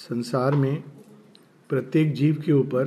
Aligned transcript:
संसार 0.00 0.54
में 0.54 0.82
प्रत्येक 1.68 2.12
जीव 2.14 2.42
के 2.46 2.52
ऊपर 2.52 2.86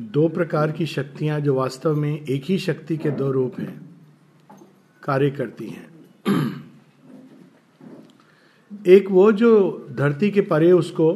दो 0.00 0.28
प्रकार 0.28 0.72
की 0.72 0.86
शक्तियाँ 0.86 1.40
जो 1.40 1.54
वास्तव 1.54 1.96
में 1.96 2.20
एक 2.20 2.44
ही 2.44 2.58
शक्ति 2.58 2.96
के 2.96 3.10
दो 3.10 3.30
रूप 3.30 3.60
हैं, 3.60 3.98
कार्य 5.02 5.30
करती 5.30 5.68
हैं। 5.68 5.88
एक 8.86 9.10
वो 9.10 9.32
जो 9.32 9.52
धरती 9.90 10.30
के 10.30 10.40
परे 10.40 10.72
उसको 10.72 11.12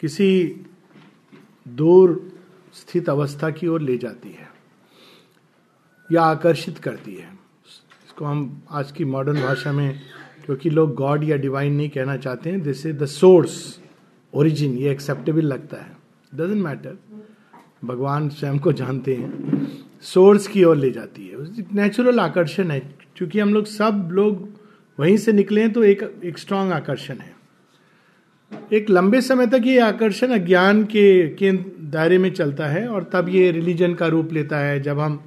किसी 0.00 0.60
दूर 1.68 2.32
स्थित 2.74 3.08
अवस्था 3.08 3.50
की 3.50 3.66
ओर 3.66 3.80
ले 3.80 3.98
जाती 3.98 4.30
है 4.30 4.48
या 6.12 6.22
आकर्षित 6.22 6.78
करती 6.78 7.14
है। 7.14 7.32
इसको 8.06 8.24
हम 8.24 8.62
आज 8.70 8.92
की 8.92 9.04
मॉडर्न 9.04 9.42
भाषा 9.42 9.72
में 9.72 10.00
क्योंकि 10.48 10.70
लोग 10.70 10.94
गॉड 10.94 11.24
या 11.24 11.36
डिवाइन 11.36 11.72
नहीं 11.74 11.88
कहना 11.88 12.16
चाहते 12.16 12.50
हैं 12.50 12.60
this 12.62 12.86
is 12.86 12.96
the 12.96 13.06
source 13.06 13.80
origin 14.34 14.76
ये 14.78 14.90
एक्सेप्टेबल 14.90 15.42
लगता 15.42 15.76
है। 15.76 15.96
डजेंट 16.34 16.62
मैटर 16.64 16.98
भगवान 17.84 18.28
स्वयं 18.28 18.58
को 18.58 18.72
जानते 18.72 19.14
हैं। 19.14 19.66
सोर्स 20.02 20.46
की 20.46 20.64
ओर 20.64 20.76
ले 20.76 20.90
जाती 20.90 21.26
है। 21.26 21.64
नेचुरल 21.74 22.20
आकर्षण 22.20 22.70
है। 22.70 22.80
क्योंकि 23.16 23.40
हम 23.40 23.54
लोग 23.54 23.64
सब 23.64 24.08
लोग 24.12 24.48
वहीं 24.98 25.16
से 25.16 25.32
निकले 25.32 25.60
हैं 25.60 25.72
तो 25.72 25.82
एक 25.84 26.20
एक 26.24 26.38
स्ट्रांग 26.38 26.72
आकर्षण 26.72 27.14
है। 27.14 27.36
एक 28.72 28.90
लंबे 28.90 29.20
समय 29.20 29.46
तक 29.46 29.62
ये 29.64 29.78
आकर्षण 29.78 30.28
अज्ञान 30.28 30.84
के 30.84 31.28
के 31.28 31.52
दायरे 31.88 32.18
में 32.18 32.30
चलता 32.30 32.66
है 32.66 32.88
और 32.88 33.10
तब 33.12 33.28
ये 33.28 33.50
रिलीजन 33.50 33.94
का 33.94 34.06
रूप 34.06 34.32
लेता 34.32 34.58
है। 34.58 34.80
जब 34.80 34.98
हम 34.98 35.20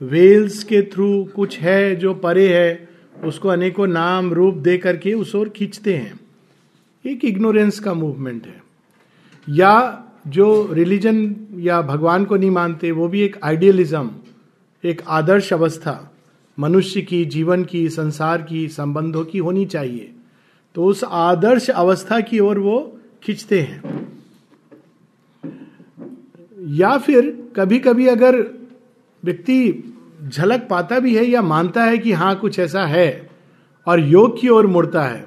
वेल्स 0.00 0.64
के 0.64 0.82
थ्रू 0.82 1.24
कुछ 1.24 1.58
है 1.58 1.96
जो 1.96 2.14
परे 2.14 2.48
है 2.56 2.93
उसको 3.24 3.48
अनेकों 3.48 3.86
नाम, 3.86 4.32
रूप 4.32 4.54
दे 4.54 4.78
करके 4.78 5.12
उस 5.12 5.34
ओर 5.34 5.48
खींचते 5.48 5.96
हैं। 5.96 6.20
एक 7.06 7.24
इग्नोरेंस 7.24 7.80
का 7.80 7.94
मूवमेंट 7.94 8.46
है। 8.46 8.64
या 9.48 10.04
जो 10.26 10.68
रिलीजन 10.72 11.36
या 11.56 11.82
भगवान 11.82 12.24
को 12.24 12.36
नहीं 12.36 12.50
मानते, 12.50 12.90
वो 12.90 13.08
भी 13.08 13.20
एक 13.20 13.36
आइडियलिज्म 13.42 14.10
एक 14.84 15.02
आदर्श 15.08 15.52
अवस्था। 15.52 16.14
मनुष्य 16.58 17.02
की, 17.02 17.24
जीवन 17.24 17.64
की, 17.64 17.88
संसार 17.88 18.42
की, 18.42 18.68
संबंधों 18.68 19.24
की 19.24 19.38
होनी 19.38 19.66
चाहिए। 19.66 20.12
तो 20.74 20.84
उस 20.84 21.04
आदर्श 21.04 21.70
अवस्था 21.70 22.20
की 22.20 22.38
ओर 22.38 22.58
वो 22.58 22.98
खींचते 23.22 23.60
हैं। 23.60 24.04
या 26.60 26.98
फिर 26.98 27.48
कभी 27.56 27.78
कभी 27.78 28.06
अगर 28.06 28.36
व्यक्ति 29.24 29.72
झलक 30.28 30.66
पाता 30.70 30.98
भी 30.98 31.16
है 31.16 31.24
या 31.24 31.42
मानता 31.42 31.84
है 31.84 31.98
कि 31.98 32.12
हाँ 32.12 32.34
कुछ 32.36 32.58
ऐसा 32.58 32.86
है 32.86 33.30
और 33.86 34.00
योग 34.00 34.40
की 34.40 34.48
ओर 34.48 34.66
मुड़ता 34.66 35.04
है 35.04 35.24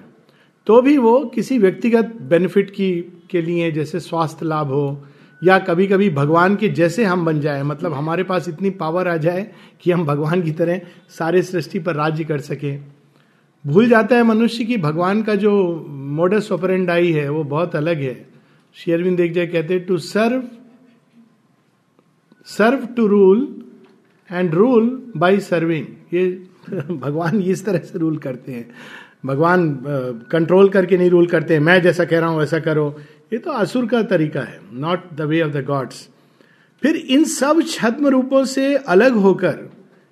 तो 0.68 0.82
भी 0.82 0.98
वो 0.98 1.26
किसी 1.26 1.58
व्यक्तिगत 1.58 2.06
बेनिफिट 2.22 2.70
की, 2.70 3.02
के 3.30 3.42
लिए 3.42 3.72
जैसे 3.72 4.00
स्वास्थ्य 4.00 4.46
लाभ 4.46 4.68
हो 4.68 5.06
या 5.44 5.60
कभी 5.60 5.88
कभी 5.88 6.10
भगवान 6.10 6.56
के 6.56 6.70
जैसे 6.70 7.04
हम 7.04 7.26
बन 7.26 7.40
जाए 7.40 7.64
मतलब 7.64 7.94
हमारे 7.94 8.24
पास 8.24 8.50
इतनी 8.50 8.70
पावर 8.70 9.08
आ 9.08 9.18
जाए 9.18 9.52
कि 9.82 9.92
हम 9.92 10.06
भगवान 10.06 10.42
की 10.42 10.52
तरह 10.52 10.82
सारे 11.10 11.42
सृष्टि 11.42 11.80
पर 11.80 11.96
राज्य 11.96 12.24
कर 12.24 12.40
सके। 12.40 12.78
भूल 13.68 13.90
जाता 13.90 14.16
है 14.16 14.24
मनुष्य 14.24 14.66
की 14.66 14.78
भगवान 14.78 15.24
का 15.24 15.36
जो 15.36 15.86
मोडस 15.90 16.52
ऑपरेंडाई 16.52 17.12
है, 17.12 17.30
वो 17.30 17.44
बहुत 17.44 17.76
अलग 17.76 17.98
है। 17.98 18.28
शेयरविंद 18.74 19.18
देख 19.18 19.32
जाए 19.32 19.48
कहते 19.48 19.80
to 19.80 19.98
serve 19.98 20.44
serve 22.46 22.86
to 22.86 23.08
rule 23.08 23.64
and 24.30 24.54
rule 24.54 24.90
by 25.18 25.40
serving 25.42 25.86
ये 26.14 26.26
भगवान 26.92 27.42
इस 27.42 27.66
तरह 27.66 27.80
से 27.80 28.00
रूल 28.00 28.18
करते 28.18 28.52
हैं। 28.52 28.70
भगवान 29.26 29.68
कंट्रोल 30.32 30.70
करके 30.70 30.98
नहीं 30.98 31.10
रूल 31.10 31.28
करते 31.28 31.54
हैं। 31.54 31.62
मैं 31.62 31.82
जैसा 31.82 32.06
कह 32.06 32.20
रहा 32.20 32.30
हूँ, 32.30 32.40
वैसा 32.40 32.60
करो। 32.60 32.96
ये 33.34 33.40
तो 33.40 33.52
असुर 33.54 33.86
का 33.88 34.02
तरीका 34.06 34.42
है 34.42 34.60
not 34.74 35.12
the 35.16 35.22
way 35.22 35.42
of 35.42 35.52
the 35.52 35.64
gods 35.66 36.08
फिर 36.84 36.96
इन 36.96 37.24
सब 37.26 37.62
छद्म 37.68 38.08
रूपों 38.08 38.44
से 38.46 38.76
अलग 38.76 39.16
होकर, 39.16 39.58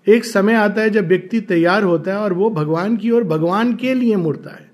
एक 0.07 0.25
समय 0.25 0.53
आता 0.53 0.81
है 0.81 0.89
जब 0.89 1.07
व्यक्ति 1.07 1.41
तैयार 1.43 1.83
होता 1.83 2.11
है 2.11 2.17
और 2.17 2.33
वो 2.33 2.49
भगवान 2.49 2.95
की 2.97 3.11
ओर 3.11 3.23
भगवान 3.23 3.73
के 3.75 3.93
लिए 3.93 4.15
मुड़ता 4.15 4.51
है। 4.51 4.69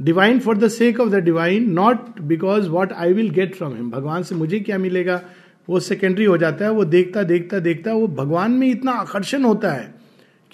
Divine 0.00 0.38
for 0.38 0.56
the 0.58 0.68
sake 0.68 1.00
of 1.00 1.08
the 1.08 1.22
divine 1.24 1.70
not 1.72 2.20
because 2.22 2.68
what 2.68 2.92
I 2.92 3.12
will 3.12 3.30
get 3.30 3.54
from 3.54 3.74
him 3.74 3.90
भगवान 3.90 4.22
से 4.22 4.34
मुझे 4.34 4.60
क्या 4.60 4.78
मिलेगा? 4.78 5.20
वो 5.68 5.80
सेकेंडरी 5.80 6.24
हो 6.24 6.36
जाता 6.38 6.64
है, 6.64 6.70
वो 6.70 6.84
देखता 6.84 7.22
देखता 7.22 7.58
देखता, 7.58 7.92
वो 7.92 8.06
भगवान 8.08 8.50
में 8.50 8.68
इतना 8.68 8.92
आकर्षण 8.92 9.44
होता 9.44 9.72
है 9.72 9.94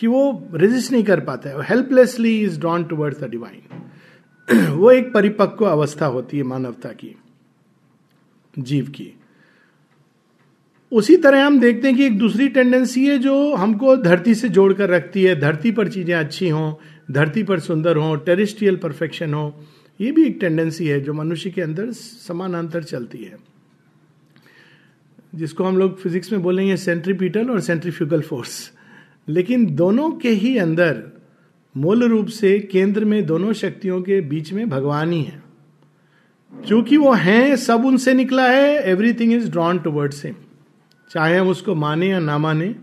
कि 0.01 0.07
वो 0.07 0.49
रेजिस्ट 0.55 0.93
नहीं 0.93 1.05
कर 1.05 1.21
पाता 1.21 1.51
है। 1.51 1.63
Helplessly 1.65 2.39
is 2.43 2.59
drawn 2.61 2.85
towards 2.85 3.21
the 3.21 3.31
divine 3.31 4.71
वो 4.71 4.91
एक 4.91 5.13
परिपक्व 5.15 5.65
अवस्था 5.67 6.07
होती 6.07 6.37
है 6.37 6.43
मानवता 6.45 6.89
की, 6.91 7.15
जीव 8.55 8.87
की। 8.87 9.13
उसी 10.93 11.17
तरह 11.17 11.45
हम 11.47 11.59
देखते 11.61 11.89
हैं 11.89 11.97
कि 11.97 12.05
एक 12.07 12.19
दूसरी 12.19 12.49
टेंडेंसी 12.49 13.07
है 13.07 13.17
जो 13.19 13.55
हमको 13.55 13.97
धरती 13.97 14.35
से 14.35 14.49
जोड़कर 14.49 14.91
रखती 14.91 15.23
है। 15.23 15.39
धरती 15.41 15.71
पर 15.73 15.89
चीज़ें 15.89 16.15
अच्छी 16.15 16.49
हों, 16.49 16.73
धरती 17.11 17.43
पर 17.43 17.61
सुंदर 17.61 17.97
हो 17.97 18.15
टेरिस्ट्रियल 18.17 18.77
परफेक्शन 18.77 19.35
हो, 19.35 19.55
ये 20.01 20.13
भी 20.13 20.25
एक 20.27 20.39
टेंडेंसी 20.41 20.87
है 20.87 21.01
जो 21.01 21.13
मनुष्य 21.15 21.51
के 21.51 21.63
अंदर 21.63 21.91
समानांतर 21.93 22.83
चलती 22.85 23.19
है। 23.19 23.37
जिसको 25.35 25.65
हम 25.65 25.79
लोग 25.79 26.01
फिजिक्स 26.01 26.33
में 26.33 26.43
बोलेंगे 26.43 26.77
सेंट्रीपीटल 26.77 27.51
और 27.51 27.61
सेंट्रीफ्यूगल 27.61 28.21
फोर्स 28.21 28.73
लेकिन 29.29 29.75
दोनों 29.75 30.11
के 30.11 30.29
ही 30.29 30.59
अंदर 30.59 31.03
मूल 31.77 32.05
रूप 32.05 32.27
से 32.27 32.59
केंद्र 32.59 33.05
में 33.05 33.27
दोनों 33.27 33.53
शक्तियों 33.53 34.03
के 34.03 34.21
बीच 34.21 34.53
में 34.53 34.69
भगवान 34.69 35.13
ही 35.13 35.23
है। 35.23 35.43
क्योंकि 36.67 36.97
वो 36.97 37.13
हैं, 37.13 37.57
सब 37.57 37.85
उनसे 37.85 38.15
निकला 38.15 38.51
है 38.51 38.83
everything 38.91 39.33
is 39.33 39.51
drawn 39.51 39.79
towards 39.79 40.25
him 40.27 40.35
चाहे 41.11 41.37
हम 41.37 41.49
उसको 41.49 41.75
माने 41.75 42.09
या 42.09 42.19
ना 42.19 42.39
माने, 42.39 42.75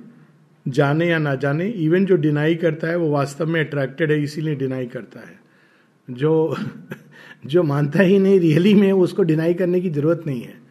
जाने 0.67 1.07
या 1.07 1.17
ना 1.17 1.35
जाने 1.35 1.67
इवन 1.67 2.05
जो 2.05 2.15
डिनाई 2.15 2.55
करता 2.55 2.87
है, 2.87 2.97
वो 2.97 3.11
वास्तव 3.11 3.47
में 3.47 3.65
अट्रैक्टेड 3.65 4.11
है, 4.11 4.23
इसीलिए 4.23 4.55
डिनाई 4.55 4.85
करता 4.85 5.19
है। 5.19 5.39
जो 6.09 6.55
जो 7.45 7.63
मानता 7.63 8.03
ही 8.03 8.19
नहीं 8.19 8.39
रियली 8.39 8.73
में 8.73 8.91
उसको 8.91 9.23
डिनाई 9.23 9.53
करने 9.53 9.81
की 9.81 9.89
ज़रूरत 9.89 10.23
नहीं 10.27 10.41
है। 10.41 10.61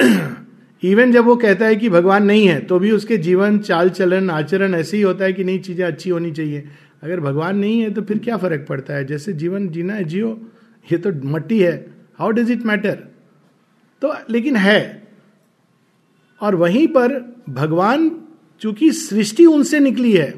इवन 0.82 1.12
जब 1.12 1.24
वो 1.24 1.34
कहता 1.36 1.66
है 1.66 1.76
कि 1.76 1.88
भगवान 1.88 2.24
नहीं 2.24 2.46
है 2.48 2.60
तो 2.60 2.78
भी 2.78 2.90
उसके 2.90 3.16
जीवन, 3.18 3.58
चाल 3.58 3.90
चलन, 3.90 4.30
आचरण 4.30 4.74
ऐसे 4.74 4.96
ही 4.96 5.02
होता 5.02 5.24
है 5.24 5.32
कि 5.32 5.44
नहीं, 5.44 5.60
चीज़ें 5.60 5.84
अच्छी 5.86 6.10
होनी 6.10 6.30
चाहिए। 6.32 6.68
अगर 7.02 7.20
भगवान 7.20 7.58
नहीं 7.58 7.80
है 7.80 7.90
तो 7.90 8.02
फिर 8.02 8.18
क्या 8.18 8.36
फ़र्क 8.36 8.66
पड़ता 8.68 8.94
है? 8.94 9.04
जैसे 9.04 9.32
जीवन 9.32 9.68
जीना 9.68 9.94
है, 9.94 10.04
जियो, 10.04 10.40
ये 10.86 10.98
तो 10.98 11.12
मट्टी 11.26 11.60
है। 11.60 11.74
हाउ 12.18 12.30
डज 12.30 12.50
इट 12.50 12.66
मैटर 12.66 12.98
तो 14.02 14.14
लेकिन 14.30 14.56
है। 14.56 15.02
और 16.40 16.54
वहीं 16.54 16.86
पर 16.88 17.18
भगवान, 17.48 18.10
चूँकि 18.62 18.90
सृष्टि 18.92 19.46
उनसे 19.46 19.80
निकली 19.80 20.12
है, 20.12 20.34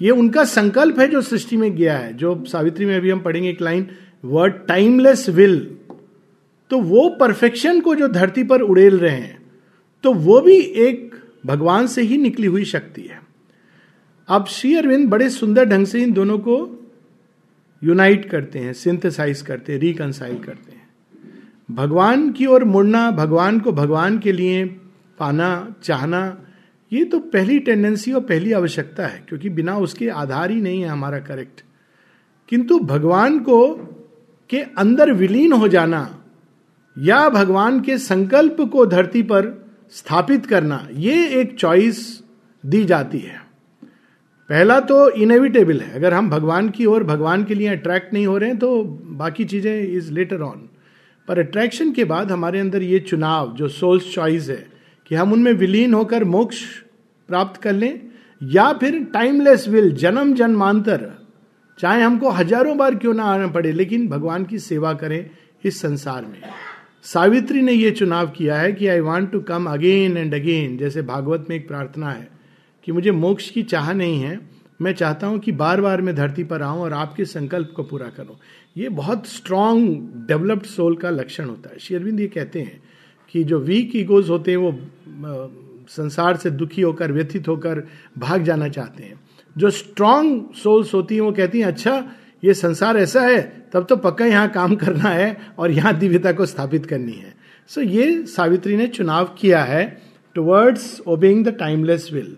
ये 0.00 0.10
उनका 0.10 0.44
संकल्प 0.44 0.98
है 1.00 1.06
जो 1.08 1.20
सृष्टि 1.22 1.56
में 1.56 1.74
गया 1.76 1.96
है। 1.98 2.12
जो 2.14 2.44
सावित्री 2.44 2.86
में 2.86 2.96
अभी 2.96 3.10
हम 3.10 3.20
पढ़ेंगे 3.20 3.50
एक 3.50 3.62
लाइन 3.62 3.86
वर्ड 4.24 4.54
टाइमलेस 4.68 5.28
विल 5.28 5.58
तो 6.70 6.80
वो 6.80 7.08
परफेक्शन 7.20 7.80
को 7.80 7.94
जो 7.94 8.08
धरती 8.08 8.44
पर 8.44 8.60
उड़ेल 8.60 8.98
रहे 8.98 9.16
हैं 9.16 9.36
तो 10.04 10.12
वो 10.14 10.40
भी 10.40 10.56
एक 10.56 11.14
भगवान 11.46 11.86
से 11.86 12.02
ही 12.02 12.16
निकली 12.16 12.46
हुई 12.46 12.64
शक्ति 12.64 13.02
है। 13.02 13.20
अब 14.28 14.46
श्री 14.46 14.74
अरविंद 14.76 15.08
बड़े 15.10 15.28
सुंदर 15.30 15.64
ढंग 15.64 15.86
से 15.86 16.02
इन 16.02 16.12
दोनों 16.12 16.38
को 16.38 16.56
यूनाइट 17.82 18.28
करते 18.30 18.58
हैं 18.58 18.72
सिंथेसाइज 18.72 19.42
करते 19.42 19.72
हैं 19.72 19.80
रिकनसाइल 19.80 20.38
करते 20.38 20.72
हैं। 20.72 20.86
भगवान 21.70 22.30
की 22.32 22.46
ओर 22.46 22.64
मुड़ना, 22.64 23.10
भगवान 23.10 23.60
को 23.60 23.72
भगवान 23.72 24.18
के 24.18 24.32
लिए 24.32 24.64
पाना, 25.18 25.74
चाहना, 25.82 26.44
ये 26.92 27.04
तो 27.04 27.18
पहली 27.20 27.58
टेंडेंसी 27.58 28.12
और 28.12 28.20
पहली 28.20 28.52
आवश्यकता 28.52 29.06
है, 29.06 29.24
क्योंकि 29.28 29.48
बिना 29.48 29.76
उसके 29.76 30.08
आधार 30.08 30.50
ही 30.50 30.60
नहीं 30.60 30.80
है 30.82 30.88
हमारा 30.88 31.18
करेक्ट 31.18 31.62
किंतु 32.48 32.78
भगवान 32.78 33.38
को 33.38 33.74
के 34.50 34.60
अंदर 34.78 35.12
विलीन 35.12 35.52
हो 35.52 35.68
जाना 35.68 36.17
या 36.98 37.28
भगवान 37.28 37.80
के 37.80 37.98
संकल्प 37.98 38.60
को 38.72 38.86
धरती 38.86 39.22
पर 39.22 39.46
स्थापित 39.92 40.46
करना, 40.46 40.86
ये 40.92 41.26
एक 41.40 41.54
चॉइस 41.54 42.00
दी 42.64 42.84
जाती 42.84 43.18
है। 43.18 43.40
पहला 44.50 44.78
तो 44.80 45.08
इनएविटेबल 45.12 45.80
है। 45.80 45.92
अगर 45.94 46.14
हम 46.14 46.30
भगवान 46.30 46.68
की 46.68 46.86
ओर 46.86 47.04
भगवान 47.04 47.44
के 47.44 47.54
लिए 47.54 47.68
अट्रैक्ट 47.68 48.12
नहीं 48.14 48.26
हो 48.26 48.36
रहे 48.38 48.48
हैं 48.50 48.58
तो 48.58 48.82
बाकी 49.18 49.44
चीज़ें 49.44 49.82
इज़ 49.82 50.12
लेटर 50.12 50.42
ऑन 50.42 50.68
पर 51.28 51.38
अट्रैक्शन 51.38 51.92
के 51.92 52.04
बाद 52.04 52.30
हमारे 52.32 52.60
अंदर 52.60 52.82
ये 52.82 52.98
चुनाव, 53.00 53.52
जो 53.54 53.68
सोल्स 53.68 54.12
चॉइस 54.14 54.48
है, 54.48 54.66
कि 55.10 55.14
हम 55.14 55.32
उनमें 55.32 55.52
विलीन 55.54 55.94
होकर 55.94 56.24
मोक्ष 56.24 56.62
प्राप्त 57.28 57.60
कर 57.62 57.72
लें, 57.72 58.00
या 58.40 58.72
फिर 58.72 59.02
टाइमलेस 59.04 59.68
विल 59.68 59.90
जन्म 59.94 60.32
जन्मांतर, 60.34 61.10
चाहे 61.78 62.02
हमको 62.02 62.30
हज़ारों 62.30 62.76
बार 62.76 62.94
क्यों 62.94 63.14
ना 63.14 63.24
आना 63.24 63.46
पड़े, 63.46 63.72
लेकिन 63.72 64.08
भगवान 64.08 64.44
की 64.44 64.58
सेवा 64.60 64.92
करें 64.94 65.30
इस 65.64 65.80
संसार 65.80 66.24
में। 66.24 66.40
सावित्री 67.08 67.60
ने 67.62 67.72
यह 67.72 67.90
चुनाव 67.90 68.26
किया 68.30 68.56
है 68.56 68.72
कि 68.72 68.86
I 68.86 69.00
want 69.00 69.30
to 69.32 69.40
come 69.40 69.66
again 69.66 70.16
and 70.16 70.34
again 70.34 70.76
जैसे 70.78 71.02
भागवत 71.02 71.46
में 71.50 71.54
एक 71.56 71.66
प्रार्थना 71.68 72.10
है 72.10 72.28
कि 72.86 72.92
मुझे 72.92 73.10
मोक्ष 73.10 73.48
की 73.50 73.62
चाह 73.62 73.92
नहीं 73.92 74.20
है, 74.20 74.40
मैं 74.82 74.92
चाहता 74.92 75.26
हूँ 75.26 75.38
कि 75.38 75.52
बार 75.52 75.80
बार 75.80 76.02
मैं 76.02 76.14
धरती 76.14 76.44
पर 76.44 76.62
आऊँ 76.62 76.80
और 76.80 76.92
आपके 76.92 77.24
संकल्प 77.24 77.72
को 77.76 77.82
पूरा 77.82 78.08
करूँ। 78.08 78.36
ये 78.76 78.88
बहुत 78.88 79.26
स्ट्रांग 79.26 79.88
डेवलप्ड 80.28 80.66
सोल 80.66 80.96
का 80.96 81.10
लक्षण 81.10 81.44
होता 81.44 81.70
है। 81.70 81.78
शेरविंद 81.78 82.20
ये 82.20 82.26
कहते 82.28 82.60
हैं 82.60 82.80
कि 83.34 83.44
जो 83.44 83.60
वीक 83.60 83.96
ईगोज 83.96 84.28
होते 84.30 84.50
हैं, 84.50 84.58
वो 84.58 84.72
संसार 85.88 86.36
से 86.36 86.50
दुखी 86.50 86.82
होकर, 86.82 87.12
व्यथित 87.12 87.48
होकर 87.48 87.86
भाग 88.18 88.42
जाना 88.42 88.68
चाहते 88.68 89.02
हैं। 89.02 89.20
जो 89.56 89.70
स्ट्रांग 89.70 90.40
सोल्स 90.54 90.94
होती 90.94 91.14
हैं, 91.14 91.22
वो 91.22 91.32
कहती 91.32 91.60
हैं 91.60 91.66
अच्छा 91.66 92.04
ये 92.42 92.54
संसार 92.54 92.96
ऐसा 92.96 93.20
है 93.20 93.40
तब 93.72 93.86
तो 93.86 93.96
पक्का 93.96 94.26
यहाँ 94.26 94.48
काम 94.48 94.74
करना 94.76 95.08
है 95.08 95.36
और 95.58 95.70
यहाँ 95.70 95.96
दिव्यता 95.98 96.32
को 96.32 96.46
स्थापित 96.46 96.86
करनी 96.86 97.12
है। 97.12 97.34
सो 97.70 97.80
so, 97.80 97.86
ये 97.86 98.22
सावित्री 98.26 98.76
ने 98.76 98.86
चुनाव 98.86 99.34
किया 99.38 99.62
है 99.64 99.86
towards 100.34 101.00
obeying 101.06 101.44
the 101.44 101.56
timeless 101.58 102.08
will 102.12 102.36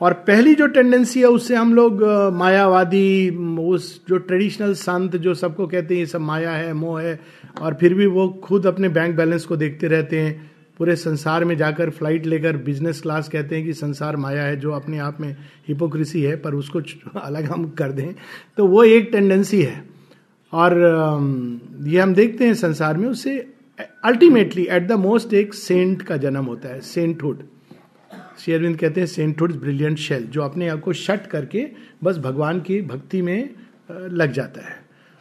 और 0.00 0.12
पहली 0.12 0.54
जो 0.54 0.66
टेंडेंसी 0.66 1.20
है 1.20 1.26
उससे 1.26 1.54
हम 1.54 1.74
लोग 1.74 2.02
मायावादी 2.34 3.30
उस 3.60 4.00
जो 4.08 4.18
ट्रेडिशनल 4.18 4.72
संत 4.74 5.16
जो 5.16 5.34
सबको 5.34 5.66
कहते 5.66 5.94
हैं 5.94 6.00
ये 6.00 6.06
सब 6.06 6.20
माया 6.20 6.52
है 6.52 6.72
मोह 6.72 7.00
है 7.00 7.18
और 7.60 7.74
फिर 7.74 7.94
भी 7.94 8.06
वो 8.06 8.28
खुद 8.44 8.66
अपने 8.66 8.88
बैंक 8.88 9.16
बैलेंस 9.16 9.44
को 9.44 9.56
देखते 9.56 9.86
रहते 9.86 10.20
हैं। 10.20 10.53
पूरे 10.78 10.94
संसार 10.96 11.44
में 11.44 11.56
जाकर 11.56 11.90
फ़्लाइट 11.90 12.26
लेकर 12.26 12.56
बिज़नेस 12.56 13.00
क्लास 13.00 13.28
कहते 13.28 13.56
हैं 13.56 13.64
कि 13.64 13.72
संसार 13.72 14.16
माया 14.16 14.42
है, 14.42 14.56
जो 14.56 14.70
अपने 14.72 14.98
आप 14.98 15.20
में 15.20 15.36
हिपोक्रेसी 15.68 16.22
है, 16.22 16.36
पर 16.36 16.54
उसको 16.54 16.80
अलग 17.20 17.44
हम 17.44 17.68
कर 17.70 17.92
दें। 17.92 18.14
तो 18.56 18.66
वो 18.66 18.84
एक 18.84 19.08
टेंडेंसी 19.12 19.62
है। 19.62 19.84
और 20.52 20.74
ये 21.86 22.00
हम 22.00 22.14
देखते 22.14 22.46
हैं 22.46 22.54
संसार 22.54 22.96
में, 22.96 23.08
उससे 23.08 23.38
अल्टीमेटली 24.04 24.66
एट 24.70 24.86
द 24.86 24.92
मोस्ट 24.92 25.34
एक 25.34 25.54
सेंट 25.54 26.02
का 26.02 26.16
जन्म 26.16 26.44
होता 26.44 26.68
है 26.68 26.80
सेंटहुड 26.80 27.42
शेयरविंद 28.38 28.76
कहते 28.78 29.00
हैं 29.00 29.06
सेंटहुड 29.06 29.52
ब्रिलियंट 29.60 29.98
शेल 29.98 30.24
जो 30.24 30.42
अपने 30.42 30.68
आप 30.68 30.80
को 30.80 30.92
शट 30.92 31.26
करके 31.26 31.66
बस 32.04 32.18
भगवान 32.18 32.60
की 32.60 32.80
भक्ति 32.82 33.22
में 33.22 33.50
लग 33.90 34.32
जाता 34.32 34.68
है। 34.68 34.76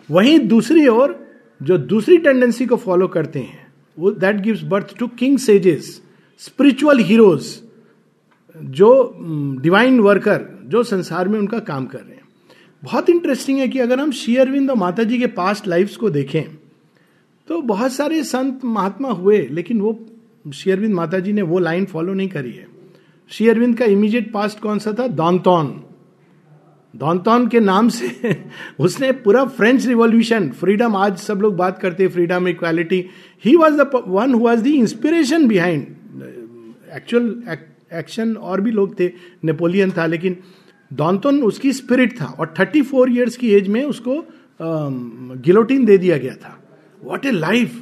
वहीं 0.09 0.39
दूसरी 0.39 0.87
ओर, 0.87 1.15
जो 1.61 1.77
दूसरी 1.77 2.17
टेंडेंसी 2.17 2.65
को 2.65 2.75
फॉलो 2.77 3.07
करते 3.07 3.39
हैं 3.39 3.62
that 3.99 4.41
gives 4.41 4.61
birth 4.61 4.97
to 4.97 5.07
king 5.07 5.37
sages 5.37 6.01
spiritual 6.39 6.99
heroes 6.99 7.59
जो 8.57 9.17
डिवाइन 9.61 9.97
mm, 9.97 10.03
वर्कर 10.03 10.45
जो 10.65 10.83
संसार 10.83 11.27
में 11.27 11.39
उनका 11.39 11.59
काम 11.59 11.85
कर 11.85 11.97
रहे 11.97 12.15
हैं। 12.15 12.21
बहुत 12.83 13.09
इंटरेस्टिंग 13.09 13.59
है 13.59 13.67
कि 13.67 13.79
अगर 13.79 13.99
हम 13.99 14.11
शेयरविंद 14.11 14.69
और 14.69 14.77
माता 14.77 15.03
जी 15.03 15.19
के 15.19 15.27
पास्ट 15.27 15.67
लाइफ्स 15.67 15.95
को 15.95 16.09
देखें 16.09 16.43
तो 17.47 17.61
बहुत 17.61 17.93
सारे 17.93 18.23
संत 18.23 18.65
महात्मा 18.65 19.09
हुए 19.09 19.47
लेकिन 19.51 19.81
वो 19.81 20.05
शेयरविंद 20.53 20.93
माता 20.93 21.19
जी 21.19 21.33
ने 21.33 21.41
वो 21.41 21.59
लाइन 21.59 21.85
फॉलो 21.85 22.13
नहीं 22.13 22.29
करी 22.29 22.51
है। 22.51 22.67
शेयरविंद 23.29 23.77
का 23.77 23.85
इमीडिएट 23.85 24.31
पास्ट 24.31 24.59
कौन 24.59 24.79
सा 24.79 24.93
था? 24.99 25.07
दौनतौन 25.07 25.83
डॉनटॉन 26.95 27.47
के 27.47 27.59
नाम 27.59 27.89
से 27.89 28.35
उसने 28.79 29.11
पूरा 29.11 29.45
फ्रेंच 29.45 29.85
रिवॉल्यूशन 29.87 30.49
फ्रीडम 30.49 30.95
आज 30.95 31.17
सब 31.17 31.41
लोग 31.41 31.55
बात 31.55 31.79
करते 31.79 32.03
हैं 32.03 32.09
freedom 32.11 32.47
equality 32.47 33.05
he 33.45 33.55
was 33.55 33.81
the 33.81 34.03
one 34.07 34.33
who 34.33 34.39
was 34.39 34.63
the 34.63 34.67
inspiration 34.67 35.47
behind 35.47 35.87
actual 36.95 37.43
action 37.93 38.35
और 38.35 38.61
भी 38.61 38.71
लोग 38.71 38.99
थे 38.99 39.11
नेपोलियन 39.43 39.91
था 39.91 40.05
लेकिन 40.05 40.37
डॉनटोन 40.93 41.43
उसकी 41.43 41.73
स्पिरिट 41.73 42.21
था 42.21 42.25
और 42.25 42.53
थर्टी 42.59 42.81
फोर 42.81 43.11
ईयर्स 43.11 43.37
की 43.37 43.53
एज 43.53 43.67
में 43.67 43.83
उसको 43.83 44.25
गिलोटिन 44.61 45.79
um, 45.81 45.87
दे 45.87 45.97
दिया 45.97 46.17
गया 46.17 46.35
था। 46.35 46.59
वॉट 47.03 47.25
ए 47.25 47.31
लाइफ 47.31 47.81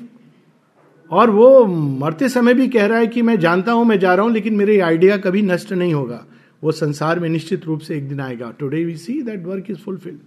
और 1.12 1.30
वो 1.30 1.66
मरते 1.66 2.30
समय 2.30 2.54
भी 2.54 2.68
कह 2.68 2.86
रहा 2.86 2.98
है 2.98 3.08
कि 3.08 3.22
मैं 3.22 3.40
जानता 3.40 3.72
हूँ 3.72 3.86
मैं 3.86 4.00
जा 4.00 4.14
रहा 4.14 4.26
हूँ 4.26 4.34
लेकिन 4.34 4.56
मेरे 4.56 4.80
आइडिया 4.80 5.18
कभी 5.18 5.42
नष्ट 5.42 5.74
नहीं 5.74 5.94
होगा। 5.94 6.26
वो 6.64 6.72
संसार 6.72 7.20
में 7.20 7.30
निश्चित 7.30 7.66
रूप 7.66 7.80
से 7.80 7.96
एक 7.98 8.08
दिन 8.10 8.20
आएगा। 8.20 8.52
Today 8.60 8.84
we 8.86 8.96
see 8.98 9.22
that 9.22 9.46
work 9.46 9.66
is 9.70 9.78
fulfilled 9.78 10.20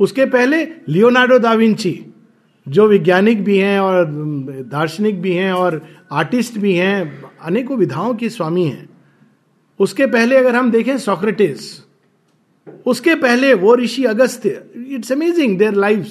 उसके 0.00 0.24
पहले 0.26 0.64
लियोनार्डो 0.88 1.38
दाविंची 1.38 1.94
जो 2.66 2.86
वैज्ञानिक 2.88 3.44
भी 3.44 3.56
हैं 3.58 3.78
और 3.80 4.04
दार्शनिक 4.70 5.20
भी 5.22 5.32
हैं 5.32 5.52
और 5.52 5.80
आर्टिस्ट 6.12 6.58
भी 6.58 6.72
हैं, 6.74 7.22
अनेकों 7.42 7.76
विधाओं 7.76 8.14
के 8.14 8.28
स्वामी 8.28 8.64
हैं। 8.64 8.88
उसके 9.80 10.06
पहले 10.06 10.36
अगर 10.36 10.54
हम 10.54 10.70
देखें 10.70 10.96
सोक्रेटिस 10.98 11.72
उसके 12.86 13.14
पहले 13.14 13.52
वो 13.54 13.74
ऋषि 13.76 14.04
Agastya 14.04 14.64
it's 14.90 15.12
amazing 15.12 15.58
their 15.58 15.74
life 15.74 16.08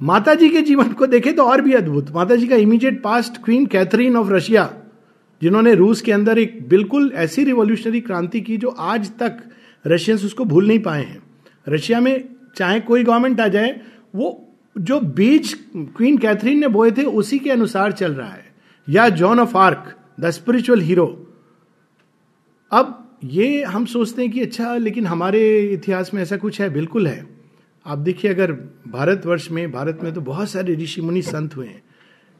Mata 0.00 0.34
ji 0.34 0.48
के 0.48 0.60
जीवन 0.60 0.92
को 0.92 1.06
देखें 1.06 1.34
तो 1.36 1.44
और 1.44 1.60
भी 1.60 1.72
अद्भुत। 1.72 2.10
माता 2.10 2.36
जी 2.36 2.46
का 2.48 2.56
immediate 2.56 3.02
past 3.02 3.42
queen 3.44 3.66
Catherine 3.66 4.16
of 4.16 4.30
Russia 4.30 4.64
जिन्होंने 5.42 5.74
रूस 5.74 6.00
के 6.02 6.12
अंदर 6.12 6.38
एक 6.38 6.68
बिल्कुल 6.68 7.12
ऐसी 7.14 7.44
रिवोल्यूशनरी 7.44 8.00
क्रांति 8.00 8.40
की 8.40 8.56
जो 8.56 8.68
आज 8.68 9.10
तक 9.18 9.38
रशियंस 9.84 10.24
उसको 10.24 10.44
भूल 10.44 10.66
नहीं 10.68 10.78
पाए 10.78 11.04
हैं। 11.04 11.22
रशिया 11.68 12.00
में 12.00 12.28
चाहे 12.56 12.80
कोई 12.80 13.04
गवर्नमेंट 13.04 13.40
आ 13.40 13.48
जाए, 13.48 13.80
वो 14.14 14.46
जो 14.78 15.00
बीज 15.00 15.54
क्वीन 15.76 16.18
कैथरीन 16.18 16.58
ने 16.58 16.68
बोए 16.68 16.90
थे, 16.90 17.02
उसी 17.02 17.38
के 17.38 17.50
अनुसार 17.50 17.92
चल 17.92 18.12
रहा 18.12 18.30
है। 18.30 18.44
या 18.88 19.08
Joan 19.08 19.40
of 19.40 19.56
Arc, 19.56 19.96
the 20.20 20.30
spiritual 20.30 20.80
hero. 20.80 21.06
अब 22.72 23.18
ये 23.24 23.62
हम 23.62 23.84
सोचते 23.84 24.22
हैं 24.22 24.30
कि 24.30 24.40
अच्छा 24.40 24.76
लेकिन 24.76 25.06
हमारे 25.06 25.60
इतिहास 25.72 26.14
में 26.14 26.22
ऐसा 26.22 26.36
कुछ 26.36 26.60
है? 26.60 26.70
बिल्कुल 26.70 27.06
है। 27.06 27.26
आप 27.86 27.98
देखिए, 27.98 28.30
अगर 28.30 28.52
भारतवर्ष 28.88 29.50
में, 29.50 29.70
भारत 29.72 29.98
में 30.02 30.12
तो 30.14 30.20
बहुत 30.20 30.50
सारे 30.50 30.74
ऋषि 30.74 31.00
मुनि 31.00 31.22
संत 31.22 31.56
हुए 31.56 31.66
हैं। 31.66 31.82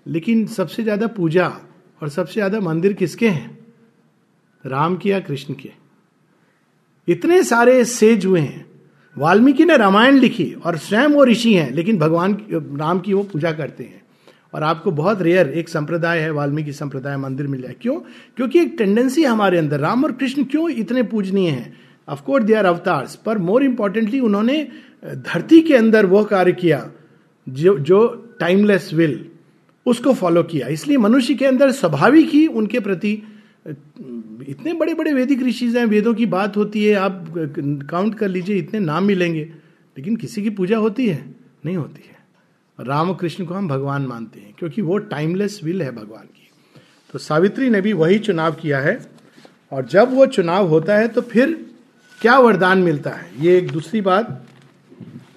लेकिन 0.06 0.46
सबसे 0.46 0.82
ज़्यादा 0.82 1.06
पूजा 1.06 1.52
और 2.00 2.08
सबसे 2.08 2.32
ज़्यादा 2.32 2.60
मंदिर 2.60 2.92
किसके 2.92 3.28
हैं? 3.28 3.58
राम 4.64 4.96
के 4.96 5.08
या 5.08 5.20
कृष्ण 5.20 5.54
के? 5.54 5.70
इतने 7.08 7.42
सारे 7.44 7.84
सेज 7.84 8.26
हुए 8.26 8.40
हैं। 8.40 8.64
वाल्मीकि 9.16 9.64
ने 9.64 9.76
रामायण 9.76 10.14
लिखी 10.14 10.52
और 10.54 10.76
स्वयं 10.78 11.08
वो 11.08 11.24
ऋषि 11.24 11.54
हैं, 11.54 11.70
लेकिन 11.70 11.98
भगवान 11.98 12.36
राम 12.52 13.00
की 13.00 13.14
वो 13.14 13.22
पूजा 13.22 13.52
करते 13.52 13.84
हैं। 13.84 14.02
और 14.54 14.62
आपको 14.62 14.90
बहुत 14.90 15.22
रेयर 15.22 15.48
एक 15.48 15.68
संप्रदाय 15.68 16.18
है, 16.18 16.30
वाल्मीकि 16.30 16.72
संप्रदाय 16.72 17.16
मंदिर 17.16 17.46
मिल 17.46 17.62
जाए 17.62 17.74
क्यों? 17.82 17.98
क्योंकि 18.36 18.60
एक 18.60 18.74
टेंडेंसी 18.78 19.24
हमारे 19.24 19.58
अंदर, 19.58 19.80
राम 19.80 20.04
और 20.04 20.12
कृष्ण 20.12 20.44
क्यों 20.44 20.68
इतने 20.70 21.02
पूजनीय 21.02 21.50
हैं? 21.50 21.76
अफकोर्स 22.08 22.44
दे 22.44 22.54
आर 22.54 22.64
अवतार्स 22.64 23.14
पर 23.16 23.38
मोर 23.38 23.64
इंपॉर्टेंटली 23.64 24.20
उन्होंने 24.20 24.66
धरती 25.04 25.60
के 25.62 25.76
अंदर 25.76 26.06
वो 26.06 26.24
कार्य 26.24 26.52
किया, 26.52 26.90
जो 27.46 27.78
जो 27.78 28.06
टाइमलेस 28.40 28.90
विल 28.94 29.24
उसको 29.90 30.12
फॉलो 30.14 30.42
किया। 30.42 30.68
इसलिए 30.68 30.96
मनुष्य 30.98 31.34
के 31.34 31.46
अंदर 31.46 31.70
स्वाभाविक 31.72 32.28
ही 32.28 32.46
उनके 32.46 32.80
प्रति, 32.80 33.12
इतने 34.48 34.72
बड़े 34.72 34.94
बड़े 34.94 35.12
वैदिक 35.12 35.42
ऋषि 35.42 35.66
हैं, 35.68 35.84
वेदों 35.86 36.14
की 36.14 36.26
बात 36.26 36.56
होती 36.56 36.84
है, 36.84 36.94
आप 36.94 37.24
काउंट 37.90 38.14
कर 38.14 38.28
लीजिए, 38.28 38.56
इतने 38.56 38.80
नाम 38.80 39.04
मिलेंगे, 39.04 39.42
लेकिन 39.96 40.16
किसी 40.16 40.42
की 40.42 40.50
पूजा 40.50 40.76
होती 40.78 41.06
है? 41.08 41.24
नहीं 41.66 41.76
होती 41.76 42.02
है। 42.02 42.18
राम 42.78 43.12
कृष्ण 43.14 43.44
को 43.44 43.54
हम 43.54 43.68
भगवान 43.68 44.06
मानते 44.06 44.40
हैं, 44.40 44.54
क्योंकि 44.58 44.82
वो 44.82 44.98
टाइमलेस 44.98 45.60
विल 45.64 45.82
है 45.82 45.90
भगवान 45.92 46.24
की। 46.24 46.48
तो 47.14 47.18
सावित्री 47.18 47.70
ने 47.70 47.80
भी 47.80 47.92
वही 47.92 48.18
चुनाव 48.18 48.52
किया 48.52 48.78
है, 48.78 48.98
और 49.72 49.86
जब 49.86 50.14
वो 50.14 50.26
चुनाव 50.28 50.68
होता 50.68 50.96
है 50.96 51.08
तो 51.08 51.20
फिर 51.22 51.52
क्या 52.20 52.38
वरदान 52.38 52.78
मिलता 52.78 53.10
है? 53.10 53.30
ये 53.40 53.56
एक 53.58 53.70
दूसरी 53.70 54.00
बात, 54.00 54.46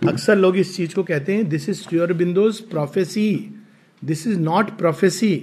अक्सर 0.07 0.35
लोग 0.35 0.57
इस 0.57 0.75
चीज़ 0.75 0.95
को 0.95 1.03
कहते 1.03 1.33
हैं 1.33 1.47
this 1.49 1.67
is 1.69 1.87
Sri 1.89 2.13
Aurobindo's 2.13 2.59
prophecy 2.61 3.29
this 4.03 4.27
is 4.27 4.39
not 4.39 4.77
prophecy 4.77 5.35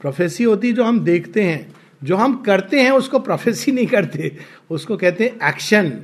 prophecy 0.00 0.44
होती 0.44 0.72
जो 0.72 0.84
हम 0.84 1.00
देखते 1.00 1.42
हैं। 1.42 1.74
जो 2.04 2.16
हम 2.16 2.42
करते 2.42 2.80
हैं, 2.80 2.90
उसको 2.90 3.18
प्रोफेसी 3.18 3.72
नहीं 3.76 3.86
करते। 3.86 4.36
उसको 4.70 4.96
कहते 4.96 5.24
हैं 5.24 5.48
action 5.48 6.00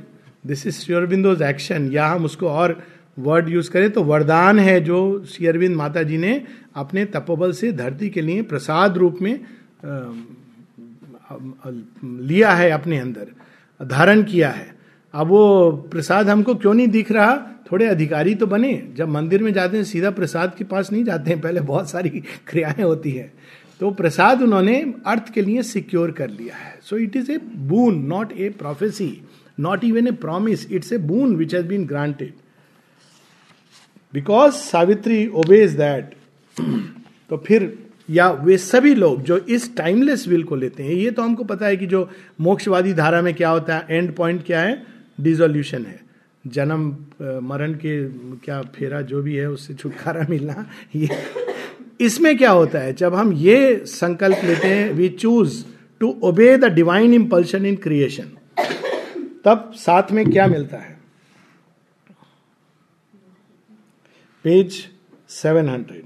this 0.47 0.67
is 0.67 0.75
Sri Aurobindo's 0.75 1.41
action 1.41 1.91
या 1.91 2.07
हम 2.07 2.25
उसको 2.25 2.47
और 2.47 2.83
वर्ड 3.19 3.49
यूज़ 3.49 3.71
करें 3.71 3.91
तो 3.91 4.03
वरदान 4.03 4.59
है 4.59 4.81
जो 4.81 5.25
श्री 5.29 5.67
माता 5.67 6.03
जी 6.03 6.17
ने 6.17 6.43
अपने 6.75 7.05
तपोबल 7.05 7.51
से 7.51 7.71
धरती 7.71 8.09
के 8.09 8.21
लिए 8.21 8.41
प्रसाद 8.41 8.97
रूप 8.97 9.17
में 9.21 9.39
लिया 12.21 12.51
है 12.51 12.69
अपने 12.69 12.99
अंदर, 12.99 13.27
धारण 13.85 14.23
किया 14.23 14.49
है। 14.49 14.75
अब 15.13 15.27
वो 15.27 15.71
प्रसाद 15.71 16.29
हमको 16.29 16.55
क्यों 16.55 16.73
नहीं 16.73 16.87
दिख 16.87 17.11
रहा? 17.11 17.56
थोड़े 17.71 17.87
अधिकारी 17.87 18.33
तो 18.35 18.47
बने, 18.47 18.71
जब 18.95 19.09
मंदिर 19.09 19.43
में 19.43 19.51
जाते 19.53 19.77
हैं, 19.77 19.83
सीधा 19.83 20.09
प्रसाद 20.11 20.55
के 20.57 20.63
पास 20.63 20.91
नहीं 20.91 21.03
जाते 21.03 21.31
हैं, 21.31 21.39
पहले 21.41 21.61
बहुत 21.61 21.89
सारी 21.89 22.09
क्रियाएँ 22.47 22.83
होती 22.83 23.11
है। 23.11 23.31
तो 23.79 23.91
प्रसाद 23.91 24.41
उन्होंने 24.41 24.93
अर्थ 25.05 25.33
के 25.33 25.41
लिए 25.41 25.63
सिक्योर 25.63 26.11
कर 26.11 26.29
लिया 26.29 26.55
है। 26.55 26.79
So 26.81 26.97
it 26.97 27.15
is 27.15 27.31
a 27.31 27.37
boon 27.67 27.99
not 28.05 28.31
a 28.31 28.49
prophecy 28.49 29.21
not 29.59 29.83
even 29.83 30.07
a 30.07 30.11
promise 30.11 30.71
it's 30.71 30.93
a 30.93 30.97
boon 30.97 31.35
which 31.35 31.55
has 31.55 31.65
been 31.65 31.85
granted 31.85 32.33
because 34.13 34.53
Savitri 34.53 35.27
obeys 35.27 35.75
that 35.75 36.15
तो 37.29 37.37
फिर, 37.37 37.77
या 38.09 38.29
वे 38.31 38.57
सभी 38.57 38.95
लोग 38.95 39.21
जो 39.23 39.37
इस 39.37 39.75
टाइमलेस 39.77 40.27
विल 40.27 40.43
को 40.43 40.55
लेते 40.55 40.83
हैं, 40.83 40.91
ये 40.91 41.11
तो 41.11 41.21
हमको 41.21 41.43
पता 41.43 41.65
है 41.65 41.77
कि 41.77 41.85
जो 41.85 42.09
मोक्षवादी 42.41 42.93
धारा 42.93 43.21
में 43.21 43.33
क्या 43.33 43.49
होता 43.49 43.77
है 43.77 43.85
एंड 43.89 44.15
पॉइंट 44.15 44.45
क्या 44.45 44.61
है? 44.61 44.83
डिजोल्यूशन 45.21 45.85
है। 45.85 46.06
जन्म 46.45 46.81
मरण 47.43 47.73
के, 47.75 48.03
क्या 48.35 48.61
फेरा 48.75 49.01
जो 49.01 49.21
भी 49.21 49.35
है, 49.35 49.49
उससे 49.49 49.73
छुटकारा 49.73 50.25
मिलना, 50.29 50.65
ये 50.95 51.09
इसमें 52.01 52.37
क्या 52.37 52.51
होता 52.51 52.79
है? 52.79 52.93
जब 52.93 53.15
हम 53.15 53.33
ये 53.33 53.85
संकल्प 53.85 54.43
लेते 54.43 54.67
हैं 54.67 54.91
we 54.93 55.09
choose 55.09 55.63
to 56.01 56.09
obey 56.23 56.57
the 56.57 56.65
divine 56.73 57.13
impulsion 57.13 57.65
in 57.65 57.75
creation 57.75 58.31
तब 59.45 59.71
साथ 59.75 60.11
में 60.11 60.29
क्या 60.31 60.47
मिलता 60.47 60.77
है? 60.77 60.99
Page 64.45 64.83
seven 65.29 65.69
hundred. 65.69 66.05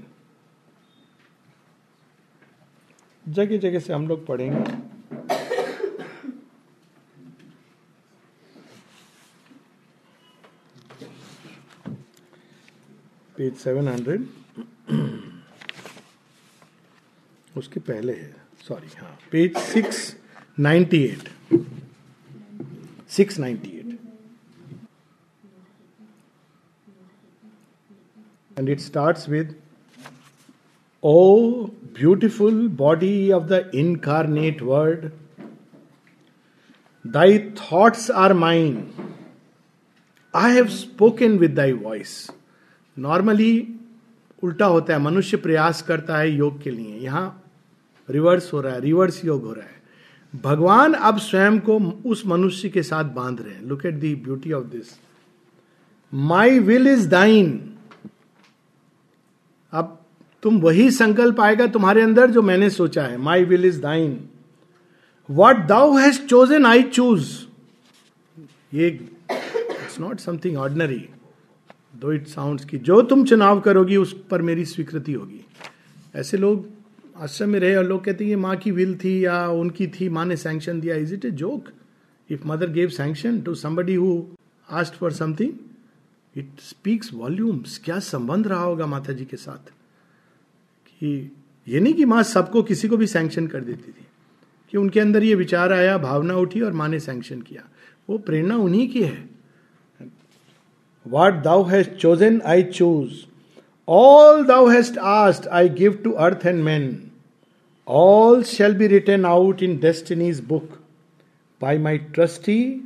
जगह 3.26 3.58
जगह 3.58 3.78
से 3.78 3.92
हम 3.92 4.06
लोग 4.08 4.26
पढ़ेंगे। 4.26 5.41
Page 13.36 13.54
seven 13.56 13.88
hundred. 13.88 14.26
उसके 17.56 17.80
पहले 17.80 18.12
है 18.12 18.34
सॉरी 18.68 18.88
हाँ 18.98 19.18
page 19.32 19.56
six 19.58 20.16
ninety 20.60 21.02
eight. 21.04 21.28
Six 23.10 23.38
ninety 23.38 23.70
eight. 23.78 23.98
And 28.58 28.68
it 28.68 28.80
start 28.80 29.28
with 29.28 29.54
O 31.02 31.64
beautiful 31.98 32.66
body 32.78 33.30
of 33.32 33.44
the 33.44 33.70
incarnate 33.74 34.62
word 34.62 35.10
thy 37.04 37.38
thoughts 37.60 38.10
are 38.10 38.32
mind 38.32 38.76
I 40.34 40.54
have 40.54 40.68
normally 42.96 43.74
उल्टा 44.42 44.66
होता 44.66 44.92
है। 44.92 44.98
मनुष्य 45.00 45.36
प्रयास 45.36 45.82
करता 45.82 46.16
है 46.16 46.30
योग 46.30 46.62
के 46.62 46.70
लिए। 46.70 46.96
यहाँ 46.96 47.42
रिवर्स 48.08 48.52
हो 48.52 48.60
रहा 48.60 48.72
है। 48.72 48.80
रिवर्स 48.80 49.24
योग 49.24 49.44
हो 49.44 49.52
रहा 49.52 49.64
है। 49.64 50.40
भगवान 50.42 50.92
अब 50.92 51.18
स्वयं 51.18 51.58
को 51.60 51.78
उस 52.06 52.26
मनुष्य 52.26 52.68
के 52.68 52.82
साथ 52.82 53.04
बाँध 53.04 53.40
रहे 53.40 53.54
हैं। 53.54 53.62
Look 53.62 53.86
at 53.86 53.94
the 53.94 54.14
beauty 54.14 54.52
of 54.52 54.64
this 54.64 54.98
my 56.12 56.58
will 56.58 56.86
is 56.86 57.08
thine 57.08 57.76
अब 59.72 59.98
तुम 60.42 60.58
वही 60.60 60.90
संकल्प 60.90 61.40
आएगा 61.40 61.66
तुम्हारे 61.66 62.02
अंदर 62.02 62.30
जो 62.30 62.42
मैंने 62.42 62.70
सोचा 62.70 63.02
है। 63.02 63.16
My 63.16 63.44
will 63.44 63.64
is 63.64 63.80
thine 63.80 64.28
what 65.28 65.56
thou 65.56 65.96
has 65.96 66.20
chosen 66.26 66.66
I 66.66 66.82
choose 66.82 67.30
ये 68.74 68.88
it's 68.88 70.00
not 70.00 70.20
something 70.20 70.56
ordinary 70.56 71.08
though 72.02 72.12
it 72.12 72.26
sound 72.26 72.60
की, 72.60 72.78
जो 72.78 73.00
तुम 73.02 73.24
चुनाव 73.24 73.60
करोगी, 73.60 73.96
उस 73.96 74.14
पर 74.30 74.42
मेरी 74.42 74.64
स्वीकृति 74.64 75.12
होगी। 75.12 75.44
ऐसे 76.14 76.36
लोग 76.36 76.68
आश्रम 77.16 77.48
में 77.48 77.60
रहे 77.60 77.76
और 77.76 77.84
लोग 77.84 78.04
कहते 78.04 78.24
हैं, 78.24 78.28
ये 78.30 78.36
माँ 78.36 78.56
की 78.56 78.70
विल 78.70 78.94
थी 78.94 79.24
या 79.24 79.46
उनकी 79.48 79.86
थी, 79.86 80.08
माँ 80.08 80.24
ने 80.24 80.36
सैंक्शन 80.36 80.80
दिया 80.80 80.96
is 80.96 81.14
it 81.14 81.24
a 81.24 81.30
joke 81.30 81.68
if 82.30 82.46
mother 82.46 82.70
gave 82.70 82.88
sanction 82.88 83.40
to 83.40 83.54
somebody 83.54 83.94
who 83.94 84.24
asked 84.70 84.94
for 84.94 85.12
something 85.12 85.52
it 86.36 86.60
speaks 86.60 87.12
volumes 87.14 87.80
क्या 87.84 87.98
संबंध 87.98 88.46
रहा 88.46 88.62
होगा 88.62 88.86
माता 88.86 89.12
जी 89.12 89.24
के 89.24 89.36
साथ? 89.36 89.70
कि 91.00 91.32
ये 91.68 91.80
नहीं 91.80 91.94
कि 91.94 92.04
माँ 92.04 92.22
सबको, 92.22 92.62
किसी 92.62 92.88
को 92.88 92.96
भी 92.96 93.06
सैंक्शन 93.06 93.46
कर 93.46 93.60
देती 93.60 93.92
थी, 93.92 94.06
कि 94.70 94.78
उनके 94.78 95.00
अंदर 95.00 95.22
ये 95.22 95.34
विचार 95.34 95.72
आया, 95.72 95.98
भावना 95.98 96.34
उठी 96.34 96.60
और 96.60 96.72
माँ 96.72 96.88
ने 96.88 97.00
सैंक्शन 97.00 97.40
किया। 97.40 97.62
वो 98.10 98.18
प्रेरणा 98.18 98.56
उन्हीं 98.56 98.88
की 98.88 99.02
है। 99.02 99.31
What 101.06 101.42
thou 101.42 101.64
hast 101.64 101.98
chosen, 101.98 102.42
I 102.42 102.62
choose. 102.62 103.26
All 103.86 104.44
thou 104.44 104.66
hast 104.68 104.96
asked, 104.96 105.48
I 105.50 105.68
give 105.68 106.02
to 106.04 106.16
earth 106.16 106.44
and 106.44 106.64
men. 106.64 107.10
All 107.86 108.42
shall 108.42 108.74
be 108.74 108.86
written 108.86 109.24
out 109.24 109.62
in 109.62 109.80
destiny's 109.80 110.40
book 110.40 110.80
by 111.60 111.78
my 111.78 111.98
trustee 111.98 112.82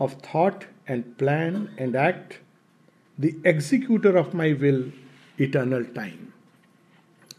of 0.00 0.14
thought 0.22 0.66
and 0.86 1.18
plan 1.18 1.70
and 1.78 1.96
act, 1.96 2.38
the 3.18 3.34
executor 3.44 4.16
of 4.16 4.34
my 4.34 4.52
will, 4.52 4.84
eternal 5.38 5.84
time. 5.84 6.32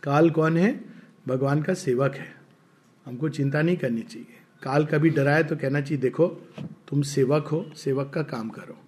काल 0.03 0.29
कौन 0.35 0.57
है 0.57 0.69
भगवान 1.27 1.61
का 1.63 1.73
सेवक 1.73 2.15
है 2.15 2.27
हमको 3.05 3.29
चिंता 3.29 3.61
नहीं 3.61 3.77
करनी 3.77 4.01
चाहिए 4.01 4.35
काल 4.63 4.85
कभी 4.85 5.09
डराए 5.09 5.43
तो 5.43 5.55
कहना 5.55 5.81
चाहिए 5.81 6.01
देखो 6.01 6.27
तुम 6.89 7.01
सेवक 7.11 7.47
हो 7.51 7.65
सेवक 7.83 8.11
का 8.15 8.21
काम 8.31 8.49
करो 8.57 8.82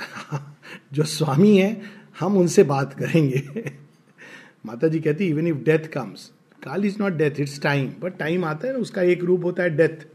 जो 0.92 1.04
स्वामी 1.04 1.56
है, 1.56 1.80
हम 2.20 2.36
उनसे 2.36 2.62
बात 2.64 2.94
करेंगे। 2.94 3.70
माता 4.66 4.88
जी 4.88 5.00
कहती 5.00 5.26
इवन 5.26 5.46
इफ़ 5.46 5.56
डेथ 5.64 5.86
कम्स 5.92 6.30
काल 6.62 6.84
is 6.84 6.96
not 7.00 7.12
death 7.12 7.40
it's 7.40 7.60
time 7.62 7.92
but 8.00 8.16
time 8.18 8.44
आता 8.44 8.66
है 8.66 8.72
ना, 8.72 8.78
उसका 8.78 9.02
एक 9.02 9.24
रूप 9.24 9.44
होता 9.44 9.62
है 9.62 9.76
डेथ 9.76 10.06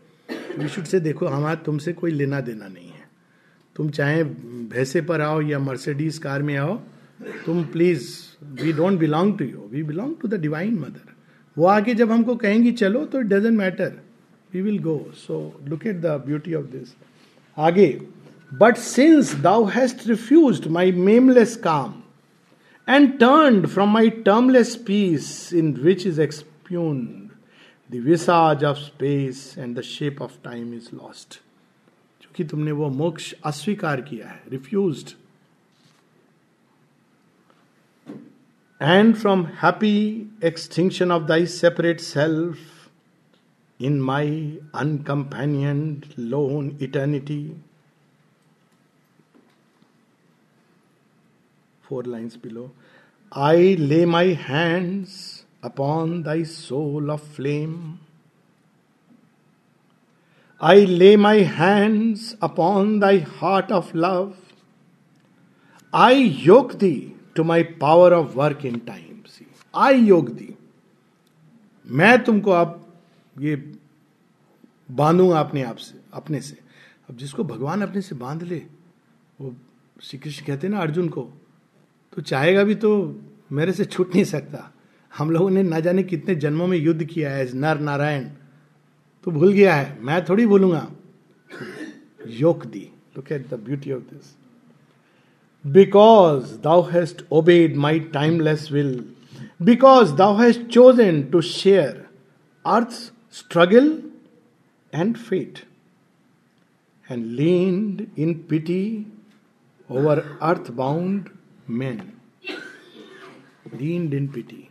वी 0.60 0.68
शुड 0.68 0.86
से 0.86 1.00
देखो, 1.00 1.26
हमारा 1.26 1.56
तुमसे 1.56 1.94
कोई 1.94 2.12
लेना 2.12 2.40
देना 2.42 2.68
नहीं 2.68 2.90
है। 2.90 3.04
तुम 3.76 3.90
चाहे 3.90 4.24
भैंसे 4.24 5.02
पर 5.02 5.22
आओ 5.22 5.42
या 5.42 5.60
मर्सिडीज 5.60 6.18
कार 6.18 6.44
में 6.44 6.56
आओ, 6.58 6.76
तुम 7.46 7.64
please 7.64 8.08
we 8.62 8.74
don't 8.74 9.00
belong 9.00 9.38
to 9.40 9.46
you 9.46 9.68
we 9.72 9.84
belong 9.84 10.16
to 10.22 10.28
the 10.28 10.40
divine 10.42 10.80
mother 10.80 11.14
वो 11.58 11.66
आगे 11.68 11.94
जब 11.96 12.12
हमको 12.12 12.36
कहेंगी, 12.36 12.72
चलो 12.72 13.06
तो 13.06 13.20
it 13.20 13.26
doesn't 13.26 13.58
matter 13.58 13.92
we 14.54 14.62
will 14.62 14.80
go 14.80 14.98
so 15.16 15.38
look 15.70 15.86
at 15.88 15.96
the 15.96 16.22
beauty 16.26 16.54
of 16.54 16.66
this 16.66 16.94
आगे 17.58 17.88
but 18.60 18.78
since 18.78 19.34
thou 19.42 19.66
hast 19.66 20.08
refuse 20.08 20.68
my 20.68 20.92
nameless 20.92 21.56
calm 21.64 21.94
and 22.88 23.18
turn 23.20 23.66
from 23.66 23.90
my 23.90 24.10
termless 24.26 24.76
peace 24.88 25.28
in 25.54 25.74
which 25.74 26.06
is 26.08 26.22
expunge 26.22 27.00
the size 27.90 28.64
of 28.64 28.78
space 28.78 29.54
and 29.58 29.78
the 29.78 29.82
shape 29.82 30.22
of 30.22 30.38
time 30.44 30.74
is 30.74 30.90
lost 30.94 31.40
क्योंकि 32.22 32.44
तुमने 32.44 32.72
वो 32.72 32.90
मोक्ष 32.92 33.34
अस्वीकार 33.46 34.02
किया 34.02 34.28
है 34.28 34.42
refuse 34.50 35.16
and 38.82 39.16
from 39.16 39.46
happy 39.62 39.98
extinction 40.44 41.12
of 41.12 41.24
thy 41.24 41.46
separate 41.46 42.00
self 42.00 42.58
in 43.80 44.02
my 44.02 44.60
uncompanioned 44.76 46.02
lone 46.20 46.78
eternity 46.82 47.42
four 51.88 52.04
lines 52.04 52.38
below. 52.38 52.72
I 53.32 53.76
lay 53.80 54.06
my 54.06 54.26
hands 54.34 55.46
upon 55.62 56.24
thy 56.24 56.44
soul 56.44 57.12
of 57.12 57.22
flame. 57.22 58.00
I 60.62 60.76
lay 60.86 61.16
my 61.16 61.38
hands 61.40 62.36
upon 62.42 63.00
thy 63.00 63.18
heart 63.20 63.72
of 63.72 63.94
love. 63.94 64.36
I 65.94 66.14
yoke 66.14 66.80
thee 66.80 67.16
to 67.36 67.44
my 67.44 67.64
power 67.64 68.14
of 68.14 68.36
work 68.36 68.64
in 68.64 68.80
time. 68.86 69.24
See, 69.28 69.48
I 69.74 69.92
yoke 69.92 70.36
thee. 70.38 70.56
मैं 71.86 72.24
तुमको 72.24 72.52
अब 72.52 72.82
ये 73.40 73.56
बांधूँगा 74.92 75.40
अपने 75.40 75.64
आप 75.64 75.78
से 75.78 76.00
अपने 76.14 76.40
से 76.42 76.58
अब 77.10 77.18
जिसको 77.18 77.44
भगवान 77.44 77.82
अपने 77.82 78.02
से 78.02 78.16
बाँध 78.16 78.44
ले 78.44 78.58
वो 79.42 79.54
श्री 80.04 80.20
कृष्ण 80.20 80.46
कहते 80.46 80.68
ना 80.68 80.80
अर्जुन 80.82 81.10
को 81.10 81.30
तो 82.16 82.22
चाहेगा 82.22 82.64
भी 82.64 82.76
तो 82.76 82.92
मेरे 83.52 83.72
से 83.74 83.86
छूट 83.86 84.14
नहीं 84.16 84.24
सकता। 84.26 84.72
हम 85.14 85.32
लोगों 85.32 85.50
ने 85.50 85.64
ना 85.64 85.80
जाने 85.80 86.04
कितने 86.04 86.36
जन्मों 86.36 86.68
में 86.68 86.78
युद्ध 86.78 87.04
किया 87.04 87.32
है, 87.32 87.46
नर 87.56 87.80
नारायण। 87.80 88.24
तो 89.26 89.32
भूल 89.32 89.52
गया 89.54 89.76
है, 89.76 89.98
मैं 90.02 90.24
थोड़ी 90.26 90.46
भूलूँगा। 90.46 90.88
योग 92.30 92.66
दी 92.66 92.90
look 93.16 93.32
at 93.32 93.48
the 93.50 93.60
beauty 93.66 93.92
of 93.92 94.02
this 94.14 94.34
because 95.66 96.58
thou 96.62 96.82
hast 96.90 97.24
obeyed 97.32 97.76
my 97.78 98.00
timeless 98.14 98.72
will 98.72 98.94
because 99.62 100.14
thou 100.16 100.38
hast 100.38 100.62
chosen 100.68 101.22
to 101.32 101.42
share 101.42 102.06
earth 102.66 102.92
struggle 103.34 103.88
and 104.94 105.16
fate 105.18 105.60
and 107.08 107.26
leaned 107.32 108.06
in 108.18 108.34
pity 108.50 108.86
over 109.90 110.24
earth 110.42 110.72
bound 110.72 111.30
man 111.70 112.02
lean 113.74 114.14
in 114.14 114.28
pity 114.28 114.68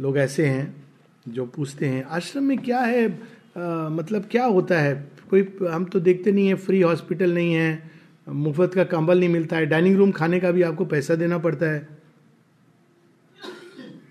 लोग 0.00 0.18
ऐसे 0.18 0.46
हैं 0.46 0.84
जो 1.28 1.46
पूछते 1.46 1.86
हैं 1.86 2.02
आश्रम 2.04 2.44
में 2.44 2.58
क्या 2.58 2.80
है? 2.80 3.10
आ, 3.56 3.88
मतलब 3.88 4.26
क्या 4.30 4.44
होता 4.44 4.80
है? 4.80 5.10
कोई 5.30 5.42
हम 5.72 5.84
तो 5.84 6.00
देखते 6.00 6.32
नहीं 6.32 6.48
है 6.48 6.54
फ्री 6.54 6.80
हॉस्पिटल 6.80 7.34
नहीं 7.34 7.54
है 7.54 7.90
मुफ़्त 8.28 8.74
का 8.74 8.84
कंबल 8.84 9.18
नहीं 9.18 9.28
मिलता 9.28 9.56
है 9.56 9.66
डाइनिंग 9.66 9.96
रूम 9.96 10.10
खाने 10.10 10.40
का 10.40 10.50
भी 10.50 10.62
आपको 10.62 10.84
पैसा 10.84 11.14
देना 11.14 11.38
पड़ता 11.38 11.66
है। 11.66 11.88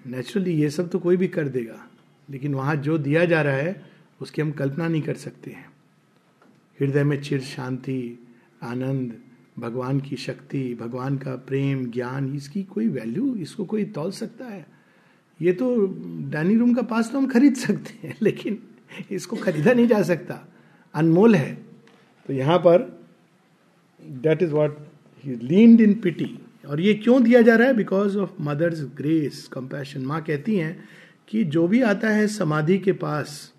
नेचुरली 0.08 0.54
ये 0.54 0.70
सब 0.70 0.90
तो 0.90 1.00
कोई 1.00 1.18
भी 1.18 1.28
कर 1.28 1.48
देगा 1.48 1.88
लेकिन 2.30 2.56
वहाँ 2.56 2.76
जो 2.76 2.98
दिया 2.98 3.26
जा 3.26 3.42
रहा 3.42 3.54
है 3.54 3.86
उसकी 4.22 4.42
हम 4.42 4.52
कल्पना 4.52 4.88
नहीं 4.88 5.02
कर 5.02 5.16
सकते 5.16 5.52
हैं। 5.52 5.70
हृदय 6.80 7.04
में 7.04 7.22
चिर 7.22 7.42
शांति 7.42 8.28
आनंद 8.64 9.18
भगवान 9.60 10.00
की 10.00 10.16
शक्ति, 10.16 10.78
भगवान 10.82 11.18
का 11.18 11.36
प्रेम, 11.36 11.92
ज्ञान, 11.92 12.36
इसकी 12.36 12.64
कोई 12.64 12.88
वैल्यू 12.88 13.36
इसको 13.36 13.66
कोई 13.66 13.86
तोल 13.86 14.12
सकता 14.12 14.46
है? 14.46 14.68
ये 15.42 15.54
तो 15.54 15.88
डाइनिंग 16.32 16.60
रूम 16.60 16.74
का 16.74 16.82
पास 16.82 17.12
तो 17.12 17.18
हम 17.18 17.28
खरीद 17.28 17.56
सकते 17.56 18.08
हैं, 18.08 18.16
लेकिन 18.22 18.60
इसको 19.12 19.36
खरीदा 19.36 19.74
नहीं 19.74 19.88
जा 19.88 20.02
सकता। 20.02 20.48
अनमोल 20.94 21.36
है। 21.36 21.54
तो 22.28 22.34
यहाँ 22.34 22.58
पर 22.58 23.08
that 24.04 24.44
is 24.44 24.52
what 24.52 24.80
he 25.24 25.36
leaned 25.36 25.82
in 25.82 25.94
pity 25.94 26.40
और 26.68 26.82
ये 26.82 26.94
क्यों 26.94 27.24
दिया 27.24 27.42
जा 27.42 27.56
रहा 27.56 27.68
है? 27.68 27.74
Because 27.74 28.18
of 28.18 28.32
mother's 28.42 28.82
grace 28.82 29.48
compassion 29.48 30.02
माँ 30.02 30.24
कहती 30.24 30.56
हैं 30.56 30.90
कि 31.28 31.44
जो 31.44 31.68
भी 31.68 31.82
आता 31.82 32.10
है 32.10 32.28
समाधि 32.28 32.78
के 32.78 32.92
पास 32.92 33.54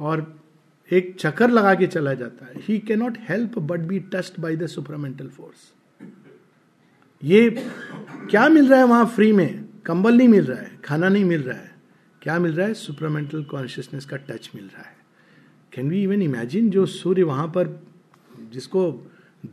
और 0.00 0.40
एक 0.90 1.14
चक्कर 1.20 1.50
लगा 1.50 1.74
के 1.74 1.86
चला 1.86 2.12
जाता 2.14 2.46
है। 2.46 2.52
He 2.58 2.78
cannot 2.78 3.18
help 3.28 3.58
but 3.58 3.80
be 3.80 3.98
touched 4.12 4.40
by 4.40 4.56
the 4.56 4.66
supramental 4.66 5.28
force 5.28 5.72
ये 7.22 7.50
क्या 8.30 8.48
मिल 8.48 8.68
रहा 8.68 8.78
है 8.78 8.86
वहाँ 8.86 9.06
फ्री 9.06 9.32
में? 9.32 9.64
कंबल 9.86 10.14
नहीं 10.14 10.28
मिल 10.28 10.44
रहा 10.44 10.58
है, 10.58 10.78
खाना 10.84 11.08
नहीं 11.08 11.24
मिल 11.24 11.42
रहा 11.42 11.58
है। 11.58 11.74
क्या 12.22 12.38
मिल 12.38 12.52
रहा 12.52 12.66
है? 12.66 12.74
सुपरमेंटल 12.74 13.42
कॉन्शियसनेस 13.44 14.04
का 14.04 14.16
टच 14.16 14.50
मिल 14.54 14.64
रहा 14.64 14.82
है। 14.82 14.96
कैन 15.72 15.88
वी 15.88 16.02
इवन 16.02 16.22
इमेजिन 16.22 16.70
जो 16.70 16.86
सूर्य 16.86 17.22
वहाँ 17.22 17.46
पर, 17.48 17.68
जिसको 18.52 18.90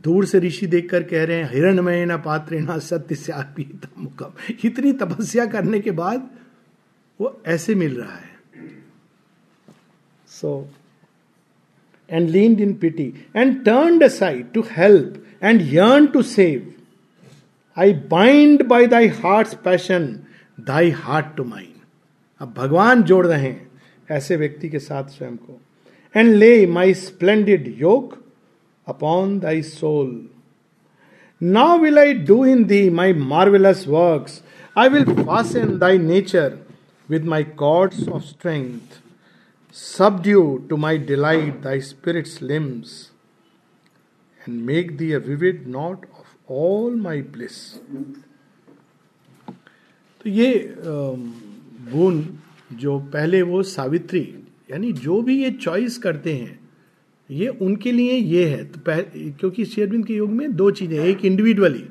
दूर 0.04 0.26
से 0.26 0.38
ऋषि 0.38 0.66
देखकर 0.66 1.02
कह 1.02 1.24
रहे 1.24 1.36
हैं 1.36 1.50
हिरणमय 1.52 2.04
न 2.06 2.16
पात्र 2.16 2.60
न 2.60 2.78
सत्य 2.78 3.14
से 3.14 3.32
मुकम। 3.98 4.32
इतनी 4.64 4.92
तपस्या 4.92 5.46
करने 5.46 5.80
के 5.80 5.90
बाद 5.90 6.30
वो 7.20 7.42
ऐसे 7.46 7.74
मिल 7.74 7.96
रहा 7.96 8.16
है। 8.16 8.30
So 10.28 10.70
and 12.10 12.28
lean 12.30 12.60
in 12.60 12.72
pity 12.74 13.12
and 13.36 13.64
turn 13.64 14.08
side 14.08 14.52
to 14.52 14.64
help 14.70 15.22
and 15.42 15.62
yearn 15.72 16.06
to 16.06 16.22
save 16.22 16.72
I 17.76 17.92
bind 18.10 18.62
by 18.66 18.86
thy 18.86 19.08
heart 19.22 19.54
passion 19.64 20.06
thy 20.60 20.90
heart 20.90 21.36
to 21.36 21.44
mind 21.44 21.72
अब 22.40 22.54
भगवान 22.56 23.02
जोड़ 23.02 23.26
रहे 23.26 23.40
हैं 23.40 23.70
ऐसे 24.10 24.36
व्यक्ति 24.36 24.68
के 24.68 24.78
साथ 24.78 25.08
स्वयं 25.08 25.36
को 25.36 25.60
and 26.14 26.34
lay 26.34 26.66
my 26.66 26.94
splendid 26.94 27.74
yoke 27.78 28.18
upon 28.86 29.38
thy 29.40 29.62
soul 29.62 30.28
now 31.40 31.78
will 31.78 31.98
I 31.98 32.12
do 32.24 32.44
in 32.44 32.64
thee 32.64 32.88
my 32.90 33.12
marvellous 33.12 33.84
work 33.88 34.26
I 34.76 34.88
will 34.88 35.04
pass 35.24 35.54
in 35.56 35.78
thy 35.78 35.98
nature 35.98 36.58
with 37.08 37.24
my 37.24 37.44
cords 37.44 38.08
of 38.08 38.22
strength 38.22 39.00
subdue 39.74 40.42
to 40.70 40.76
my 40.76 40.98
delight 41.06 41.60
thy 41.62 41.80
spirit's 41.82 42.42
limbs 42.42 42.90
and 44.40 44.60
make 44.64 44.96
thee 44.96 45.10
a 45.12 45.18
vivid 45.26 45.66
knot 45.68 46.06
all 46.52 46.94
my 47.00 47.22
bliss 47.32 47.56
तो 50.20 50.30
ये 50.30 50.74
गुण 50.78 52.22
जो 52.72 52.98
पहले 53.12 53.40
वो 53.42 53.62
सावित्री, 53.62 54.20
यानी 54.70 54.92
जो 54.92 55.20
भी 55.22 55.36
ये 55.42 55.50
चॉइस 55.52 55.98
करते 55.98 56.34
हैं, 56.34 56.58
ये 57.30 57.48
उनके 57.48 57.92
लिए 57.92 58.12
ये 58.12 58.44
है। 58.46 58.64
तो 58.64 58.80
क्योंकि 58.86 59.64
शेरविंद 59.64 60.06
के 60.06 60.14
युग 60.14 60.30
में 60.30 60.54
दो 60.56 60.70
चीज़ें, 60.70 60.98
एक 60.98 61.24
इंडिविजुअली 61.24 61.84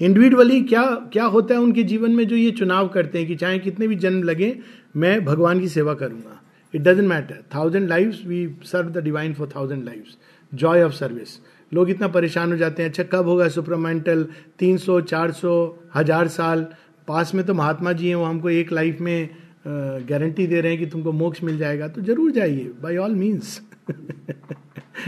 इंडिविजुअली 0.00 0.60
क्या 0.62 0.82
क्या 1.12 1.24
होता 1.26 1.54
है 1.54 1.60
उनके 1.60 1.82
जीवन 1.84 2.10
में 2.12 2.26
जो 2.28 2.36
ये 2.36 2.50
चुनाव 2.52 2.88
करते 2.88 3.18
हैं 3.18 3.26
कि 3.28 3.36
चाहे 3.36 3.58
कितने 3.58 3.88
भी 3.88 3.96
जन्म 3.96 4.22
लगे, 4.22 4.56
मैं 4.96 5.24
भगवान 5.24 5.60
की 5.60 5.68
सेवा 5.68 5.94
करूँगा। 5.94 6.42
It 6.76 6.82
doesn't 6.82 7.08
matter 7.08 7.42
thousand 7.54 7.88
life 7.88 8.20
we 8.26 8.46
serve 8.66 8.88
the 8.90 9.04
divine 9.04 9.34
for 9.34 9.48
thousand 9.56 9.84
life 9.84 10.04
joy 10.52 10.82
of 10.82 10.92
service 10.94 11.38
लोग 11.72 11.90
इतना 11.90 12.08
परेशान 12.10 12.52
हो 12.52 12.56
जाते 12.56 12.82
हैं 12.82 12.90
अच्छा 12.90 13.02
कब 13.12 13.28
होगा 13.28 13.48
सुपरमेंटल 13.50 14.26
तीन 14.58 14.76
सौ, 14.78 15.00
चार 15.02 15.32
सौ, 15.32 15.78
हज़ार 15.94 16.28
साल? 16.28 16.66
पास 17.08 17.34
में 17.34 17.44
तो 17.46 17.54
महात्मा 17.54 17.92
जी 17.92 18.08
हैं, 18.08 18.14
वो 18.14 18.24
हमको 18.24 18.50
एक 18.50 18.72
लाइफ 18.72 19.00
में 19.00 19.28
गारंटी 19.66 20.46
दे 20.46 20.60
रहे 20.60 20.72
हैं 20.72 20.78
कि 20.80 20.86
तुमको 20.86 21.12
मोक्ष 21.12 21.42
मिल 21.44 21.58
जाएगा। 21.58 21.88
तो 21.88 22.02
ज़रूर 22.02 22.30
जाइए 22.32 22.70
by 22.82 22.96
all 22.96 23.14
means 23.14 23.60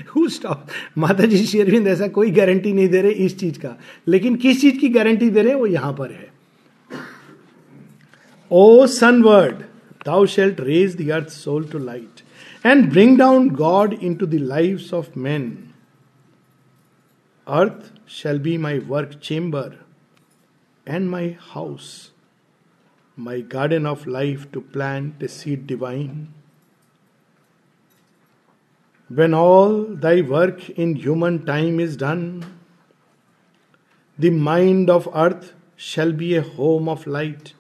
who 0.08 0.28
stop 0.28 0.66
Mata 0.98 1.24
ji 1.26 1.44
Sri Aurobindo 1.46 1.88
ऐसा 1.88 2.08
कोई 2.08 2.30
गारंटी 2.30 2.72
नहीं 2.72 2.88
दे 2.88 3.02
रहे 3.02 3.12
इस 3.26 3.38
चीज़ 3.38 3.58
का। 3.58 3.76
लेकिन 4.08 4.36
किस 4.36 4.60
चीज़ 4.60 4.78
की 4.78 4.88
गारंटी 4.88 5.30
दे 5.30 5.42
रहे 5.42 5.52
हैं? 5.52 5.58
वो 5.60 5.66
यहाँ 5.66 5.92
पर 5.92 6.10
है। 6.10 6.28
O 8.50 8.86
sunward 8.88 9.62
thou 10.08 10.18
shalt 10.34 10.66
raise 10.72 10.96
the 10.96 11.10
earth's 11.20 11.40
soul 11.46 11.64
to 11.72 11.86
light 11.92 12.22
and 12.72 12.92
bring 12.92 13.16
down 13.24 13.48
God 13.64 13.98
into 14.10 14.26
the 14.34 14.44
lives 14.52 14.92
of 15.00 15.16
men 15.30 15.48
Earth 17.48 17.92
shall 18.04 18.38
be 18.38 18.58
my 18.58 18.78
work 18.78 19.22
chamber 19.22 19.78
and 20.86 21.10
my 21.10 21.38
house, 21.52 22.10
my 23.16 23.40
garden 23.40 23.86
of 23.86 24.06
life 24.06 24.52
to 24.52 24.60
plant 24.60 25.22
a 25.22 25.28
seed 25.28 25.66
divine. 25.66 26.34
When 29.08 29.32
all 29.32 29.84
thy 29.84 30.20
work 30.20 30.68
in 30.68 30.96
human 30.96 31.46
time 31.46 31.80
is 31.80 31.96
done, 31.96 32.60
the 34.18 34.30
mind 34.30 34.90
of 34.90 35.08
earth 35.14 35.54
shall 35.76 36.12
be 36.12 36.34
a 36.36 36.42
home 36.42 36.86
of 36.86 37.06
light. 37.06 37.54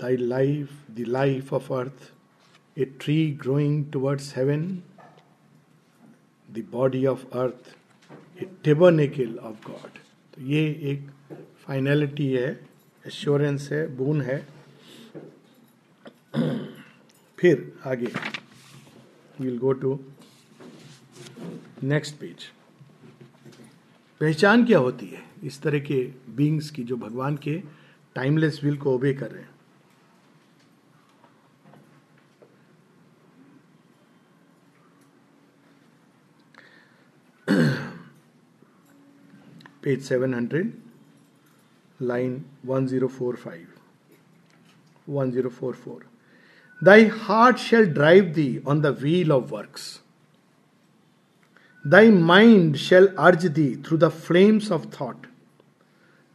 Thy 0.00 0.14
life, 0.14 0.70
the 0.96 1.04
life 1.04 1.50
of 1.52 1.70
earth, 1.70 2.04
a 2.76 2.86
tree 3.00 3.32
growing 3.32 3.90
towards 3.90 4.32
heaven, 4.32 4.62
the 6.48 6.62
body 6.76 7.02
of 7.12 7.26
earth 7.42 7.74
tabernacle 8.64 9.36
of 9.38 9.66
God 9.66 9.98
तो 10.34 10.42
ये 10.42 10.62
एक 10.92 11.10
finality 11.66 12.28
है 12.32 12.48
assurance 13.06 13.68
है 13.72 13.86
bone 13.96 14.22
है। 14.22 14.38
फिर 17.38 17.72
आगे 17.86 18.12
will 19.40 19.58
go 19.58 19.72
to 19.82 19.98
next 21.82 22.14
page 22.20 22.48
पहचान 24.20 24.64
क्या 24.66 24.78
होती 24.78 25.06
है? 25.06 25.22
इस 25.44 25.60
तरह 25.62 25.78
के 25.80 26.02
बींग्स 26.36 26.70
की 26.70 26.84
जो 26.84 26.96
भगवान 26.96 27.36
के 27.36 27.62
टाइमलेस 28.14 28.60
विल 28.64 28.76
को 28.76 28.94
ओबे 28.94 29.14
कर 29.14 29.30
रहे 29.30 29.42
हैं। 29.42 29.49
Page 39.82 40.02
700, 40.02 40.72
line 42.00 42.44
1045, 42.62 43.66
1044. 45.06 46.06
Thy 46.82 47.04
heart 47.04 47.58
shall 47.58 47.86
drive 47.86 48.34
thee 48.34 48.60
on 48.64 48.82
the 48.82 48.92
wheel 48.92 49.32
of 49.32 49.50
works. 49.50 50.00
Thy 51.84 52.10
mind 52.10 52.78
shall 52.78 53.08
urge 53.18 53.52
thee 53.54 53.76
through 53.76 53.98
the 53.98 54.10
flames 54.10 54.70
of 54.70 54.86
thought 54.86 55.26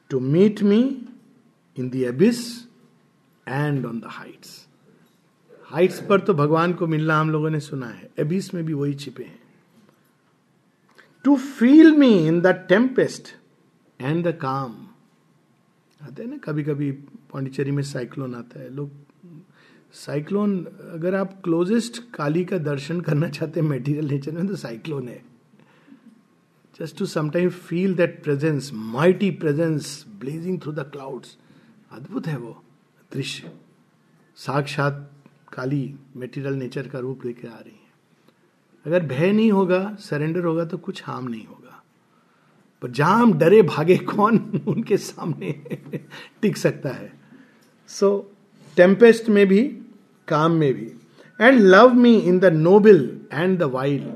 to 0.09 0.19
meet 0.19 0.61
me 0.61 1.07
in 1.75 1.89
the 1.91 2.05
abyss 2.05 2.65
and 3.45 3.85
on 3.85 4.01
the 4.01 4.09
heights. 4.09 4.61
Heights 5.71 5.99
पर 6.09 6.19
तो 6.21 6.33
भगवान 6.33 6.73
को 6.79 6.87
मिलना 6.87 7.19
हम 7.19 7.29
लोगों 7.31 7.49
ने 7.49 7.59
सुना 7.59 7.87
है 7.87 8.09
एबिस 8.19 8.53
में 8.53 8.63
भी 8.65 8.73
वही 8.73 8.93
छिपे 8.93 9.23
हैं 9.23 9.44
to 11.25 11.35
feel 11.35 11.91
me 11.97 12.11
in 12.27 12.39
the 12.41 12.47
tempest 12.69 13.27
and 13.99 14.27
the 14.27 14.31
calm 14.41 14.75
आते 16.01 16.23
हैं 16.23 16.29
ना 16.29 16.37
कभी 16.43 16.63
कभी 16.63 16.91
पांडिचेरी 17.31 17.71
में 17.71 17.81
साइक्लोन 17.83 18.35
आता 18.35 18.59
है। 18.59 18.69
लोग 18.69 18.91
साइक्लोन 19.93 20.63
अगर 20.93 21.15
आप 21.15 21.39
क्लोजेस्ट 21.43 22.01
काली 22.13 22.43
का 22.45 22.57
दर्शन 22.57 22.99
करना 23.01 23.29
चाहते 23.29 23.59
हैं 23.59 23.67
मेटीरियल 23.67 24.07
नेचर 24.07 24.31
में 24.31 24.47
तो 24.47 24.55
साइक्लोन 24.55 25.07
है। 25.07 25.21
Just 26.79 26.97
to 26.97 27.05
sometime 27.05 27.49
feel 27.49 27.95
that 27.95 28.21
presence 28.23 28.69
mighty 28.73 29.29
presence 29.41 30.03
blazing 30.19 30.59
through 30.61 30.71
the 30.71 30.89
clouds 30.93 31.37
अद्भुत 31.91 32.27
है 32.27 32.37
वो 32.37 32.51
दृश्य। 33.13 33.51
साक्षात 34.37 35.09
काली 35.53 35.83
मेटीरियल 36.15 36.53
नेचर 36.53 36.87
का 36.87 36.99
रूप 36.99 37.25
लेकर 37.25 37.47
आ 37.47 37.57
रही 37.57 37.71
है। 37.71 37.84
अगर 38.85 39.05
भय 39.05 39.31
नहीं 39.31 39.51
होगा 39.51 39.97
सरेंडर 39.99 40.43
होगा 40.43 40.65
तो 40.65 40.77
कुछ 40.77 41.03
हार्म 41.05 41.27
नहीं 41.27 41.45
होगा। 41.45 41.83
पर 42.81 42.91
जहाँ 42.91 43.21
हम 43.21 43.33
डरे 43.33 43.61
भागे 43.61 43.97
कौन? 43.97 44.37
उनके 44.67 44.97
सामने 44.97 45.51
टिक 46.41 46.57
सकता 46.57 46.89
है। 46.89 47.13
सो 47.87 48.31
so, 48.31 48.77
टेम्पेस्ट 48.77 49.29
में 49.29 49.47
भी 49.47 49.63
काम 50.27 50.51
में 50.51 50.73
भी। 50.73 50.91
And 51.41 51.59
love 51.59 51.93
me 51.93 52.17
in 52.17 52.39
the 52.39 52.45
noble 52.45 53.19
and 53.33 53.59
the 53.59 53.63
wild 53.63 54.07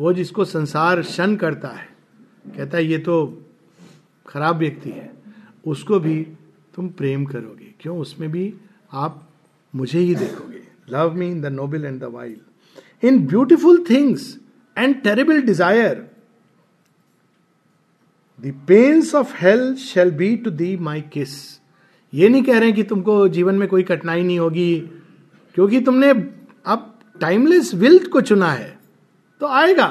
वो 0.00 0.12
जिसको 0.12 0.44
संसार 0.44 1.02
शन 1.02 1.36
करता 1.36 1.68
है। 1.68 1.88
कहता 2.56 2.76
है 2.76 2.84
ये 2.84 2.98
तो 2.98 3.42
खराब 4.28 4.56
व्यक्ति 4.56 4.90
है। 4.90 5.12
उसको 5.66 6.00
भी 6.00 6.24
तुम 6.74 6.88
प्रेम 6.88 7.24
करोगे। 7.24 7.74
क्यों? 7.80 7.98
उसमें 7.98 8.30
भी 8.30 8.54
आप 8.92 9.28
मुझे 9.74 9.98
ही 9.98 10.14
देखोगे। 10.14 10.62
Love 10.90 11.14
me 11.14 11.30
in 11.30 11.40
the 11.40 11.46
noble 11.46 11.84
and 11.84 12.00
the 12.00 12.04
wild 12.04 12.38
in 13.02 13.26
beautiful 13.26 13.84
things 13.90 14.36
and 14.76 14.94
terrible 15.02 15.40
desire 15.42 16.06
the 18.40 18.52
pains 18.68 19.14
of 19.14 19.34
hell 19.36 19.74
shall 19.76 20.10
be 20.12 20.34
to 20.36 20.50
thee 20.52 20.76
my 20.78 21.00
kiss 21.12 21.36
ये 22.12 22.28
नहीं 22.28 22.42
कह 22.42 22.58
रहे 22.58 22.72
कि 22.72 22.82
तुमको 22.84 23.16
जीवन 23.28 23.54
में 23.54 23.66
कोई 23.68 23.82
कठिनाई 23.82 24.22
नहीं 24.22 24.38
होगी, 24.38 24.78
क्योंकि 25.56 25.80
तुमने 25.80 26.10
अब 26.10 26.94
टाइमलेस 27.20 27.72
विल 27.74 27.98
को 28.06 28.20
चुना 28.20 28.50
है। 28.50 28.78
तो 29.40 29.46
आएगा। 29.46 29.88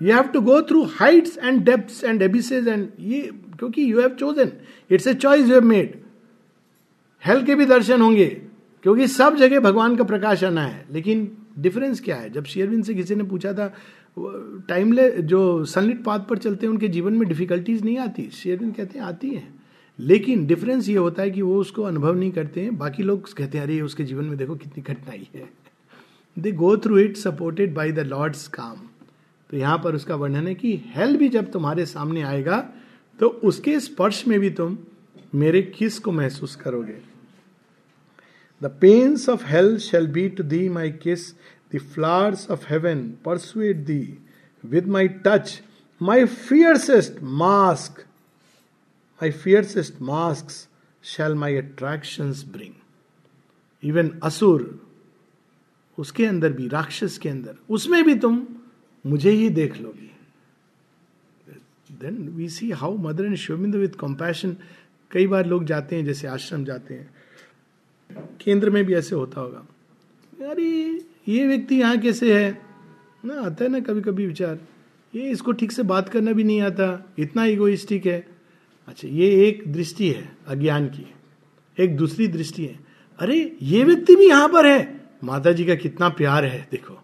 You 0.00 0.12
have 0.14 0.28
to 0.32 0.40
go 0.40 0.60
through 0.62 0.82
heights 0.92 1.36
and 1.38 1.62
depth 1.64 2.04
and 2.04 2.22
abysses 2.22 2.68
and 2.68 2.88
ये, 3.00 3.20
क्योंकि 3.58 3.90
you 3.92 4.00
have 4.00 4.14
chosen 4.20 4.52
it's 4.90 5.06
a 5.06 5.14
choice 5.14 5.46
you 5.46 5.54
have 5.54 5.64
made 5.64 5.94
hell 7.22 7.44
के 7.46 7.54
भी 7.54 7.66
दर्शन 7.66 8.00
होंगे, 8.00 8.26
क्योंकि 8.84 9.06
सब 9.08 9.36
जगह 9.36 9.60
भगवान 9.60 9.96
का 9.96 10.04
प्रकाश 10.04 10.44
आना 10.44 10.62
है। 10.62 10.84
लेकिन 10.92 11.30
डिफरेंस 11.58 12.00
क्या 12.00 12.16
है? 12.16 12.30
जब 12.30 12.44
शेयरविंद 12.44 12.84
से 12.84 12.94
किसी 12.94 13.14
ने 13.14 13.24
पूछा 13.24 13.52
था 13.52 13.74
टाइमले 14.68 15.10
जो 15.10 15.64
सनलिट 15.64 16.04
पाथ 16.04 16.20
पर 16.20 16.38
चलते 16.38 16.66
हैं, 16.66 16.72
उनके 16.72 16.88
जीवन 16.88 17.12
में 17.12 17.28
डिफिकल्टीज 17.28 17.84
नहीं 17.84 17.98
आती? 17.98 18.30
शेयरविंद 18.30 18.74
कहते 18.74 18.98
हैं, 18.98 19.06
आती 19.06 19.30
हैं। 19.30 19.62
लेकिन 19.98 20.46
डिफरेंस 20.46 20.88
ये 20.88 20.96
होता 20.96 21.22
है 21.22 21.30
कि 21.30 21.42
वो 21.42 21.60
उसको 21.60 21.82
अनुभव 21.82 22.14
नहीं 22.14 22.30
करते 22.30 22.60
हैं। 22.60 22.78
बाकी 22.78 23.02
लोग 23.02 23.32
कहते 23.32 23.58
हैं, 23.58 23.64
अरे, 23.64 23.80
उसके 23.80 24.04
जीवन 24.04 24.24
में 24.24 24.36
देखो 24.36 24.54
कितनी 24.54 24.82
कठिनाई 24.82 25.28
है। 25.34 25.50
They 26.38 26.52
go 26.52 26.76
through 26.76 26.98
it 26.98 27.16
supported 27.16 27.74
by 27.74 27.92
the 27.92 27.98
lord's 27.98 28.48
calm 28.48 28.76
तो 29.50 29.56
यहाँ 29.56 29.80
पर 29.84 29.94
उसका 29.94 30.16
वर्णन 30.16 30.46
है 30.48 30.54
कि 30.54 30.80
हेल 30.86 31.16
भी 31.16 31.28
जब 31.28 31.52
तुम्हारे 31.52 31.86
सामने 31.86 32.22
आएगा 32.22 32.68
तो 33.20 33.28
उसके 33.28 33.80
स्पर्श 33.80 34.26
में 34.28 34.40
भी 34.40 34.50
तुम 34.50 34.78
मेरे 35.34 35.62
किस 35.62 35.98
को 35.98 36.12
महसूस 36.12 36.56
करोगे? 36.56 37.11
The 38.62 38.70
pains 38.80 39.28
of 39.28 39.44
hell 39.46 39.76
shall 39.80 40.06
be 40.12 40.28
to 40.30 40.42
thee 40.44 40.68
my 40.68 40.90
kiss 41.02 41.30
the 41.74 41.78
flowers 41.94 42.50
of 42.50 42.66
heaven 42.68 43.08
persuade 43.24 43.76
thee 43.86 44.02
with 44.64 44.86
my 44.88 45.08
touch 45.26 45.60
my 46.00 46.24
fiercest 46.26 47.22
mask 47.40 48.04
my 49.20 49.30
fiercest 49.32 50.00
mask 50.02 50.50
shall 51.04 51.34
my 51.34 51.56
attraction 51.56 52.32
bring 52.52 52.74
even 53.82 54.10
असुर 54.22 54.70
उसके 55.98 56.26
अंदर 56.26 56.52
भी 56.52 56.68
राक्षस 56.68 57.18
के 57.18 57.28
अंदर 57.28 57.56
उसमें 57.70 58.02
भी 58.04 58.14
तुम 58.18 58.46
मुझे 59.04 59.30
ही 59.30 59.48
देख 59.50 59.76
लोगी 59.80 60.10
then 62.00 62.28
we 62.36 62.48
see 62.48 62.70
how 62.72 62.96
mother 62.98 63.24
and 63.24 63.36
Sri Aurobindo 63.36 63.74
with 63.74 63.98
compassion 64.00 64.56
कई 65.10 65.26
बार 65.26 65.46
लोग 65.46 65.64
जाते 65.64 65.96
हैं 65.96 66.04
जैसे 66.04 66.28
आश्रम 66.28 66.64
जाते 66.64 66.94
हैं 66.94 67.10
केंद्र 68.44 68.70
में 68.70 68.84
भी 68.84 68.94
ऐसे 68.94 69.14
होता 69.14 69.40
होगा। 69.40 69.68
अरे, 70.50 71.00
ये 71.28 71.46
व्यक्ति 71.46 71.76
यहाँ 71.76 71.98
कैसे 71.98 72.44
है? 72.44 72.62
ना, 73.24 73.34
आता 73.34 73.64
है 73.64 73.70
ना 73.70 73.80
कभी 73.80 74.00
कभी 74.00 74.26
विचार। 74.26 74.58
ये 75.14 75.30
इसको 75.30 75.52
ठीक 75.52 75.72
से 75.72 75.82
बात 75.82 76.08
करना 76.08 76.32
भी 76.32 76.44
नहीं 76.44 76.60
आता। 76.60 77.12
इतना 77.18 77.44
इगोइस्टिक 77.44 78.06
है। 78.06 78.28
अच्छा 78.88 79.08
ये 79.08 79.48
एक 79.48 79.72
दृष्टि 79.72 80.08
है, 80.08 80.36
अज्ञान 80.48 80.86
की। 80.86 81.06
एक 81.78 81.96
दूसरी 81.96 82.28
दृष्टि 82.28 82.64
है। 82.64 82.80
अरे, 83.18 83.56
ये 83.62 83.84
व्यक्ति 83.84 84.16
भी 84.16 84.28
यहाँ 84.28 84.48
पर 84.48 84.66
है। 84.66 85.00
माता 85.24 85.52
जी 85.52 85.64
का 85.64 85.74
कितना 85.74 86.08
प्यार 86.08 86.44
है, 86.44 86.68
देखो। 86.72 87.02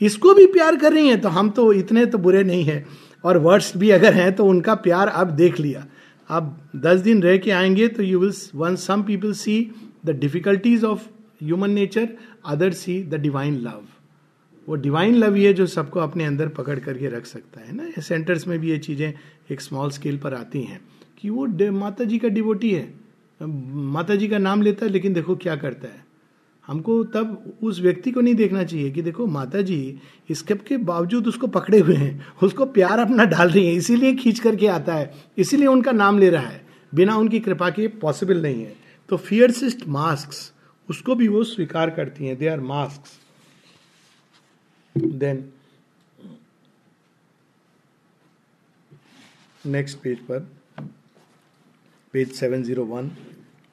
इसको 0.00 0.34
भी 0.34 0.46
प्यार 0.46 0.76
कर 0.76 0.92
रही 0.92 1.08
है 1.08 1.16
तो 1.16 1.28
हम 1.28 1.50
तो 1.50 1.72
इतने 1.72 2.06
तो 2.06 2.18
बुरे 2.18 2.44
नहीं 2.44 2.64
है। 2.64 2.86
और 3.24 3.38
वर्ड्स 3.38 3.76
भी 3.76 3.90
अगर 3.90 4.14
हैं 4.14 4.36
तो 4.36 4.44
उनका 4.44 4.74
प्यार 4.74 5.08
अब 5.08 5.26
देख 5.26 5.60
लिया। 5.60 5.86
अब 6.28 6.70
दस 6.76 7.00
दिन 7.00 7.22
रह 7.22 7.38
के 7.38 7.50
आएँगे 7.50 7.88
तो 7.88 8.02
you 8.02 8.20
will 8.20 8.32
one 8.54 8.76
some 8.76 9.02
people 9.02 9.32
see 9.32 9.70
the 10.06 10.10
difficulties 10.10 10.84
of 10.84 11.08
human 11.42 11.70
nature 11.70 12.08
other 12.46 12.72
see 12.72 13.02
the 13.02 13.14
divine 13.14 13.56
love 13.56 13.82
वो 14.68 14.74
डिवाइन 14.76 15.14
लव 15.14 15.36
ये 15.36 15.52
जो 15.52 15.66
सबको 15.66 16.00
अपने 16.00 16.24
अंदर 16.24 16.48
पकड़ 16.48 16.78
करके 16.78 17.08
रख 17.08 17.26
सकता 17.26 17.60
है 17.60 17.74
ना? 17.76 18.00
सेंटर्स 18.00 18.46
में 18.46 18.58
भी 18.58 18.70
ये 18.70 18.78
चीज़ें 18.78 19.12
एक 19.50 19.60
स्मॉल 19.60 19.90
स्केल 19.90 20.18
पर 20.18 20.34
आती 20.34 20.62
हैं 20.62 20.80
कि 21.18 21.30
वो 21.30 21.46
माता 21.72 22.04
जी 22.04 22.18
का 22.18 22.28
डिवोटी 22.28 22.70
है। 22.70 22.92
माता 23.40 24.14
जी 24.14 24.28
का 24.28 24.38
नाम 24.38 24.62
लेता 24.62 24.86
है, 24.86 24.92
लेकिन 24.92 25.12
देखो 25.12 25.36
क्या 25.36 25.56
करता 25.56 25.88
है। 25.88 26.04
हमको 26.68 27.02
तब 27.04 27.58
उस 27.62 27.80
व्यक्ति 27.80 28.10
को 28.10 28.20
नहीं 28.20 28.34
देखना 28.34 28.64
चाहिए 28.64 28.90
कि 28.90 29.02
देखो 29.02 29.26
माता 29.26 29.60
जी 29.62 29.98
इसके 30.30 30.54
के 30.54 30.76
बावजूद 30.76 31.26
उसको 31.26 31.46
पकड़े 31.46 31.78
हुए 31.78 31.96
हैं, 31.96 32.26
उसको 32.42 32.66
प्यार 32.66 32.98
अपना 32.98 33.24
डाल 33.24 33.50
रही 33.50 33.66
है, 33.66 33.74
इसीलिए 33.74 34.14
खींच 34.14 34.38
करके 34.40 34.66
आता 34.66 34.94
है, 34.94 35.12
इसीलिए 35.38 35.66
उनका 35.66 35.92
नाम 35.92 36.18
ले 36.18 36.30
रहा 36.30 36.46
है। 36.46 36.66
बिना 36.92 37.16
उनकी 37.16 37.40
कृपा 37.40 37.70
के 37.70 37.88
पॉसिबल 37.88 38.42
नहीं 38.42 38.62
है। 38.62 38.74
तो 39.10 39.16
फियरसिस्ट 39.18 39.86
मास्क 39.88 40.90
उसको 40.90 41.14
भी 41.14 41.28
वो 41.28 41.42
स्वीकार 41.44 41.90
करती 41.90 42.26
हैं 42.26 42.36
they 42.38 42.46
are 42.48 42.60
mask 42.68 43.08
then 44.96 45.42
next 49.64 49.98
page 49.98 50.18
पर 50.30 50.46
पेज 52.14 52.32
701 52.34 53.08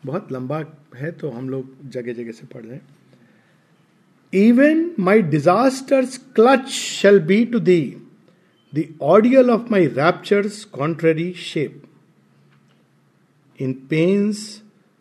बहुत 0.04 0.32
लंबा 0.32 0.64
है 0.96 1.12
तो 1.12 1.30
हम 1.30 1.50
लोग 1.50 1.90
जगह 1.92 2.14
जगह 2.14 2.32
से 2.32 2.48
पढ़ 2.54 2.66
रहे 2.66 2.80
even 4.34 4.90
my 5.00 5.22
disasters 5.32 6.18
clutch 6.36 6.70
shall 6.70 7.20
be 7.26 7.44
to 7.46 7.60
thee 7.62 7.82
the 8.74 8.84
ordeal 9.06 9.50
of 9.52 9.72
my 9.72 9.88
raptures 9.88 10.64
contrary 10.74 11.32
shape 11.42 11.82
in 13.60 13.74
pains 13.90 14.46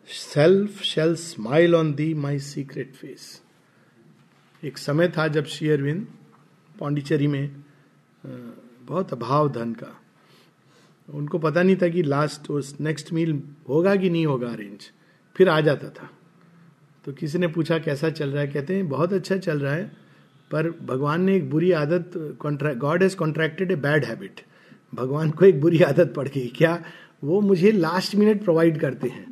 self 0.07 0.81
shall 0.83 1.15
smile 1.15 1.75
on 1.75 1.93
thee 1.93 2.13
my 2.13 2.39
secret 2.39 2.93
face 2.95 3.41
एक 4.63 4.77
समय 4.77 5.07
था 5.07 5.27
जब 5.27 5.45
शेयरविंद 5.45 6.05
पांडिचेरी 6.79 7.27
में 7.27 7.63
बहुत 8.23 9.11
अभाव 9.13 9.49
धन 9.51 9.73
का। 9.73 9.93
उनको 11.07 11.39
पता 11.39 11.63
नहीं 11.63 11.75
था 11.75 11.87
कि 11.87 12.03
लास्ट 12.03 12.49
उस 12.51 12.75
नेक्स्ट 12.81 13.11
मील 13.13 13.41
होगा 13.69 13.95
कि 13.95 14.09
नहीं 14.09 14.25
होगा 14.25 14.47
अरेंज 14.47 14.89
फिर 15.35 15.49
आ 15.49 15.59
जाता 15.61 15.89
था। 15.91 16.09
तो 17.05 17.13
किसी 17.13 17.37
ने 17.37 17.47
पूछा, 17.47 17.77
कैसा 17.79 18.09
चल 18.09 18.29
रहा 18.29 18.41
है? 18.41 18.47
कहते 18.47 18.75
हैं, 18.75 18.87
बहुत 18.89 19.13
अच्छा 19.13 19.37
चल 19.37 19.59
रहा 19.59 19.73
है, 19.73 19.85
पर 20.51 20.69
भगवान 20.83 21.21
ने 21.21 21.35
एक 21.35 21.49
बुरी 21.49 21.71
आदत 21.73 22.11
God 22.45 23.03
has 23.03 23.15
contracted 23.15 23.71
a 23.71 23.75
bad 23.77 24.05
habit 24.05 24.41
भगवान 24.93 25.31
को 25.31 25.45
एक 25.45 25.61
बुरी 25.61 25.81
आदत 25.83 26.13
पड़ 26.15 26.27
गई। 26.27 26.47
क्या 26.47 26.83
वो 27.23 27.39
मुझे 27.41 27.71
लास्ट 27.71 28.15
मिनट 28.15 28.43
प्रोवाइड 28.43 28.79
करते 28.79 29.07
हैं? 29.07 29.25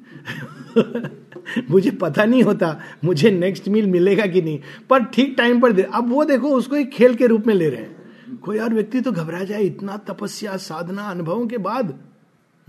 मुझे 1.71 1.91
पता 1.91 2.25
नहीं 2.25 2.43
होता, 2.43 2.79
मुझे 3.03 3.31
नेक्स्ट 3.31 3.67
मील 3.67 3.87
मिलेगा 3.87 4.25
कि 4.25 4.41
नहीं। 4.41 4.59
पर 4.89 5.03
ठीक 5.03 5.35
टाइम 5.37 5.59
पर 5.59 5.71
दे, 5.71 5.81
अब 5.81 6.09
वो 6.09 6.25
देखो, 6.25 6.49
उसको 6.49 6.75
एक 6.75 6.89
खेल 6.89 7.15
के 7.15 7.27
रूप 7.27 7.47
में 7.47 7.53
ले 7.53 7.69
रहे 7.69 7.81
हैं। 7.81 7.95
कोई 8.37 8.59
और 8.59 8.73
व्यक्ति 8.73 9.01
तो 9.01 9.11
घबरा 9.11 9.43
जाए, 9.43 9.63
इतना 9.63 9.97
तपस्या, 9.97 10.57
साधना, 10.57 11.01
अनुभवों 11.01 11.47
के 11.47 11.57
बाद। 11.57 11.99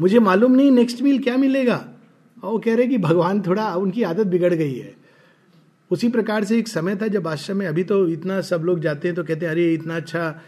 मुझे 0.01 0.19
मालूम 0.19 0.53
नहीं 0.53 0.71
नेक्स्ट 0.71 1.03
मील 1.03 1.19
क्या 1.19 1.37
मिलेगा। 1.37 1.89
और 2.45 2.53
वो 2.53 2.59
कह 2.59 2.75
रहे 2.75 2.87
कि 2.87 2.99
भगवान 2.99 3.43
थोड़ा, 3.43 3.75
उनकी 3.75 4.03
आदत 4.03 4.27
बिगड़ 4.27 4.55
गई 4.55 4.75
है। 4.75 4.95
उसी 5.91 6.09
प्रकार 6.09 6.45
से 6.45 6.59
एक 6.59 6.69
समय 6.69 6.97
था 6.97 7.07
जब 7.07 7.29
आश्रम 7.29 7.57
में, 7.57 7.67
अभी 7.67 7.85
तो 7.85 8.09
इतना 8.09 8.41
सब 8.41 8.61
लोग 8.61 8.81
जाते 8.81 9.09
हैं 9.09 9.15
तो 9.15 9.25
कहते 9.25 9.47
हैं, 9.47 9.53
अरे, 9.53 9.75
इतना 9.75 9.97
अच्छा 9.97 10.41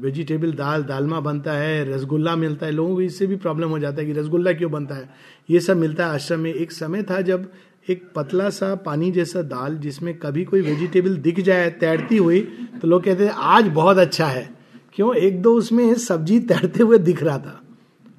वेजिटेबल 0.00 0.52
दाल 0.52 0.82
दालमा 0.82 1.20
बनता 1.20 1.52
है, 1.52 1.94
रसगुल्ला 1.94 2.36
मिलता 2.36 2.66
है, 2.66 2.72
लोगों 2.72 2.94
को 2.94 3.02
इससे 3.02 3.26
भी 3.26 3.36
प्रॉब्लम 3.36 3.68
हो 3.68 3.78
जाता 3.78 4.02
है 4.02 4.06
कि 4.06 4.12
रसगुल्ला 4.12 4.52
क्यों 4.52 4.72
बनता 4.72 4.94
है। 4.94 5.10
ये 5.50 5.60
सब 5.60 5.76
मिलता 5.76 6.06
है 6.06 6.12
आश्रम 6.12 6.40
में। 6.40 6.54
एक 6.54 6.72
समय 6.72 7.02
था 7.02 7.20
जब 7.20 7.52
एक 7.90 8.02
पतला 8.16 8.50
सा 8.50 8.74
पानी 8.74 9.10
जैसा 9.10 9.42
दाल 9.42 9.76
जिसमें 9.76 10.18
कभी 10.18 10.44
कोई 10.44 10.60
वेजिटेबल 10.60 11.16
दिख 11.16 11.40
जाए, 11.40 11.70
तैरती 11.70 12.16
हुई 12.16 12.40
तो 12.82 12.88
लोग 12.88 13.04
कहते 13.04 13.24
हैं 13.24 13.32
आज 13.32 13.68
बहुत 13.68 13.98
अच्छा 13.98 14.26
है। 14.26 14.50
क्यों? 14.94 15.14
एक 15.14 15.42
दो 15.42 15.54
उसमें 15.54 15.94
सब्ज़ी 15.94 16.40
तैरते 16.40 16.82
हुए 16.82 16.98
दिख 16.98 17.22
रहा 17.22 17.38
था। 17.38 17.62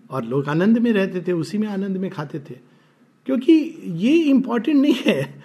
और 0.09 0.23
लोग 0.23 0.47
आनंद 0.47 0.77
में 0.77 0.93
रहते 0.93 1.21
थे, 1.21 1.31
उसी 1.31 1.57
में 1.57 1.67
आनंद 1.67 1.97
में 1.97 2.11
खाते 2.11 2.39
थे। 2.39 2.55
क्योंकि 3.25 3.81
ये 3.85 4.17
इंपॉर्टेंट 4.17 4.77
नहीं 4.77 4.95
है। 5.05 5.43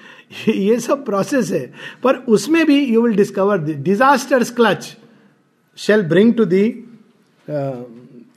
ये 0.48 0.80
सब 0.80 1.04
प्रोसेस 1.04 1.50
है। 1.50 1.72
पर 2.04 2.14
उसमें 2.14 2.66
भी 2.66 2.86
you 2.86 3.02
will 3.02 3.16
discover 3.16 3.58
disasters 3.58 4.50
clutch 4.50 4.96
shall 5.78 6.02
bring 6.08 6.34
to 6.34 6.44
thee 6.44 6.64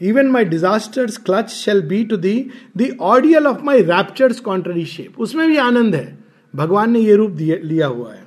even 0.01 0.29
my 0.31 0.45
disasters 0.45 1.17
clutch 1.17 1.49
shall 1.49 1.81
be 1.87 2.03
to 2.05 2.17
thee 2.17 2.35
the 2.77 2.95
ordeal 3.01 3.47
of 3.47 3.61
my 3.63 3.81
raptures 3.83 4.39
contrary 4.39 4.85
shape 4.85 5.19
उसमें 5.19 5.47
भी 5.47 5.57
आनंद 5.57 5.95
है। 5.95 6.17
भगवान 6.53 6.91
ने 6.91 6.99
यह 6.99 7.15
रूप 7.15 7.37
लिया 7.39 7.87
हुआ 7.87 8.13
है। 8.13 8.23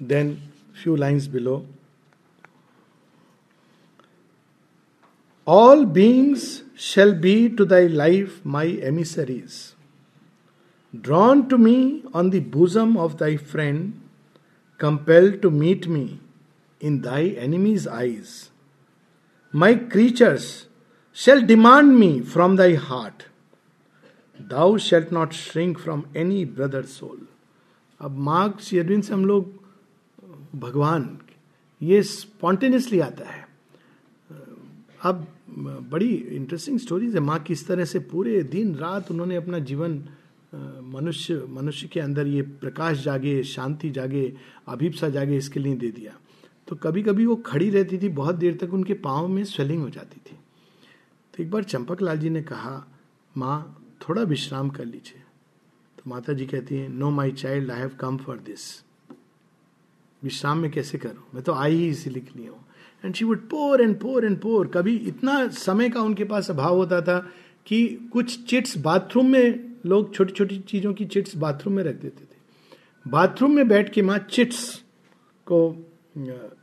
Then 0.00 0.34
few 0.82 0.96
lines 0.96 1.26
below 1.26 1.64
all 5.46 5.84
beings 5.84 6.62
shall 6.80 7.12
be 7.20 7.48
to 7.48 7.64
thy 7.64 7.88
life 7.88 8.46
my 8.46 8.76
emissaries 8.84 9.54
drawn 10.94 11.42
to 11.42 11.56
me 11.58 12.02
on 12.14 12.30
the 12.30 12.44
bosom 12.52 12.96
of 12.96 13.14
thy 13.14 13.36
friend 13.36 13.92
compelled 14.80 15.40
to 15.40 15.50
meet 15.50 15.86
me 15.86 16.06
in 16.80 17.00
thy 17.02 17.28
enemy's 17.28 17.86
eyes. 17.86 18.50
My 19.54 19.74
creatures 19.74 20.66
shall 21.16 21.40
demand 21.42 21.98
me 21.98 22.20
from 22.20 22.56
thy 22.56 22.74
heart. 22.74 23.26
Thou 24.40 24.76
shalt 24.76 25.10
not 25.10 25.32
shrink 25.32 25.78
from 25.78 26.06
any 26.14 26.44
brother 26.44 26.82
soul. 26.84 27.16
अब 28.00 28.16
मार्क 28.18 28.60
Sherwin 28.60 29.00
से 29.00 29.12
हम 29.14 29.24
लोग 29.24 30.58
भगवान 30.60 31.06
ये 31.80 32.02
spontaneously 32.02 32.98
आता 33.00 33.28
है 33.28 33.46
अब 35.04 35.26
बड़ी 35.90 36.12
इंटरेस्टिंग 36.36 36.78
स्टोरीज 36.78 37.14
है 37.14 37.20
माँ 37.20 37.38
किस 37.42 37.66
तरह 37.66 37.84
से 37.84 37.98
पूरे 38.12 38.42
दिन 38.52 38.74
रात 38.74 39.10
उन्होंने 39.10 39.36
अपना 39.36 39.58
जीवन 39.70 39.96
मनुष्य 40.52 41.42
मनुष्य 41.48 41.88
के 41.88 42.00
अंदर 42.00 42.26
ये 42.26 42.42
प्रकाश 42.42 43.02
जागे, 43.02 43.42
शांति 43.42 43.90
जागे, 43.90 44.32
अभिप्सा 44.68 45.08
जागे, 45.08 45.36
इसके 45.36 45.60
लिए 45.60 45.74
दे 45.76 45.90
दिया। 45.90 46.12
तो 46.68 46.76
कभी 46.76 47.02
कभी 47.02 47.26
वो 47.26 47.36
खड़ी 47.36 47.70
रहती 47.70 47.98
थी, 47.98 48.08
बहुत 48.08 48.34
देर 48.34 48.56
तक 48.60 48.74
उनके 48.74 48.94
पाँव 48.94 49.28
में 49.28 49.42
स्वेलिंग 49.44 49.82
हो 49.82 49.90
जाती 49.90 50.20
थी। 50.20 50.36
तो 51.34 51.42
एक 51.42 51.50
बार 51.50 51.64
चंपक 51.64 52.02
लाल 52.02 52.18
जी 52.18 52.30
ने 52.30 52.42
कहा, 52.42 52.86
माँ, 53.34 53.82
थोड़ा 54.00 54.22
विश्राम 54.22 54.70
कर 54.70 54.84
लीजिए। 54.84 55.22
तो 55.98 56.10
माता 56.10 56.32
जी 56.32 56.46
कहती 56.46 56.76
हैं 56.76 56.88
no 56.88 57.10
my 57.10 57.32
child 57.32 57.70
I 57.70 57.78
have 57.78 57.90
come 58.00 58.16
for 58.16 58.38
this 58.38 58.64
विश्राम 60.22 60.58
में 60.58 60.70
कैसे 60.70 60.98
करूँ? 60.98 61.24
मैं 61.34 61.42
तो 61.44 61.52
आई 61.52 61.74
ही 61.74 61.88
इसीलिए 61.88 62.22
के 62.22 62.38
लिए 62.38 62.48
हूँ। 62.48 62.64
And 63.04 63.14
she 63.14 63.24
would 63.24 63.48
pour 63.48 63.82
and 63.82 63.98
pour 64.00 64.24
and 64.24 64.38
pour 64.40 64.66
कभी 64.66 64.96
इतना 65.08 65.46
समय 65.48 65.90
का 65.90 66.00
उनके 66.00 66.24
पास 66.24 66.50
अभाव 66.50 66.76
होता 66.76 67.00
था 67.00 67.18
कि 67.66 67.86
कुछ 68.12 68.44
चिट्स 68.46 68.76
बाथरूम 68.78 69.30
में 69.30 69.75
लोग 69.86 70.14
छोटी 70.14 70.32
छोटी 70.32 70.58
चीज़ों 70.68 70.92
की 70.94 71.04
चिट्स 71.04 71.36
बाथरूम 71.36 71.74
में 71.74 71.82
रख 71.84 71.94
देते 72.02 72.24
थे। 72.24 73.10
बाथरूम 73.10 73.54
में 73.56 73.68
बैठ 73.68 73.92
के 73.92 74.02
माँ 74.02 74.18
चिट्स 74.30 74.62
को 75.46 75.68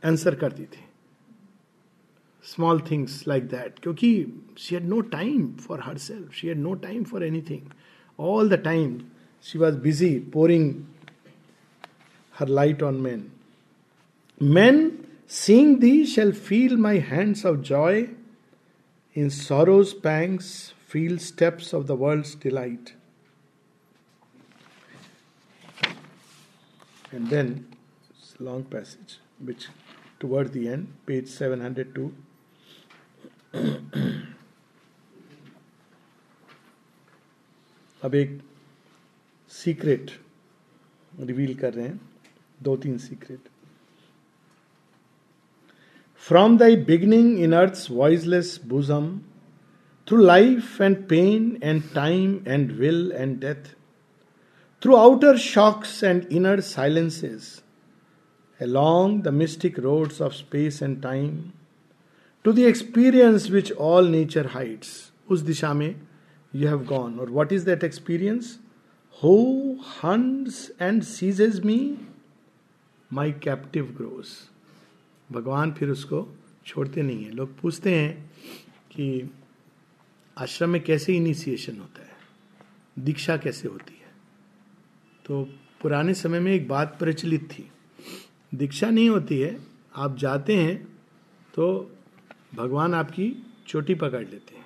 आंसर 0.04 0.34
करती 0.34 0.64
थी। 0.64 0.82
स्मॉल 2.44 2.80
थिंग्स 2.90 3.22
लाइक 3.28 3.44
दैट 3.48 3.78
क्योंकि 3.82 4.10
she 4.58 4.74
had 4.74 4.88
no 4.88 5.00
time 5.12 5.46
for 5.60 5.80
her 5.84 5.98
self 5.98 6.32
she 6.34 6.48
had 6.48 6.58
no 6.58 6.74
time 6.82 7.04
for 7.04 7.24
anything 7.24 7.70
all 8.18 8.48
the 8.48 8.58
time 8.64 8.98
she 9.44 9.58
was 9.58 9.78
busy 9.80 10.18
pouring 10.32 10.74
her 12.34 12.48
light 12.48 12.82
on 12.82 13.00
man 13.00 13.24
man 14.40 14.90
seeing 15.30 15.76
thee 15.80 16.04
shall 16.06 16.32
feel 16.32 16.76
my 16.76 16.98
hands 17.08 17.46
of 17.46 17.56
joy 17.68 18.06
in 19.16 19.28
sorrow's 19.28 19.92
pangs 20.02 20.52
feel 20.88 21.16
steps 21.18 21.74
of 21.74 21.84
the 21.86 21.96
world 22.00 22.26
delight 22.42 22.90
and 27.14 27.28
then, 27.28 27.66
it's 28.10 28.34
a 28.40 28.42
long 28.42 28.64
passage, 28.64 29.18
which, 29.38 29.68
toward 30.20 30.52
the 30.52 30.68
end, 30.68 30.88
page 31.06 31.28
702 31.28 32.10
अब 38.02 38.14
एक 38.14 38.38
secret 39.50 40.10
reveal 41.20 41.54
कर 41.54 41.74
रहे 41.74 41.86
हैं, 41.86 42.00
दो 42.62 42.76
तीन 42.76 42.98
secret 42.98 43.48
from 46.26 46.56
thy 46.58 46.76
beginning 46.90 47.38
in 47.38 47.52
earth 47.52 47.86
voiceless 47.90 48.58
bosom 48.66 49.08
through 50.08 50.18
life 50.24 50.80
and 50.80 50.96
pain 51.08 51.56
and 51.62 51.82
time 51.94 52.38
and 52.48 52.72
will 52.72 53.12
and 53.14 53.38
death 53.40 53.74
through 54.84 54.98
outer 54.98 55.38
shocks 55.38 56.02
and 56.02 56.26
inner 56.30 56.60
silences, 56.60 57.62
along 58.60 59.22
the 59.22 59.32
mystic 59.32 59.78
roads 59.78 60.20
of 60.20 60.34
space 60.34 60.82
and 60.82 61.00
time, 61.00 61.54
to 62.44 62.52
the 62.52 62.66
experience 62.66 63.48
which 63.48 63.70
all 63.72 64.02
nature 64.02 64.46
hides. 64.48 65.10
उस 65.30 65.40
दिशा 65.40 65.72
में 65.74 65.94
you 66.52 66.66
have 66.66 66.86
gone. 66.86 67.18
Or 67.18 67.28
what 67.38 67.50
is 67.50 67.64
that 67.64 67.82
experience? 67.82 68.58
Who 69.22 69.80
hunts 69.80 70.70
and 70.78 71.02
seizes 71.02 71.64
me? 71.64 71.98
My 73.10 73.30
captive 73.32 73.96
grows. 73.96 74.50
भगवान 75.32 75.72
फिर 75.78 75.90
उसको 75.90 76.26
छोड़ते 76.66 77.02
नहीं 77.02 77.24
है 77.24 77.30
लोग 77.30 77.58
पूछते 77.60 77.94
हैं 77.94 78.14
कि 78.92 79.30
आश्रम 80.38 80.70
में 80.70 80.82
कैसे 80.84 81.16
इनिशिएशन 81.16 81.78
होता 81.78 82.02
है 82.02 83.04
दीक्षा 83.04 83.36
कैसे 83.36 83.68
होती 83.68 83.93
है 83.93 83.93
तो 85.24 85.42
पुराने 85.80 86.14
समय 86.14 86.40
में 86.40 86.52
एक 86.52 86.68
बात 86.68 86.96
प्रचलित 86.98 87.48
थी। 87.50 87.68
दीक्षा 88.52 88.90
नहीं 88.90 89.08
होती 89.08 89.38
है, 89.40 89.56
आप 89.94 90.16
जाते 90.18 90.56
हैं 90.56 90.76
तो 91.54 91.90
भगवान 92.54 92.94
आपकी 92.94 93.32
चोटी 93.68 93.94
पकड़ 93.94 94.20
लेते 94.20 94.56
हैं। 94.56 94.64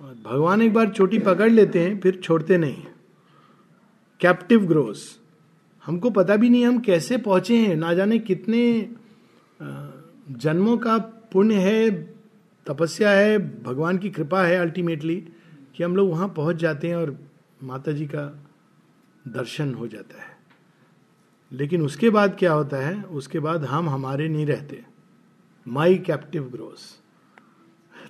और 0.00 0.14
भगवान 0.24 0.62
एक 0.62 0.72
बार 0.74 0.90
चोटी 0.90 1.18
पकड़ 1.18 1.50
लेते 1.50 1.80
हैं, 1.80 1.98
फिर 2.00 2.20
छोड़ते 2.24 2.58
नहीं 2.58 2.82
कैप्टिव 4.20 4.66
ग्रोस 4.66 5.18
हमको 5.84 6.10
पता 6.10 6.36
भी 6.36 6.48
नहीं 6.50 6.64
हम 6.66 6.78
कैसे 6.78 7.16
पहुँचे 7.18 7.56
हैं, 7.58 7.76
ना 7.76 7.92
जाने 7.94 8.18
कितने 8.18 8.88
जन्मों 9.60 10.76
का 10.78 10.96
पुण्य 11.32 11.54
है, 11.54 11.90
तपस्या 12.66 13.10
है, 13.10 13.38
भगवान 13.62 13.98
की 13.98 14.10
कृपा 14.10 14.42
है 14.44 14.56
अल्टीमेटली 14.56 15.16
कि 15.76 15.82
हम 15.82 15.96
लोग 15.96 16.10
वहाँ 16.10 16.28
पहुँच 16.28 16.56
जाते 16.56 16.88
हैं 16.88 16.96
और 16.96 17.16
माता 17.62 17.92
जी 17.92 18.06
का 18.06 18.24
दर्शन 19.28 19.74
हो 19.74 19.86
जाता 19.88 20.22
है। 20.22 20.34
लेकिन 21.52 21.82
उसके 21.82 22.10
बाद 22.10 22.36
क्या 22.38 22.52
होता 22.52 22.76
है? 22.76 23.02
उसके 23.02 23.40
बाद 23.40 23.64
हम 23.64 23.88
हमारे 23.88 24.28
नहीं 24.28 24.46
रहते। 24.46 24.82
माई 25.66 25.98
कैप्टिव 25.98 26.48
ग्रोस 26.52 26.84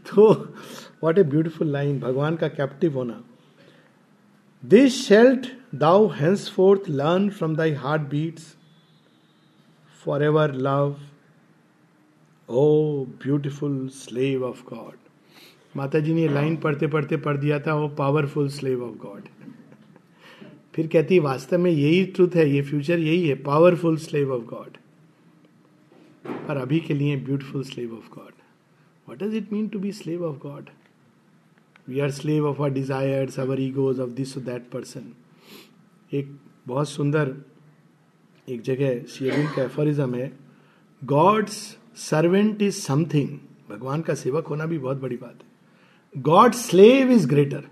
तो 0.06 0.32
वॉट 1.04 1.18
ए 1.18 1.22
ब्यूटिफुल 1.22 1.68
लाइन 1.68 1.98
भगवान 2.00 2.36
का 2.36 2.48
कैप्टिव 2.48 2.94
होना। 2.94 3.22
This 4.62 4.94
shalt 5.06 5.46
thou 5.74 6.06
henceforth 6.50 6.88
learn 6.90 7.28
from 7.30 7.56
thy 7.56 7.72
heart 7.74 8.02
beats 8.02 8.54
for 10.04 10.22
ever 10.22 10.54
love 10.54 10.96
O 12.48 13.04
beautiful 13.24 13.88
slave 13.88 14.44
of 14.44 14.62
God 14.64 14.96
माता 15.76 16.00
जी 16.00 16.14
ने 16.14 16.28
लाइन 16.28 16.56
पढ़ते 16.56 16.86
पढ़ते 16.86 17.16
पढ़ 17.16 17.36
दिया 17.36 17.58
था 17.60 17.74
वो 17.74 17.88
पावरफुल 17.88 18.48
स्लेव 18.48 18.84
ऑफ़ 18.84 18.96
गॉड 18.96 19.22
फिर 20.76 20.86
कहती 20.86 21.14
है, 21.14 21.20
वास्तव 21.20 21.58
में 21.58 21.70
यही 21.70 22.04
ट्रुथ 22.06 22.34
है, 22.34 22.48
ये 22.50 22.62
फ्यूचर 22.62 22.98
यही 22.98 23.28
है 23.28 23.34
पावरफुल 23.42 23.96
स्लेव 23.96 24.32
ऑफ़ 24.32 24.42
गॉड 24.44 24.76
पर 26.48 26.56
अभी 26.56 26.80
के 26.80 26.94
लिए 26.94 27.16
beautiful 27.16 27.62
slave 27.64 27.94
of 27.94 28.08
God 28.14 28.32
what 29.08 29.22
does 29.22 29.34
it 29.34 29.52
mean 29.52 29.68
to 29.68 29.78
be 29.78 29.92
slave 29.92 30.24
of 30.24 30.36
God 30.38 30.68
we 31.88 32.00
are 32.00 32.10
slave 32.10 32.46
of 32.46 32.62
our 32.62 32.70
desires 32.70 33.38
our 33.40 33.60
egos 33.60 34.00
of 34.00 34.10
this 34.10 34.36
that 34.38 34.68
person 34.70 35.12
एक 36.12 36.36
बहुत 36.66 36.88
सुंदर 36.88 37.34
एक 38.48 38.60
जगह 38.62 39.02
शेयरिंग 39.08 39.48
का 39.48 39.62
एफोरिज्म 39.62 40.14
है 40.14 40.30
गॉड्स 41.02 41.56
सर्वेंट 42.00 42.62
इज़ 42.62 42.80
समथिंग 42.80 43.38
भगवान 43.70 44.00
का 44.00 44.14
सेवक 44.14 44.46
होना 44.46 44.66
भी 44.66 44.78
बहुत 44.78 45.00
बड़ी 45.00 45.16
बात 45.16 45.38
है। 45.42 46.22
God 46.22 46.52
slave 46.54 47.10
is 47.10 47.26
greater 47.28 47.64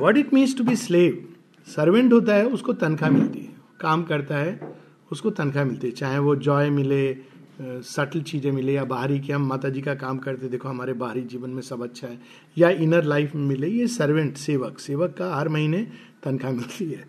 what 0.00 0.16
it 0.16 0.34
means 0.34 0.56
to 0.58 0.64
be 0.64 0.76
slave 0.76 1.24
servant 1.66 2.12
होता 2.12 2.34
है, 2.34 2.46
उसको 2.46 2.72
तनख्वाह 2.72 3.10
मिलती 3.10 3.38
है। 3.38 3.54
काम 3.80 4.02
करता 4.02 4.36
है, 4.36 4.74
उसको 5.12 5.30
तनख्वाह 5.30 5.64
मिलती 5.64 5.86
है। 5.86 5.92
चाहे 5.92 6.18
वो 6.18 6.36
जॉय 6.36 6.70
मिले, 6.70 7.16
सटल 7.60 8.20
चीज़ें 8.22 8.50
मिले 8.52 8.72
या 8.72 8.84
बाहरी 8.84 9.18
कि 9.20 9.32
हम 9.32 9.46
माता 9.46 9.68
जी 9.68 9.80
का 9.80 9.94
काम 9.94 10.18
करते, 10.18 10.48
देखो 10.48 10.68
हमारे 10.68 10.92
बाहरी 10.92 11.22
जीवन 11.22 11.50
में 11.50 11.62
सब 11.62 11.82
अच्छा 11.82 12.08
है, 12.08 12.18
या 12.56 12.70
इनर 12.70 13.04
लाइफ 13.04 13.34
में 13.34 13.42
मिले, 13.42 13.68
ये 13.68 13.86
सर्वेंट, 13.86 14.36
सेवक। 14.36 14.78
सेवक 14.78 15.14
का 15.18 15.34
हर 15.34 15.48
महीने 15.48 15.86
तनख्वाह 16.22 16.52
मिलती 16.52 16.84
है। 16.84 17.04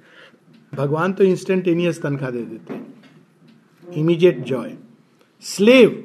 भगवान 0.73 1.13
तो 1.13 1.23
इंस्टेंटेनियस 1.23 2.01
तनख्वाह 2.01 2.31
दे 2.31 2.41
देते 2.41 2.73
हैं। 2.73 2.85
इमीडिएट 3.87 4.43
जॉय 4.43 4.73
स्लेव 5.43 6.03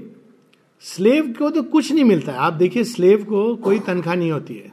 स्लेव 0.85 1.33
को 1.33 1.51
तो 1.51 1.63
कुछ 1.63 1.93
नहीं 1.93 2.05
मिलता 2.05 2.33
है। 2.33 2.39
आप 2.39 2.53
देखिए 2.53 2.85
स्लेव 2.85 3.25
को 3.25 3.55
कोई 3.57 3.79
तनख्वाह 3.79 4.17
नहीं 4.17 4.31
होती 4.31 4.55
है। 4.55 4.73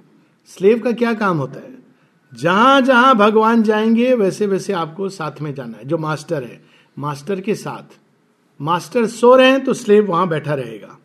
स्लेव 0.49 0.79
का 0.79 0.91
क्या 0.91 1.13
काम 1.13 1.37
होता 1.37 1.59
है? 1.59 1.77
जहाँ 2.33 2.81
जहाँ 2.81 3.15
भगवान 3.15 3.63
जाएँगे, 3.63 4.13
वैसे 4.13 4.47
वैसे 4.47 4.73
आपको 4.73 5.09
साथ 5.09 5.41
में 5.41 5.53
जाना 5.53 5.77
है। 5.77 5.85
जो 5.85 5.97
मास्टर 5.97 6.43
है, 6.43 6.65
मास्टर 6.99 7.41
के 7.41 7.55
साथ। 7.55 7.99
मास्टर 8.61 9.05
सो 9.05 9.35
रहे 9.35 9.51
हैं 9.51 9.63
तो 9.63 9.73
स्लेव 9.73 10.07
वहाँ 10.07 10.27
बैठा 10.27 10.53
रहेगा। 10.53 10.99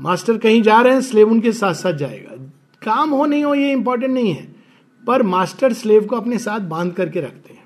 मास्टर 0.00 0.38
कहीं 0.38 0.62
जा 0.62 0.80
रहे 0.80 0.92
हैं, 0.92 1.00
स्लेव 1.00 1.30
उनके 1.30 1.52
साथ 1.52 1.74
साथ 1.74 1.92
जाएगा। 1.92 2.30
काम 2.84 3.10
हो 3.10 3.26
नहीं 3.26 3.44
हो, 3.44 3.54
ये 3.54 3.72
इंपॉर्टेंट 3.72 4.14
नहीं 4.14 4.32
है। 4.34 4.54
पर 5.06 5.22
मास्टर 5.22 5.72
स्लेव 5.72 6.04
को 6.04 6.16
अपने 6.16 6.38
साथ 6.38 6.60
बाँध 6.60 6.92
करके 6.92 7.20
रखते 7.20 7.54
हैं। 7.54 7.64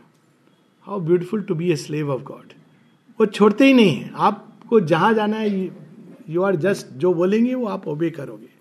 How 0.83 1.01
beautiful 1.01 1.43
to 1.43 1.55
be 1.55 1.73
a 1.73 1.77
slave 1.77 2.11
of 2.11 2.23
God 2.23 2.53
वो 3.21 3.27
छोड़ते 3.27 3.67
ही 3.67 3.73
नहीं 3.73 3.97
है। 3.97 4.13
आपको 4.17 4.81
जहाँ 4.81 5.15
जाना 5.15 5.37
है 5.37 5.71
यू 6.29 6.43
आर 6.43 6.57
जस्ट 6.57 6.87
जो 6.87 7.15
बोलेंगे 7.15 7.55
वो 7.55 7.67
आप 7.67 7.89
ओबे 7.89 8.11
करोगे। 8.11 8.56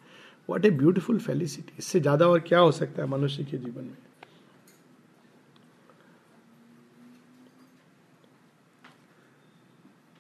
वॉट 0.50 0.66
ए 0.66 0.70
ब्यूटिफुल 0.72 1.20
फेलिसिटी 1.20 1.74
इससे 1.80 2.00
ज़्यादा 2.00 2.28
और 2.28 2.40
क्या 2.40 2.60
हो 2.60 2.72
सकता 2.72 3.02
है 3.02 3.08
मनुष्य 3.10 3.44
के 3.44 3.58
जीवन 3.58 3.84
में? 3.84 3.98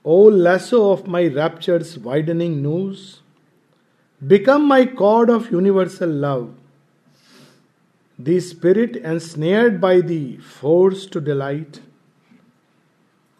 O 0.05 0.29
lasso 0.29 0.81
of 0.91 1.09
my 1.09 1.29
raptures 1.29 1.97
widening 1.97 2.61
noose 2.61 2.99
become 4.21 4.67
my 4.67 4.85
cord 4.85 5.31
of 5.31 5.47
universal 5.53 6.11
love 6.25 6.47
the 8.19 8.37
spirit 8.39 8.97
and 8.97 9.19
snared 9.19 9.79
by 9.79 10.01
the 10.01 10.37
force 10.61 11.09
to 11.13 11.19
delight 11.19 11.77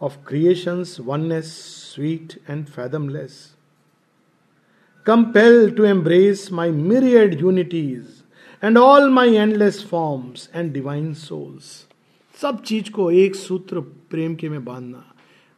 of 0.02 0.18
creation's 0.28 0.98
oneness 1.00 1.54
sweet 1.94 2.34
and 2.50 2.66
fathomless 2.66 3.55
compelled 5.06 5.76
to 5.78 5.84
embrace 5.86 6.44
my 6.52 6.70
myriad 6.84 7.42
unities 7.42 8.14
and 8.64 8.78
all 8.78 9.10
my 9.10 9.36
endless 9.36 9.86
forms 9.90 10.50
and 10.56 10.72
divine 10.74 11.14
souls 11.14 11.66
सब 12.40 12.62
चीज़ 12.64 12.90
को 12.92 13.10
एक 13.12 13.36
सूत्र 13.36 13.80
प्रेम 13.80 14.36
के 14.36 14.50
में 14.50 14.66
बांधना। 14.66 15.04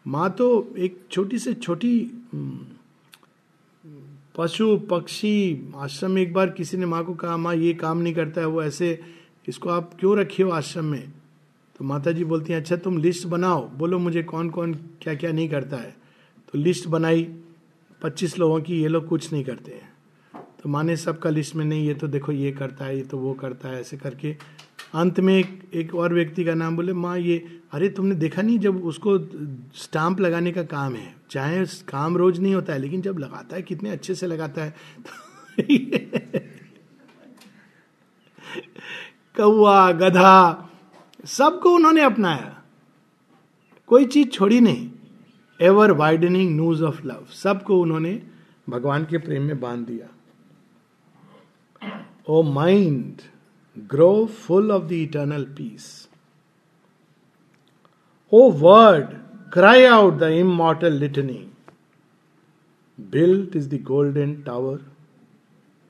माँ 0.05 0.29
तो 0.37 0.75
एक 0.77 0.99
छोटी 1.11 1.39
से 1.39 1.53
छोटी 1.53 1.99
पशु, 4.37 4.77
पक्षी, 4.77 5.71
आश्रम 5.75 6.11
में 6.11 6.21
एक 6.21 6.33
बार 6.33 6.49
किसी 6.49 6.77
ने 6.77 6.85
माँ 6.85 7.03
को 7.05 7.13
कहा, 7.13 7.37
माँ, 7.37 7.55
ये 7.55 7.73
काम 7.73 7.97
नहीं 7.97 8.13
करता 8.13 8.41
है, 8.41 8.47
वो 8.47 8.63
ऐसे, 8.63 8.99
इसको 9.47 9.69
आप 9.69 9.91
क्यों 9.99 10.17
रखे 10.17 10.43
हो 10.43 10.51
आश्रम 10.51 10.85
में? 10.85 11.13
तो 11.79 11.85
माता 11.85 12.11
जी 12.11 12.23
बोलती 12.23 12.53
हैं 12.53 12.59
अच्छा 12.59 12.75
तुम 12.75 12.97
लिस्ट 12.97 13.27
बनाओ, 13.27 13.67
बोलो 13.69 13.99
मुझे 13.99 14.23
कौन 14.23 14.49
कौन 14.49 14.73
क्या 14.73 15.15
क्या 15.15 15.31
नहीं 15.31 15.49
करता 15.49 15.77
है। 15.77 15.95
तो 16.53 16.59
लिस्ट 16.59 16.87
बनाई 16.87 17.27
पच्चीस 18.01 18.39
लोगों 18.39 18.61
की 18.61 18.81
ये 18.81 18.87
लोग 18.87 19.07
कुछ 19.07 19.33
नहीं 19.33 19.43
करते 19.43 19.71
हैं। 19.71 19.93
तो 20.63 20.69
माने 20.69 20.97
सबका 20.97 21.29
लिस्ट 21.29 21.55
में 21.55 21.65
नहीं 21.65 21.87
ये 21.87 21.93
तो 21.93 22.07
देखो 22.07 22.31
ये 22.31 22.51
करता 22.51 22.85
है 22.85 22.97
ये 22.97 23.03
तो 23.03 23.17
वो 23.17 23.33
करता 23.33 23.69
है 23.69 23.79
ऐसे 23.81 23.97
करके। 23.97 24.35
अंत 24.93 25.19
में 25.19 25.39
एक, 25.39 25.69
एक 25.73 25.95
और 25.95 26.13
व्यक्ति 26.13 26.43
का 26.45 26.53
नाम 26.53 26.75
बोले 26.75 26.93
माँ 26.93 27.17
ये 27.17 27.61
अरे 27.71 27.89
तुमने 27.89 28.15
देखा 28.15 28.41
नहीं 28.41 28.59
जब 28.59 28.85
उसको 28.85 29.19
स्टाम्प 29.75 30.19
लगाने 30.19 30.51
का 30.51 30.63
काम 30.63 30.95
है? 30.95 31.15
चाहे 31.29 31.65
काम 31.65 32.17
रोज 32.17 32.39
नहीं 32.39 32.55
होता 32.55 32.73
है 32.73 32.79
लेकिन 32.79 33.01
जब 33.01 33.17
लगाता 33.19 33.55
है 33.55 33.61
कितने 33.61 33.89
अच्छे 33.89 34.15
से 34.15 34.27
लगाता 34.27 34.63
है। 34.63 34.75
तो 34.99 35.11
कौआ 39.37 39.91
गधा 39.91 40.69
सबको 41.25 41.71
उन्होंने 41.71 42.01
अपनाया। 42.01 42.61
कोई 43.87 44.05
चीज़ 44.05 44.27
छोड़ी 44.27 44.59
नहीं। 44.59 44.91
Ever 45.59 45.91
widening 45.91 46.55
noose 46.55 46.83
of 46.83 47.05
love 47.07 47.25
सबको 47.33 47.79
उन्होंने 47.81 48.21
भगवान 48.69 49.05
के 49.05 49.17
प्रेम 49.17 49.43
में 49.43 49.59
बाँध 49.59 49.85
दिया। 49.87 50.07
O 52.29 52.41
mind 52.43 53.21
grow 53.77 54.25
full 54.25 54.71
of 54.71 54.83
the 54.83 54.91
eternal 54.91 55.43
peace 55.57 55.87
O 58.31 58.49
word 58.51 59.07
cry 59.53 59.83
out 59.85 60.13
the 60.13 60.23
immortal 60.35 60.93
litany 60.93 61.43
built 62.99 63.55
is 63.55 63.69
the 63.69 63.81
golden 63.83 64.33
tower 64.41 64.79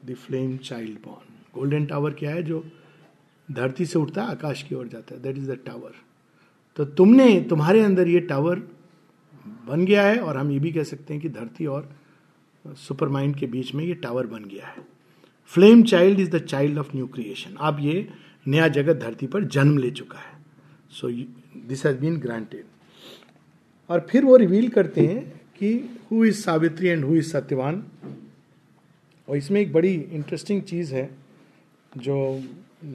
the 0.06 0.16
flame 0.16 0.58
child 0.58 0.98
born 1.06 1.34
golden 1.56 1.86
tower 1.86 2.14
क्या 2.14 2.32
है 2.32 2.44
जो 2.44 2.64
धरती 3.50 3.86
से 3.86 4.00
उठता 4.00 4.24
है, 4.24 4.32
आकाश 4.32 4.64
की 4.64 4.76
ओर 4.76 4.88
जाता 4.88 5.16
है? 5.16 5.22
दैट 5.22 5.38
इज़ 5.38 5.52
द 5.52 5.58
टावर 5.66 5.94
तो 6.78 6.86
तुमने, 6.86 7.40
तुम्हारे 7.42 7.84
अंदर 7.84 8.08
ये 8.08 8.20
टावर 8.22 8.60
बन 9.68 9.86
गया 9.86 10.04
है 10.04 10.20
और 10.20 10.38
हम 10.38 10.52
ये 10.52 10.60
भी 10.60 10.72
कह 10.72 10.84
सकते 10.84 11.14
हैं 11.14 11.22
कि 11.22 11.30
धरती 11.30 11.66
और 11.66 11.90
सुपर 12.66 13.10
माइंड 13.10 13.36
के 13.36 13.46
बीच 13.48 13.74
में 13.76 13.84
ये 13.86 13.94
टावर 13.96 14.28
बन 14.28 14.44
गया 14.46 14.68
है। 14.68 14.86
Flame 15.52 15.84
child 15.84 16.20
is 16.20 16.30
the 16.32 16.40
child 16.40 16.78
of 16.78 16.96
new 16.96 17.08
creation 17.08 17.56
अब 17.60 17.78
ये 17.82 18.08
नया 18.46 18.68
जगत 18.70 18.96
धरती 18.98 19.28
पर 19.28 19.44
जन्म 19.46 19.78
ले 19.78 19.92
चुका 19.92 20.20
है। 20.20 20.36
So 20.92 21.10
this 21.68 21.86
has 21.86 21.98
been 21.98 22.18
granted 22.20 22.66
और 23.90 24.06
फिर 24.10 24.26
वो 24.26 24.36
रिवील 24.38 24.68
करते 24.70 25.06
हैं 25.08 25.22
कि 25.60 25.74
who 26.12 26.24
is 26.26 26.42
Savitri 26.42 26.88
and 26.88 27.06
who 27.06 27.16
is 27.16 27.32
Satyavan 27.32 27.84
और 29.28 29.38
इसमें 29.38 29.60
एक 29.62 29.74
बड़ी 29.74 29.94
इंटरेस्टिंग 29.94 30.62
चीज़ 30.64 30.94
है, 30.96 31.10
जो 31.98 32.44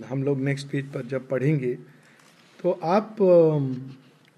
हम 0.09 0.23
लोग 0.23 0.41
नेक्स्ट 0.41 0.67
पेज 0.69 0.93
पर 0.93 1.07
जब 1.07 1.29
पढ़ेंगे 1.29 1.75
तो 2.65 2.71
आप 2.85 3.17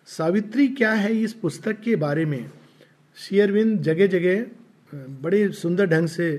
सावित्री 0.09 0.67
क्या 0.69 0.93
है 0.93 1.15
इस 1.17 1.33
पुस्तक 1.33 1.81
के 1.81 1.97
बारे 1.97 2.25
में? 2.25 2.51
शेयरविंद 3.17 3.81
जगह 3.83 4.07
जगह 4.07 4.45
बड़े 5.23 5.49
सुंदर 5.53 5.87
ढंग 5.87 6.09
से 6.09 6.33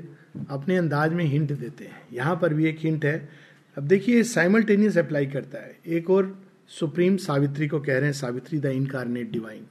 अपने 0.50 0.78
अंदाज 0.78 1.14
में 1.14 1.24
हिंट 1.26 1.52
देते 1.52 1.86
हैं। 1.86 2.02
यहाँ 2.14 2.36
पर 2.36 2.54
भी 2.54 2.66
एक 2.66 2.80
हिंट 2.80 3.06
है। 3.06 3.30
अब 3.78 3.84
देखिए 3.84 4.24
साइमल्टेनियस 4.24 4.98
अप्लाई 4.98 5.26
करता 5.26 5.58
है। 5.58 5.78
एक 5.88 6.10
और 6.10 6.46
सुप्रीम 6.70 7.18
सावित्री 7.18 7.68
को 7.68 7.80
कह 7.80 7.94
रहे 7.94 8.06
हैं, 8.06 8.14
सावित्री 8.14 8.60
द 8.60 8.66
इनकारनेट 8.66 9.32
डिवाइन 9.32 9.66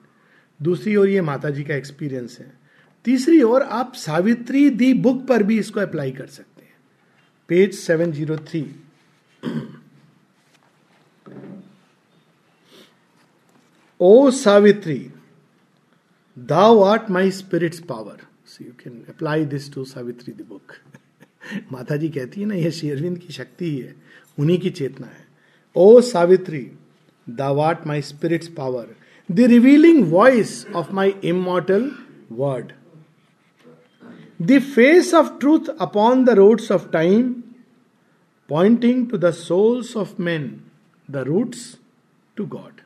दूसरी 0.61 0.97
ओर 0.97 1.09
ये 1.09 1.21
माता 1.21 1.51
जी 1.51 1.63
का 1.63 1.75
एक्सपीरियंस 1.75 2.39
है। 2.41 2.53
तीसरी 3.05 3.43
ओर 3.43 3.63
आप 3.63 3.93
सावित्री 3.95 4.69
दी 4.71 4.93
बुक 4.95 5.27
पर 5.27 5.43
भी 5.43 5.59
इसको 5.59 5.81
अप्लाई 5.81 6.11
कर 6.11 6.27
सकते 6.27 6.63
हैं। 6.63 6.75
Page 7.49 7.75
seven 7.75 8.13
zero 8.13 8.37
three 8.39 8.61
O 14.05 14.31
Savitri 14.31 15.11
thou 16.39 16.81
art 16.81 17.11
my 17.11 17.31
spirit's 17.31 17.81
power 17.81 18.17
you 18.63 18.73
can 18.85 19.05
apply 19.09 19.45
this 19.45 19.75
to 19.75 19.85
Savitri 19.85 20.33
the 20.33 20.47
book 20.49 20.73
माता 21.73 21.97
जी 21.97 22.09
कहती 22.09 22.41
है 22.41 22.47
ना 22.47 22.55
यह 22.55 22.71
शेरविंद 22.71 23.19
की 23.19 23.33
शक्ति 23.33 23.65
ही 23.65 23.79
है, 23.79 23.97
उन्हीं 24.39 24.59
की 24.59 24.71
चेतना 24.71 25.07
है। 25.07 25.27
ओ 25.77 26.01
Savitri 26.01 26.71
दावाट 27.29 27.87
my 27.87 28.03
spirit's 28.03 28.49
power 28.49 28.97
the 29.33 29.41
revealing 29.41 30.13
voice 30.13 30.67
of 30.75 30.93
my 30.93 31.15
immortal 31.25 31.93
word 32.33 32.73
the 34.43 34.59
face 34.59 35.15
of 35.15 35.39
truth 35.41 35.61
upon 35.81 36.25
the 36.25 36.31
roads 36.31 36.73
of 36.73 36.91
time 36.91 37.33
pointing 38.49 39.11
to 39.11 39.19
the 39.19 39.31
souls 39.31 39.97
of 39.97 40.23
man 40.23 40.61
the 41.11 41.17
routes 41.17 41.79
to 42.37 42.47
God 42.47 42.84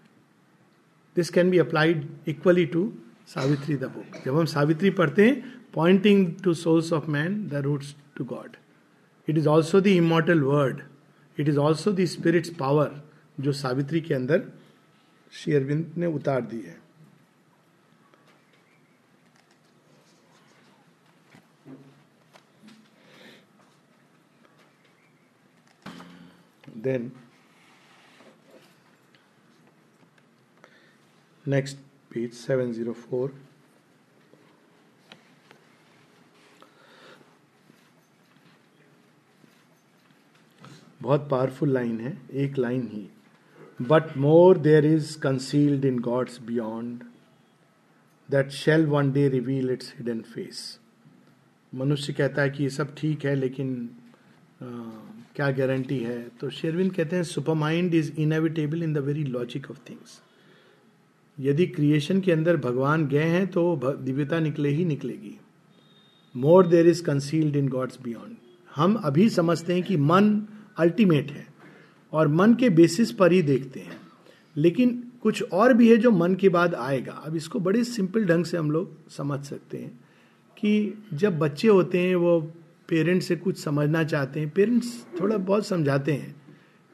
this 1.18 1.30
can 1.30 1.50
be 1.50 1.58
applied 1.58 2.06
equally 2.28 2.64
to 2.72 2.82
Savitri 3.28 3.76
the 3.76 3.84
book 3.94 4.22
जब 4.24 4.36
हम 4.36 4.44
सावित्री 4.46 4.90
पढ़ते 4.98 5.26
हैं 5.26 5.56
pointing 5.74 6.26
to 6.44 6.54
souls 6.54 6.92
of 6.92 7.10
man 7.10 7.46
the 7.48 7.62
routes 7.64 7.94
to 8.16 8.24
God 8.24 8.56
it 9.28 9.38
is 9.38 9.48
also 9.48 9.80
the 9.80 9.86
immortal 9.86 10.42
word 10.42 10.82
it 11.38 11.48
is 11.48 11.58
also 11.58 11.92
the 11.92 12.04
spirit's 12.14 12.50
power 12.60 13.00
जो 13.40 13.52
सावित्री 13.52 14.00
के 14.00 14.14
अंदर 14.14 14.42
श्री 15.32 15.54
अरविंद 15.54 15.92
ने 15.96 16.06
उतार 16.06 16.40
दी 16.40 16.60
है। 16.60 16.76
Then 26.82 27.10
next 31.48 31.76
page 32.12 32.32
seven 32.32 32.72
zero 32.72 32.92
four 32.92 33.32
बहुत 41.02 41.28
पावरफुल 41.30 41.72
लाइन 41.72 42.00
है 42.00 42.16
एक 42.44 42.58
line 42.58 42.88
he. 42.92 43.08
But 43.82 44.16
more 44.16 44.58
there 44.58 44.86
is 44.86 45.18
concealed 45.20 45.84
in 45.84 45.98
God's 45.98 46.40
beyond 46.42 47.02
that 48.30 48.50
shall 48.50 48.86
one 48.86 49.12
day 49.12 49.28
reveal 49.28 49.70
its 49.70 49.94
hidden 49.98 50.20
face 50.34 50.78
मनुष्य 51.72 52.12
कहता 52.12 52.42
है 52.42 52.50
कि 52.50 52.62
ये 52.62 52.70
सब 52.70 52.94
ठीक 52.94 53.24
है 53.24 53.34
लेकिन 53.34 53.74
आ, 54.62 54.66
क्या 55.36 55.50
गारंटी 55.50 55.98
है? 55.98 56.22
तो 56.28 56.50
शेरविन 56.50 56.90
कहते 56.90 57.16
हैं 57.16 57.22
supermind 57.54 57.94
is 57.94 58.12
inevitable 58.20 58.82
in 58.82 58.92
the 58.92 58.98
very 58.98 59.24
logic 59.24 59.70
of 59.70 59.78
things 59.90 60.20
यदि 61.40 61.66
क्रिएशन 61.66 62.20
के 62.20 62.32
अंदर 62.32 62.56
भगवान 62.56 63.06
गए 63.06 63.24
हैं 63.24 63.46
तो 63.46 63.80
दिव्यता 64.00 64.40
निकले 64.40 64.68
ही 64.68 64.84
निकलेगी। 64.84 65.38
More 66.36 66.66
there 66.66 66.88
is 66.88 67.02
concealed 67.02 67.56
in 67.56 67.68
God's 67.68 67.98
beyond 68.02 68.36
हम 68.76 68.94
अभी 68.94 69.28
समझते 69.28 69.74
हैं 69.74 69.82
कि 69.82 69.96
मन 69.96 70.42
अल्टीमेट 70.78 71.30
है, 71.30 71.46
और 72.12 72.28
मन 72.28 72.54
के 72.54 72.70
बेसिस 72.70 73.12
पर 73.12 73.32
ही 73.32 73.42
देखते 73.42 73.80
हैं। 73.80 74.00
लेकिन 74.56 75.02
कुछ 75.22 75.42
और 75.42 75.74
भी 75.74 75.90
है 75.90 75.96
जो 75.96 76.10
मन 76.10 76.34
के 76.34 76.48
बाद 76.48 76.74
आएगा। 76.74 77.12
अब 77.12 77.36
इसको 77.36 77.60
बड़े 77.60 77.84
सिंपल 77.84 78.24
ढंग 78.24 78.44
से 78.44 78.56
हम 78.56 78.70
लोग 78.70 79.10
समझ 79.10 79.40
सकते 79.40 79.78
हैं 79.78 80.00
कि 80.56 81.04
जब 81.14 81.38
बच्चे 81.38 81.68
होते 81.68 81.98
हैं, 81.98 82.14
वो 82.14 82.40
पेरेंट्स 82.88 83.26
से 83.26 83.36
कुछ 83.36 83.58
समझना 83.58 84.04
चाहते 84.04 84.40
हैं। 84.40 84.50
पेरेंट्स 84.50 85.06
थोड़ा 85.20 85.36
बहुत 85.36 85.66
समझाते 85.66 86.12
हैं। 86.12 86.37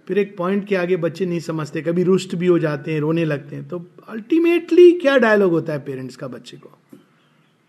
फिर 0.08 0.18
एक 0.18 0.36
पॉइंट 0.36 0.66
के 0.66 0.76
आगे 0.76 0.96
बच्चे 0.96 1.26
नहीं 1.26 1.40
समझते, 1.40 1.82
कभी 1.82 2.02
रुष्ट 2.02 2.34
भी 2.34 2.46
हो 2.46 2.58
जाते 2.58 2.92
हैं, 2.92 3.00
रोने 3.00 3.24
लगते 3.24 3.56
हैं। 3.56 3.68
तो 3.68 3.86
अल्टीमेटली 4.08 4.92
क्या 4.92 5.16
डायलॉग 5.18 5.50
होता 5.50 5.72
है 5.72 5.84
पेरेंट्स 5.84 6.16
का 6.16 6.28
बच्चे 6.28 6.56
को? 6.56 6.78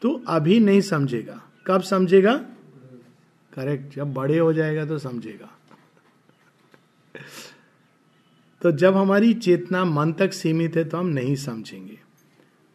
तो 0.01 0.24
अभी 0.28 0.59
नहीं 0.59 0.82
समझेगा। 0.82 1.41
कब 1.68 1.82
समझेगा? 1.82 2.34
करेक्ट 3.53 3.95
जब 3.95 4.14
बड़े 4.14 4.38
हो 4.38 4.53
जाएगा 4.53 4.86
तो 4.86 4.97
समझेगा। 4.97 5.51
तो 8.62 8.72
जब 8.72 8.95
हमारी 8.95 9.34
चेतना 9.34 9.86
मन 9.86 10.14
तक 10.14 10.34
सीमित 10.34 10.76
है 10.76 10.84
तो 10.84 10.97
हम 10.97 11.07
नहीं 11.07 11.36
समझेंगे। 11.36 11.99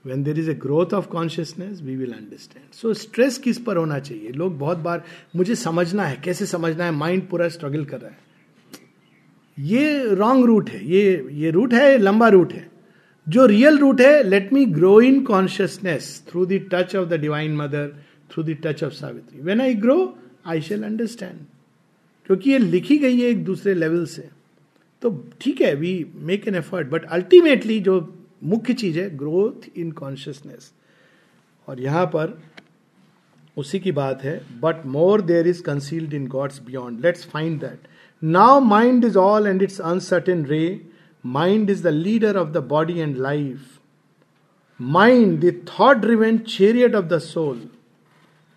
When 0.04 0.22
there 0.22 0.38
is 0.38 0.50
a 0.50 0.54
growth 0.54 0.94
of 0.94 1.06
consciousness 1.06 1.80
we 1.82 1.96
will 1.96 2.12
understand 2.12 2.72
so 2.72 2.94
stress 2.94 3.38
किस 3.38 3.58
पर 3.58 3.76
होना 3.76 3.98
चाहिए? 3.98 4.28
लोग 4.28 4.58
बहुत 4.58 4.78
बार, 4.78 5.04
मुझे 5.36 5.54
समझना 5.54 6.02
है, 6.02 6.20
कैसे 6.24 6.46
समझना 6.46 6.84
है? 6.84 6.90
माइंड 6.90 7.28
पूरा 7.28 7.48
स्ट्रगल 7.48 7.84
कर 7.84 8.00
रहा 8.00 8.10
है। 8.10 8.29
ये 9.58 10.14
रॉन्ग 10.14 10.44
रूट 10.46 10.70
है, 10.70 10.86
ये 10.86 11.28
ये 11.32 11.50
रूट 11.50 11.74
है, 11.74 11.96
लंबा 11.98 12.28
रूट 12.28 12.52
है। 12.52 12.68
जो 13.26 13.46
रियल 13.46 13.78
रूट 13.78 14.00
है 14.00 14.22
let 14.22 14.52
me 14.52 14.64
grow 14.66 15.00
in 15.00 15.22
consciousness 15.24 16.22
through 16.28 16.44
the 16.46 16.60
touch 16.72 16.94
of 16.96 17.08
the 17.08 17.20
Divine 17.20 17.56
Mother 17.56 17.88
through 18.30 18.42
the 18.42 18.56
touch 18.64 18.82
of 18.84 18.92
Savitri 18.92 19.40
when 19.42 19.60
I 19.60 19.74
grow 19.76 19.98
I 20.46 20.60
shall 20.60 20.82
understand 20.84 21.38
क्योंकि 22.26 22.50
ये 22.50 22.58
लिखी 22.58 22.96
गई 22.98 23.20
है 23.20 23.28
एक 23.28 23.44
दूसरे 23.44 23.74
लेवल 23.74 24.04
से। 24.06 24.28
तो 25.02 25.10
ठीक 25.40 25.60
है 25.60 25.74
we 25.74 25.92
make 26.22 26.48
an 26.48 26.54
effort 26.54 26.88
but 26.88 27.04
ultimately 27.10 27.78
जो 27.80 28.00
मुख्य 28.44 28.74
चीज़ 28.74 28.98
है 28.98 29.08
ग्रोथ 29.16 29.68
इन 29.76 29.90
कॉन्शियसनेस 29.92 30.70
और 31.68 31.80
यहाँ 31.80 32.06
पर 32.06 32.38
उसी 33.56 33.78
की 33.80 33.92
बात 33.92 34.22
है 34.22 34.40
but 34.60 34.84
more 34.86 35.20
there 35.22 35.48
is 35.48 35.62
concealed 35.62 36.14
in 36.14 36.26
God's 36.28 36.62
beyond 36.62 37.04
let's 37.04 37.26
find 37.26 37.60
that 37.60 37.88
mind 38.22 39.04
is 39.04 39.18
all 39.18 39.46
and 39.46 39.62
its 39.62 39.80
uncertain 39.80 40.44
ray 40.46 40.64
mind 41.24 41.70
is 41.70 41.82
the 41.84 41.92
leader 41.92 42.36
of 42.36 42.48
the 42.48 42.64
body 42.68 42.98
and 42.98 43.16
life 43.18 43.78
mind 44.80 45.40
the 45.44 45.54
thought 45.68 45.96
driven 45.96 46.38
chariot 46.48 46.94
of 46.94 47.04
the 47.04 47.18
soul 47.18 47.58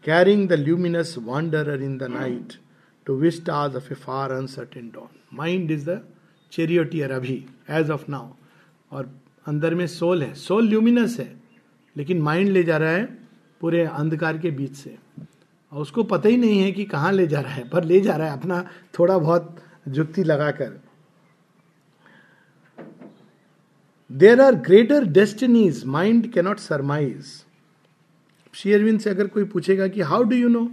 carrying 0.06 0.48
the 0.50 0.54
luminous 0.60 1.16
wanderer 1.20 1.82
in 1.82 1.98
the 1.98 2.04
night 2.12 2.54
to 3.08 3.16
vistas 3.36 3.76
of 3.76 3.92
a 3.92 3.96
far 3.96 4.32
uncertain 4.32 4.90
dawn 4.96 5.10
mind 5.38 5.72
is 5.72 5.90
the 5.90 6.02
charioteer 6.52 7.12
अभी 7.12 7.44
age 7.70 7.90
of 7.90 8.04
now 8.10 8.30
और 8.92 9.10
अंदर 9.46 9.74
में 9.76 9.86
soul 9.88 10.22
है। 10.24 10.34
Soul 10.34 10.68
luminous 10.68 11.20
है, 11.20 11.32
लेकिन 11.96 12.22
mind 12.22 12.50
ले 12.50 12.64
जा 12.64 12.78
रहा 12.78 12.92
है 12.92 13.04
पूरे 13.62 13.84
अंधकार 13.86 14.38
के 14.38 14.52
बीच 14.52 14.76
से। 14.76 14.96
और 15.74 15.82
उसको 15.82 16.04
पता 16.04 16.30
ही 16.30 16.38
नहीं 16.38 16.60
है 16.62 16.72
कि 16.72 16.86
कहाँ 16.86 17.12
ले 17.12 17.28
जा 17.28 17.40
रहा 17.42 17.54
है 17.54 17.68
पर 17.70 17.84
ले 17.84 18.00
जा 18.02 18.16
रहा 18.16 18.28
है 18.28 18.38
अपना 18.40 18.64
थोड़ा 19.00 19.18
बहुत 19.18 19.56
जुक्ति 19.88 20.24
लगाकर 20.24 20.80
there 24.10 24.42
are 24.42 24.56
greater 24.66 25.06
destinies 25.14 25.84
mind 25.96 26.32
cannot 26.34 26.60
surmise 26.60 27.34
शेयरविंद 28.54 29.00
से 29.00 29.10
अगर 29.10 29.28
कोई 29.28 29.44
पूछेगा 29.54 29.88
कि 29.88 30.02
हाउ 30.12 30.24
डू 30.24 30.36
यू 30.36 30.50
नो 30.50 30.66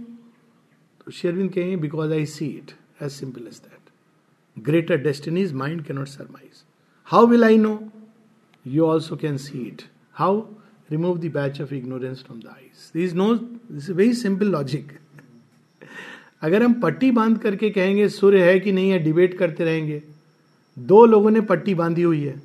तो 1.05 1.11
शेयरविंद 1.11 1.53
कहेंगे 1.53 1.75
because 1.77 2.13
I 2.13 2.25
see 2.35 2.45
it 2.47 2.71
as 3.01 3.11
simple 3.11 3.47
as 3.47 3.57
that 3.57 4.63
greater 4.63 4.97
destinies 5.03 5.53
mind 5.63 5.83
cannot 5.85 6.07
surmise 6.07 6.63
how 7.07 7.27
will 7.27 7.43
I 7.43 7.57
know 7.57 7.79
you 8.65 8.85
also 8.85 9.15
can 9.15 9.37
see 9.37 9.63
it. 9.63 9.87
How? 10.13 10.47
Remove 10.89 11.21
the 11.21 11.29
batch 11.29 11.59
of 11.59 11.71
ignorance 11.73 12.21
from 12.21 12.41
the 12.41 12.49
eyes. 12.49 12.91
There 12.93 13.01
is 13.01 13.13
no, 13.13 13.39
is 13.71 13.83
a 13.83 13.91
very 13.91 14.25
simple 14.25 14.53
logic. 14.53 14.81
अगर 16.41 16.63
हम 16.63 16.73
पट्टी 16.73 17.11
बाँध 17.11 17.37
करके 17.37 17.69
कहेंगे, 17.69 18.09
सूर्य 18.09 18.51
है 18.51 18.59
कि 18.59 18.71
नहीं 18.71 18.89
है? 18.89 18.99
डिबेट 18.99 19.37
करते 19.37 19.63
रहेंगे। 19.63 20.03
दो 20.79 21.05
लोगों 21.05 21.31
ने 21.31 21.41
पट्टी 21.41 21.75
बांधी 21.75 22.01
हुई 22.01 22.23
है। 22.23 22.41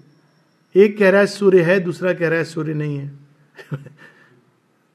एक 0.77 0.99
कह 0.99 1.11
रहा 1.11 1.21
है, 1.21 1.27
सूर्य 1.27 1.63
है, 1.63 1.81
दूसरा 1.81 2.13
कह 2.13 2.29
रहा 2.29 2.39
है, 2.39 2.45
सूर्य 2.45 2.75
नहीं 2.75 2.97
है। 2.97 3.13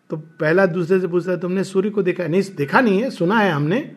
तो 0.10 0.18
पहला 0.18 0.66
दूसरे 0.66 1.00
से 1.00 1.08
पूछता 1.08 1.32
है, 1.32 1.40
तुमने 1.40 1.64
सूर्य 1.64 1.90
को 1.90 2.04
देखा? 2.04 2.28
नहीं 2.28 2.44
देखा 2.56 2.82
नहीं 2.82 3.04
है, 3.04 3.10
सुना 3.10 3.40
है 3.40 3.52
हमने। 3.52 3.96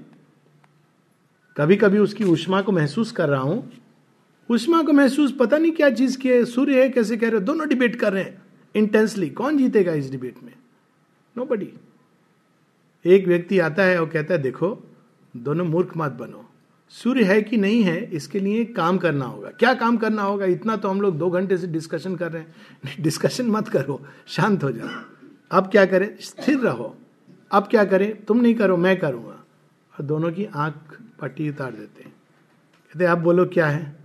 कभी 1.57 1.77
कभी 1.77 1.99
उसकी 1.99 2.25
उष्मा 2.25 2.63
को 2.63 2.73
महसूस 2.73 3.13
कर 3.13 3.29
रहा 3.29 3.41
हूँ। 3.41 3.73
उष्मा 4.51 4.83
को 4.83 4.93
महसूस 4.93 5.37
पता 5.41 5.59
नहीं 5.59 5.73
क्या 5.73 5.91
चीज़ 5.91 6.19
की 6.19 6.29
है। 6.29 6.45
सूर्य 6.45 6.83
है, 6.83 6.91
कैसे 6.91 7.17
कह 7.17 7.27
रहे 7.27 7.41
हो? 7.41 7.47
दोनों 7.47 7.69
डिबेट 7.69 7.97
कर 7.97 8.13
रहे 8.13 8.23
हैं। 8.23 8.43
इंटेंसली 8.75 9.31
कौन 9.31 9.59
जीतेगा 9.59 9.93
इस 9.93 10.11
डिबेट 10.11 10.35
में? 10.43 10.53
नो 11.37 11.45
बडी 11.45 11.69
एक 13.07 13.27
व्यक्ति 13.29 13.59
आता 13.59 13.83
है 13.83 14.01
और 14.01 14.09
कहता 14.09 14.35
है, 14.35 14.43
देखो, 14.43 14.85
दोनों 15.37 15.65
मूर्ख 15.65 15.93
मत 15.97 16.13
बनो। 16.13 16.51
सूर्य 16.89 17.25
है 17.25 17.43
कि 17.43 17.57
नहीं 17.57 17.83
है, 17.83 18.11
इसके 18.11 18.41
लिए 18.41 18.65
काम 18.65 18.99
करना 18.99 19.25
होगा। 19.25 19.51
क्या 19.51 19.75
काम 19.75 19.97
करना 19.97 20.23
होगा? 20.23 20.47
इतना 20.47 20.77
तो 20.77 20.89
हम 20.89 21.01
लोग 21.01 21.19
दो 21.19 21.31
घंटे 21.31 21.57
से 21.57 21.67
डिस्कशन 21.67 22.17
कर 22.17 22.33
रहे 22.33 22.43
हैं। 22.43 22.55
डिस्कशन 23.01 23.47
मत 23.47 23.69
करो, 23.69 24.07
शांत 24.27 24.65
हो 24.65 24.73
जाओ। 24.73 24.89
अब 25.51 25.67
क्या 25.67 25.87
करें? 25.87 26.17
स्थिर 26.21 26.59
रहो। 26.59 26.97
अब 27.51 27.63
क्या 27.63 27.85
करें? 27.85 28.25
तुम 28.25 28.41
नहीं 28.41 28.55
करो, 28.55 28.77
मैं 28.77 29.01
करूँगा। 29.01 29.45
और 29.93 30.03
दोनों 30.03 30.33
की 30.33 30.45
आँख 30.45 30.99
पट्टी 31.21 31.49
उतार 31.49 31.73
देते 31.73 32.03
हैं। 32.03 32.13
कहते 32.93 33.05
आप 33.05 33.19
बोलो, 33.19 33.47
क्या 33.47 33.67
है? 33.67 33.97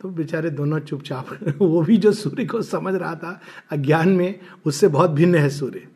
तो 0.00 0.08
बेचारे 0.08 0.50
दोनों 0.50 0.78
चुपचाप, 0.78 1.26
वो 1.58 1.82
भी 1.82 1.96
जो 1.96 2.12
सूर्य 2.12 2.44
को 2.44 2.62
समझ 2.62 2.94
रहा 2.94 3.14
था, 3.14 3.40
अज्ञान 3.70 4.08
में, 4.08 4.40
उससे 4.66 4.88
बहुत 4.88 5.10
भिन्न 5.10 5.34
है 5.34 5.50
सूर्य। 5.50 5.88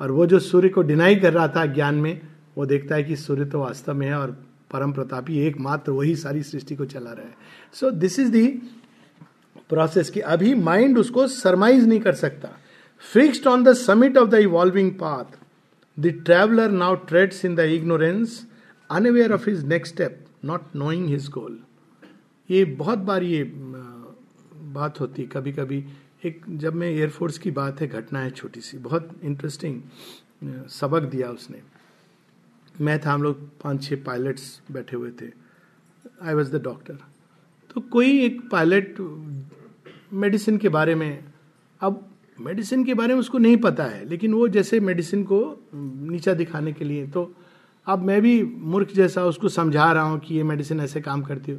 और 0.00 0.10
वो 0.10 0.26
जो 0.26 0.38
सूर्य 0.38 0.68
को 0.68 0.82
डिनाई 0.82 1.16
कर 1.16 1.32
रहा 1.32 1.48
था 1.48 1.64
ज्ञान 1.66 1.94
में, 1.94 2.20
वो 2.56 2.66
देखता 2.66 2.94
है 2.94 3.04
कि 3.04 3.16
सूर्य 3.16 3.44
तो 3.44 3.58
वास्तव 3.58 3.94
में 3.94 4.06
है 4.06 4.14
और 4.14 4.30
परम 4.70 4.92
प्रतापी 4.92 5.38
एकमात्र 5.38 5.92
वही 5.92 6.14
सारी 6.16 6.42
सृष्टि 6.42 6.76
को 6.76 6.84
चला 6.84 7.12
रहा 7.12 7.26
है। 7.26 7.34
So 7.74 7.90
this 7.90 8.18
is 8.18 8.30
the 8.32 8.46
process 9.70 10.10
की 10.10 10.20
अभी 10.20 10.54
माइंड 10.54 10.98
उसको 10.98 11.26
सरमाइज 11.26 11.86
नहीं 11.88 12.00
कर 12.00 12.14
सकता। 12.14 12.48
Fixed 13.04 13.46
on 13.46 13.64
the 13.64 13.72
summit 13.72 14.18
of 14.18 14.28
the 14.30 14.34
evolving 14.34 14.90
path 14.92 15.38
the 15.98 16.06
traveller 16.26 16.70
now 16.70 16.94
treads 17.08 17.44
in 17.44 17.54
the 17.54 17.60
ignorance 17.60 18.44
unaware 18.90 19.32
of 19.32 19.48
his 19.50 19.64
next 19.64 19.94
step 19.94 20.24
not 20.44 20.76
knowing 20.76 21.06
his 21.08 21.28
goal 21.28 21.58
ये 22.50 22.64
बहुत 22.64 22.98
बार 22.98 23.22
ये 23.22 23.42
बात 24.74 25.00
होती 25.00 25.22
कभी 25.26 25.52
कभी 25.52 25.84
एक 26.22 26.42
जब 26.50 26.74
मैं 26.74 26.88
एयरफोर्स 26.88 27.38
की 27.38 27.50
बात 27.50 27.80
है, 27.80 27.86
घटना 27.88 28.20
है 28.20 28.30
छोटी 28.30 28.60
सी, 28.60 28.78
बहुत 28.78 29.10
इंटरेस्टिंग 29.24 29.80
सबक 30.70 31.02
दिया 31.10 31.28
उसने। 31.30 31.60
मैं 32.74 32.98
था, 33.00 33.12
हम 33.12 33.22
लोग 33.22 33.48
पाँच 33.60 33.82
छह 33.84 33.96
पायलट्स 34.06 34.60
बैठे 34.72 34.96
हुए 34.96 35.10
थे। 35.20 35.26
आई 36.22 36.34
वॉज़ 36.34 36.52
द 36.52 36.62
डॉक्टर 36.62 36.98
तो 37.70 37.80
कोई 37.82 38.20
एक 38.24 38.40
पायलट 38.50 38.96
मेडिसिन 40.14 40.56
के 40.58 40.68
बारे 40.68 40.94
में, 40.94 41.24
अब 41.80 42.06
मेडिसिन 42.38 42.84
के 42.84 42.94
बारे 42.94 43.14
में 43.14 43.20
उसको 43.20 43.38
नहीं 43.38 43.56
पता 43.58 43.84
है, 43.84 44.04
लेकिन 44.08 44.34
वो 44.34 44.48
जैसे 44.48 44.80
मेडिसिन 44.80 45.22
को 45.24 45.40
नीचा 45.74 46.34
दिखाने 46.34 46.72
के 46.72 46.84
लिए 46.84 47.06
तो 47.06 47.32
अब 47.86 48.02
मैं 48.02 48.20
भी 48.22 48.42
मूर्ख 48.44 48.92
जैसा 48.94 49.24
उसको 49.24 49.48
समझा 49.50 49.90
रहा 49.92 50.02
हूँ 50.02 50.18
कि 50.18 50.34
ये 50.34 50.42
मेडिसिन 50.44 50.80
ऐसे 50.80 51.00
काम 51.00 51.22
करती 51.22 51.52
हो। 51.52 51.58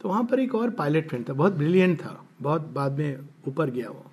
तो 0.00 0.08
वहाँ 0.08 0.24
पर 0.24 0.40
एक 0.40 0.54
और 0.54 0.70
पायलट 0.72 1.08
फ्रेंड 1.08 1.28
था, 1.28 1.32
बहुत 1.32 1.52
ब्रिलियंट 1.52 1.98
था। 2.00 2.24
बहुत 2.42 2.70
बाद 2.72 2.98
में 2.98 3.18
ऊपर 3.48 3.70
गया 3.70 3.88
वो। 3.88 4.04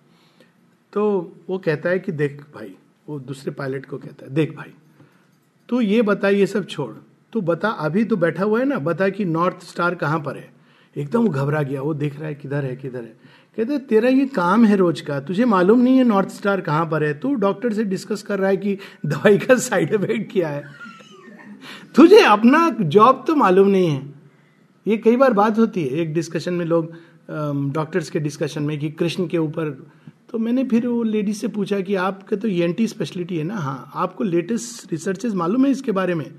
तो 0.93 1.35
वो 1.49 1.57
कहता 1.57 1.89
है 1.89 1.99
कि 1.99 2.11
देख 2.11 2.41
भाई, 2.55 2.73
वो 3.09 3.19
दूसरे 3.19 3.51
पायलट 3.51 3.85
को 3.85 3.97
कहता 3.97 4.25
है, 4.25 4.33
देख 4.33 4.55
भाई, 4.55 4.73
तू 5.69 5.81
ये 5.81 6.01
बता, 6.01 6.29
ये 6.29 6.47
सब 6.47 6.67
छोड़। 6.67 6.93
तू 7.33 7.41
बता, 7.41 7.69
अभी 7.69 8.03
तो 8.03 8.17
बैठा 8.17 8.43
हुआ 8.43 8.59
है 8.59 8.65
ना, 8.65 8.77
बता 8.79 9.09
कि 9.09 9.25
नॉर्थ 9.25 9.63
स्टार 9.63 9.95
कहाँ 9.95 10.19
पर 10.19 10.37
है। 10.37 10.49
एकदम 10.95 11.27
घबरा 11.27 11.61
गया, 11.61 11.81
वो 11.81 11.93
देख 11.93 12.19
रहा 12.19 12.27
है 12.27 12.35
किधर 12.35 12.65
है 12.65 12.75
किधर 12.75 13.01
है। 13.01 13.15
कहते 13.57 13.77
तेरा 13.79 14.09
ये 14.09 14.25
काम 14.25 14.65
है 14.65 14.75
रोज 14.75 15.01
का, 15.01 15.19
तुझे 15.19 15.45
मालूम 15.45 15.79
नहीं 15.79 15.97
है 15.97 16.03
नॉर्थ 16.03 16.29
स्टार 16.29 16.61
कहाँ 16.61 16.85
पर 16.85 17.03
है। 17.03 17.13
तू 17.19 17.33
डॉक्टर 17.35 17.73
से 17.73 17.83
डिस्कस 17.83 18.21
कर 18.23 18.39
रहा 18.39 18.49
है 18.49 18.57
कि 18.57 18.77
दवाई 19.05 19.37
का 19.37 19.55
साइड 19.55 19.93
इफ़ेक्ट 19.93 20.31
क्या 20.31 20.49
है। 20.49 20.63
तुझे 21.95 22.21
अपना 22.21 22.69
जॉब 22.69 23.23
तो 23.27 23.35
मालूम 23.35 23.67
नहीं 23.67 23.89
है। 23.89 24.13
ये 24.87 24.97
कई 24.97 25.15
बार 25.15 25.33
बात 25.33 25.59
होती 25.59 25.83
है, 25.83 25.89
एक 25.89 26.13
डिस्कशन 26.13 26.53
में 26.53 26.65
लोग 26.65 26.93
डॉक्टर्स 27.29 28.09
के 28.09 28.19
डिस्कशन 28.19 28.63
में 28.63 28.77
कि 28.79 28.89
कृष्ण 28.89 29.27
के 29.27 29.37
ऊपर। 29.37 29.69
तो 30.31 30.37
मैंने 30.37 30.63
फिर 30.63 30.87
वो 30.87 31.03
लेडी 31.03 31.33
से 31.33 31.47
पूछा 31.47 31.79
कि 31.79 31.95
आपके 31.95 32.35
तो 32.35 32.47
ई 32.47 32.87
स्पेशलिटी 32.87 33.37
है 33.37 33.43
ना? 33.43 33.55
हाँ 33.55 33.91
आपको 33.95 34.23
लेटेस्ट 34.23 34.91
रिसर्चेज 34.91 35.33
मालूम 35.33 35.65
है 35.65 35.71
इसके 35.71 35.91
बारे 35.91 36.15
में? 36.15 36.31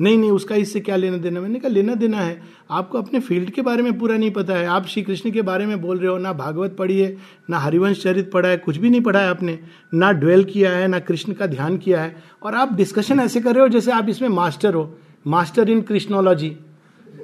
नहीं 0.00 0.18
नहीं, 0.18 0.30
उसका 0.30 0.54
इससे 0.54 0.80
क्या 0.80 0.96
लेना 0.96 1.16
देना? 1.16 1.40
मैंने 1.40 1.58
कहा, 1.58 1.68
लेना 1.68 1.94
देना 1.94 2.20
है। 2.20 2.40
आपको 2.70 2.98
अपने 2.98 3.20
फ़ील्ड 3.20 3.50
के 3.50 3.62
बारे 3.62 3.82
में 3.82 3.98
पूरा 3.98 4.16
नहीं 4.16 4.30
पता 4.30 4.54
है। 4.54 4.66
आप 4.66 4.86
श्री 4.86 5.02
कृष्ण 5.02 5.30
के 5.30 5.42
बारे 5.42 5.66
में 5.66 5.80
बोल 5.80 5.98
रहे 5.98 6.08
हो, 6.08 6.18
ना 6.18 6.32
भागवत 6.32 6.76
पढ़ी 6.78 6.98
है, 7.00 7.16
ना 7.50 7.58
हरिवंश 7.58 8.02
चरित 8.02 8.30
पढ़ा 8.30 8.48
है, 8.48 8.56
कुछ 8.56 8.76
भी 8.76 8.90
नहीं 8.90 9.00
पढ़ा 9.00 9.20
है 9.20 9.28
आपने, 9.28 9.58
ना 9.94 10.12
ड्वेल 10.12 10.44
किया 10.44 10.70
है, 10.70 10.88
ना 10.88 10.98
कृष्ण 10.98 11.32
का 11.32 11.46
ध्यान 11.46 11.76
किया 11.78 12.02
है। 12.02 12.16
और 12.42 12.54
आप 12.54 12.74
डिस्कशन 12.74 13.20
ऐसे 13.20 13.40
कर 13.40 13.54
रहे 13.54 13.62
हो 13.62 13.68
जैसे 13.68 13.92
आप 13.92 14.08
इसमें 14.08 14.28
मास्टर 14.28 14.74
हो 14.74 14.98
मास्टर 15.26 15.70
इन 15.70 15.82
कृष्णोलॉजी 15.82 16.50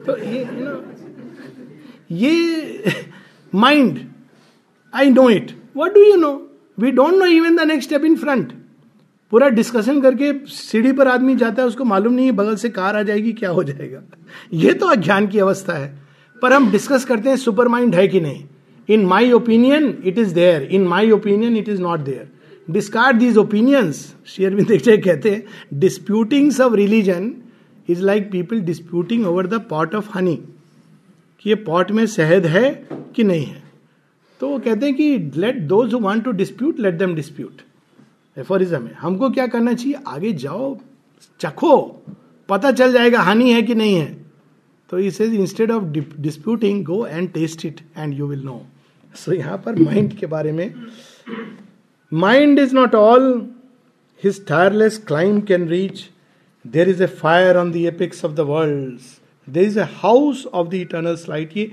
तो 0.07 0.17
ये 0.17 0.41
यू 0.41 0.65
नो 0.65 0.75
ये 2.11 3.07
mind 3.55 3.99
I 4.95 5.11
know 5.11 5.29
it 5.31 5.51
what 5.77 5.95
do 5.95 6.03
you 6.03 6.17
know 6.17 6.33
we 6.79 6.91
don't 6.91 7.15
know 7.15 7.27
even 7.27 7.57
the 7.57 7.61
next 7.61 7.89
step 7.89 8.05
in 8.05 8.17
front 8.17 8.53
पूरा 9.33 9.49
डिस्कशन 9.49 10.01
करके 10.01 10.33
सीढ़ी 10.47 10.93
पर 10.93 11.09
आदमी 11.09 11.35
जाता 11.37 11.63
है, 11.63 11.69
उसको 11.69 11.85
मालूम 11.85 12.13
नहीं 12.15 12.27
है, 12.27 12.33
बगल 12.33 12.57
से 12.57 12.69
कार 12.69 12.97
आ 12.97 13.03
जाएगी, 13.03 13.33
क्या 13.33 13.51
हो 13.51 13.63
जाएगा। 13.65 14.03
ये 14.53 14.73
तो 14.73 14.87
अज्ञान 14.87 15.27
की 15.27 15.39
अवस्था 15.39 15.73
है। 15.73 15.89
पर 16.43 16.53
हम 16.53 16.71
डिस्कस 16.71 17.05
करते 17.05 17.29
हैं 17.29 17.37
सुपर 17.37 17.69
माइंड 17.69 17.95
है 17.95 18.07
कि 18.09 18.21
नहीं। 18.21 18.45
In 18.89 19.05
my 19.07 19.33
opinion 19.33 19.97
it 20.05 20.19
is 20.19 20.35
there 20.35 20.63
in 20.63 20.87
my 20.89 21.11
opinion 21.11 21.57
it 21.57 21.69
is 21.69 21.81
not 21.83 22.01
there 22.01 22.29
discard 22.71 23.17
these 23.17 23.37
opinions 23.37 24.15
शेयरविंद 24.27 24.69
कहते 25.05 25.31
हैं 25.31 25.79
disputings 25.79 26.61
of 26.61 26.75
religion 26.75 27.33
is 27.89 28.03
like 28.03 28.31
people 28.31 28.61
disputing 28.61 29.27
over 29.27 29.47
the 29.47 29.61
pot 29.71 29.95
of 29.95 30.11
honey 30.15 30.39
कि 31.45 31.51
ये 31.51 31.55
पॉट 31.65 31.91
में 31.91 32.05
शहद 32.07 32.47
है 32.47 32.71
कि 33.17 33.25
नहीं 33.25 33.45
है? 33.45 33.63
तो 34.41 34.49
वो 34.49 34.59
कहते 34.59 34.87
हैं 34.87 34.95
कि 34.95 35.19
let 35.41 35.61
those 35.69 35.95
who 35.95 35.99
want 36.01 36.25
to 36.25 36.33
dispute 36.33 36.81
let 36.81 36.95
them 36.99 37.15
dispute 37.15 37.63
aphorism 38.37 38.87
है। 38.87 38.95
हमको 39.01 39.31
क्या 39.31 39.47
करना 39.47 39.73
चाहिए? 39.73 39.99
आगे 40.07 40.33
जाओ 40.33 40.77
चखो 41.41 41.77
पता 42.49 42.71
चल 42.73 42.93
जाएगा 42.93 43.21
हानि 43.23 43.53
है 43.53 43.63
कि 43.63 43.75
नहीं 43.75 43.95
है। 43.97 44.17
तो 44.91 44.99
इसे 44.99 45.25
instead 45.27 45.71
of 45.71 45.85
disputing 46.21 46.85
go 46.85 47.07
and 47.07 47.33
taste 47.33 47.65
it 47.67 47.81
and 47.99 48.15
you 48.15 48.27
will 48.27 48.43
know 48.45 48.61
so 49.15 49.33
यहाँ 49.33 49.57
पर 49.65 49.79
माइंड 49.81 50.13
के 50.19 50.27
बारे 50.27 50.53
में 50.53 50.75
mind 52.13 52.59
is 52.59 52.75
not 52.75 52.95
all 52.95 53.27
his 54.25 54.45
tireless 54.47 54.99
climb 55.07 55.41
can 55.41 55.69
reach 55.69 56.05
there 56.65 56.89
is 56.89 57.03
a 57.03 57.07
fire 57.23 57.57
on 57.57 57.73
the 57.73 57.85
apex 57.91 58.25
of 58.29 58.37
the 58.39 58.47
worlds, 58.49 59.05
there 59.49 59.65
is 59.65 59.79
a 59.81 59.83
house 59.93 60.47
of 60.47 60.69
the 60.69 60.75
eternal 60.75 61.17
light 61.29 61.57
ये 61.57 61.71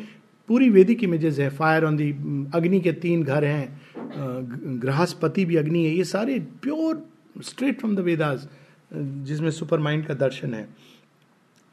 पूरी 0.50 0.70
Vedic 0.70 1.04
images 1.04 1.40
है। 1.40 1.50
Fire 1.50 1.86
on 1.86 1.98
the 1.98 2.10
अग्नि 2.56 2.80
के 2.82 2.92
तीन 2.94 3.24
घर 3.24 3.44
हैं। 3.46 4.80
ग्रहस्पति 4.80 5.46
भी 5.46 5.56
अग्नि 5.56 5.84
है। 5.86 5.96
ये 5.96 6.04
सारे 6.06 6.40
pure 6.62 7.04
straight 7.44 7.80
from 7.80 7.96
the 7.96 8.00
Vedas 8.00 8.48
जिसमें 8.94 9.50
सुपर 9.52 9.80
माइंड 9.80 10.06
का 10.06 10.14
दर्शन 10.14 10.54
है। 10.54 10.68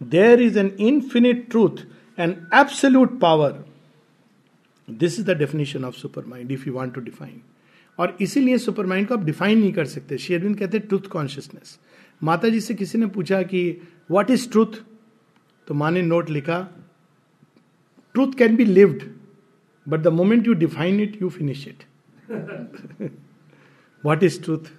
There 0.01 0.43
is 0.43 0.59
an 0.59 0.71
infinite 0.81 1.49
truth 1.51 1.85
and 2.19 2.35
absolute 2.55 3.19
power 3.21 3.65
this 4.89 5.19
is 5.21 5.27
the 5.27 5.37
definition 5.39 5.85
of 5.85 5.95
supermind 6.27 6.53
if 6.53 6.67
you 6.67 6.75
want 6.75 6.95
to 6.95 7.01
define 7.01 7.41
और 7.99 8.17
इसीलिए 8.21 8.59
सुपर 8.59 8.87
माइंड 8.87 9.09
को 9.09 9.15
आप 9.15 9.25
डिफाइन 9.25 9.59
नहीं 9.59 9.73
कर 9.73 9.85
सकते। 9.87 10.19
शेयरविन 10.19 10.55
कहते 10.55 10.79
हैं 10.79 10.87
ट्रूथ 10.87 11.09
कॉन्शियसनेस 11.13 11.79
माता 12.23 12.49
जी 12.49 12.61
से 12.61 12.75
किसी 12.75 12.99
ने 12.99 13.07
पूछा 13.09 13.43
कि 13.43 13.61
व्हाट 14.11 14.31
इज़ 14.31 14.49
ट्रूथ 14.51 14.81
तो 15.69 15.75
माँ 15.75 15.91
ने 15.91 16.03
नोट 16.03 16.31
लिखा 16.31 16.61
truth 18.15 18.33
can 18.39 18.57
be 18.57 18.65
lived 18.65 19.03
but 19.87 20.01
the 20.01 20.09
moment 20.13 20.47
you 20.49 20.55
define 20.55 21.01
it 21.01 21.23
you 21.23 21.29
finish 21.29 21.67
it 21.69 21.85
what 24.05 24.23
is 24.23 24.43
truth 24.43 24.71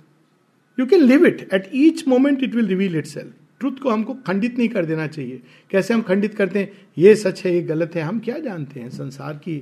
you 0.78 0.86
can 0.86 1.02
live 1.02 1.26
it 1.26 1.48
at 1.54 1.70
each 1.74 2.08
moment 2.08 2.44
it 2.44 2.56
will 2.56 2.68
reveal 2.68 2.96
itself 3.06 3.34
truth 3.60 3.80
को 3.84 3.90
हमको 3.90 4.14
खंडित 4.28 4.58
नहीं 4.58 4.68
कर 4.70 4.86
देना 4.86 5.06
चाहिए। 5.08 5.42
कैसे 5.72 5.94
हम 5.94 6.02
खंडित 6.02 6.36
करते 6.36 6.60
हैं? 6.60 6.72
ये 6.98 7.16
सच 7.16 7.44
है, 7.46 7.54
ये 7.54 7.62
गलत 7.62 7.96
है, 7.96 8.02
हम 8.02 8.20
क्या 8.20 8.38
जानते 8.40 8.80
हैं? 8.80 8.90
संसार 8.90 9.34
की 9.34 9.62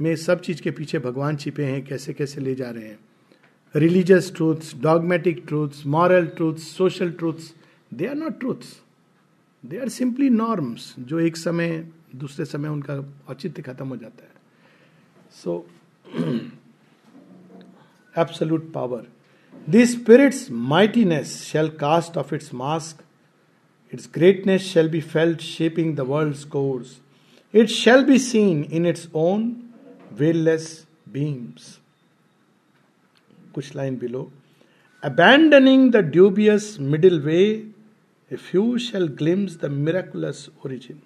में 0.00 0.14
सब 0.16 0.40
चीज़ 0.40 0.60
के 0.62 0.70
पीछे 0.70 0.98
भगवान 0.98 1.36
छिपे 1.36 1.64
हैं, 1.64 1.84
कैसे 1.84 2.12
कैसे 2.12 2.40
ले 2.40 2.54
जा 2.54 2.70
रहे 2.70 2.84
हैं? 2.84 2.98
Religious 3.74 4.32
truths 4.36 4.74
dogmatic 4.82 5.42
truths 5.48 5.86
moral 5.86 6.26
truths 6.26 6.68
social 6.76 7.10
truths 7.10 7.52
they 7.94 8.06
are 8.06 8.14
not 8.14 8.38
truths 8.40 8.76
they 9.64 9.78
are 9.78 9.88
simply 9.88 10.28
norms 10.30 10.94
जो 10.98 11.20
एक 11.20 11.36
समय, 11.36 11.78
दूसरे 12.16 12.44
समय 12.44 12.68
उनका 12.68 12.94
औचित्य 13.28 13.62
खत्म 13.62 13.88
हो 13.88 13.96
जाता 13.96 14.24
है। 14.24 14.36
So 15.32 15.66
absolute 18.14 18.72
power 18.72 19.06
this 19.68 19.92
spirit's 19.92 20.50
mightiness 20.50 21.36
shall 21.42 21.68
cast 21.80 22.16
off 22.18 22.34
its 22.34 22.54
mask 22.54 23.02
its 23.92 24.08
greatness 24.14 24.62
shall 24.62 24.88
be 24.88 25.00
felt 25.00 25.40
shaping 25.40 25.96
the 25.96 26.00
world 26.08 26.48
course 26.50 26.98
it 27.54 27.68
shall 27.68 28.04
be 28.04 28.18
seen 28.18 28.64
in 28.72 28.86
its 28.86 29.08
own 29.16 29.54
veilless 30.18 30.66
beams 31.12 31.78
कुछ 33.54 33.74
line 33.76 33.96
below 33.98 34.30
abandoning 35.02 35.90
the 35.92 35.96
dubious 36.12 36.76
middle 36.80 37.20
way 37.20 37.40
a 38.30 38.36
few 38.36 38.78
shall 38.78 39.06
glimpse 39.08 39.58
the 39.60 39.70
miraculous 39.70 40.48
origin 40.66 41.00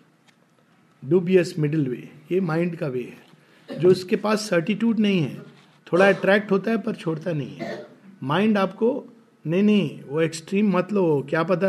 dubious 1.03 1.55
middle 1.59 1.89
way 1.89 2.09
ये 2.33 2.41
mind 2.41 2.77
का 2.77 2.87
way 2.87 3.03
है, 3.03 3.79
जो 3.79 3.91
इसके 3.91 4.16
पास 4.16 4.49
certitude 4.51 4.99
नहीं 4.99 5.20
है, 5.20 5.43
थोड़ा 5.87 6.09
अट्रैक्ट 6.09 6.51
होता 6.51 6.70
है 6.70 6.79
पर 6.83 6.95
छोड़ता 6.95 7.33
नहीं 7.33 7.57
है। 7.57 7.87
माइंड 8.23 8.59
आपको, 8.59 8.91
नहीं 9.47 9.62
नहीं, 9.62 10.03
वो 10.03 10.20
एक्सट्रीम 10.20 10.77
मत 10.77 10.93
लो, 10.93 11.27
क्या 11.31 11.43
पता 11.43 11.68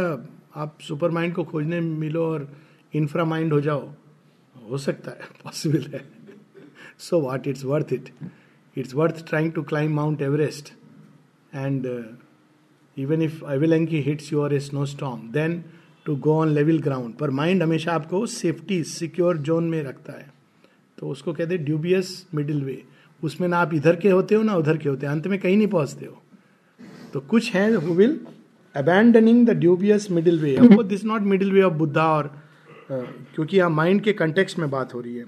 आप 0.55 0.77
सुपर 0.81 1.11
माइंड 1.11 1.33
को 1.35 1.43
खोजने 1.43 1.79
मिलो 1.81 2.25
और 2.25 2.47
इंफ्रा 2.93 3.25
माइंड 3.25 3.53
हो 3.53 3.61
जाओ। 3.61 3.93
हो 4.55 4.77
सकता 4.77 5.11
है 5.11 5.27
पॉसिबल 5.43 5.85
है। 5.93 6.01
So 6.99 7.21
what 7.21 7.47
it's 7.47 7.63
worth 7.65 7.93
it 7.93 8.09
it's 8.75 8.93
worth 8.95 9.25
trying 9.29 9.51
to 9.53 9.63
climb 9.63 9.95
Mount 9.95 10.21
Everest 10.21 10.73
and 11.55 11.87
even 12.97 13.21
if 13.21 13.43
avalanche 13.51 14.01
hits 14.01 14.31
you 14.33 14.41
or 14.41 14.53
a 14.53 14.59
snowstorm 14.85 15.29
then 15.33 15.63
to 16.05 16.15
go 16.25 16.33
on 16.41 16.53
level 16.53 16.79
ground 16.81 17.13
पर 17.17 17.29
माइंड 17.31 17.63
हमेशा 17.63 17.93
आपको 17.93 18.25
safety 18.25 18.83
secure 18.85 19.37
zone 19.49 19.69
में 19.69 19.81
रखता 19.83 20.13
है 20.13 20.31
तो 20.97 21.07
उसको 21.09 21.33
कहते 21.33 21.55
हैं 21.55 21.63
ड्यूबियस 21.65 22.25
मिडिल 22.35 22.63
वे 22.63 22.81
उसमें 23.23 23.47
ना 23.47 23.57
आप 23.57 23.73
इधर 23.73 23.95
के 23.95 24.09
होते 24.09 24.35
हो, 24.35 24.43
ना 24.43 24.55
उधर 24.55 24.77
के 24.77 24.89
होते 24.89 25.05
हो. 25.05 25.11
अंत 25.11 25.27
में 25.27 25.39
कहीं 25.39 25.57
नहीं 25.57 25.67
पहुँचते 25.67 26.05
हो. 26.05 26.21
तो 27.13 27.19
कुछ 27.19 27.53
है 27.53 27.73
who 27.75 27.93
will 27.93 28.19
abandoning 28.75 29.45
the 29.47 29.51
dubious 29.59 30.09
middle 30.11 30.39
way 30.39 30.83
this 30.83 31.05
not 31.05 31.21
middle 31.23 31.51
way 31.53 31.61
of 31.61 31.73
Buddha 31.73 32.07
और 32.13 32.31
क्योंकि 32.91 33.57
यहाँ 33.57 33.69
माइंड 33.69 34.01
के 34.03 34.13
कंटेक्स 34.13 34.57
में 34.59 34.69
बात 34.69 34.93
हो 34.93 34.99
रही 35.01 35.15
है. 35.15 35.25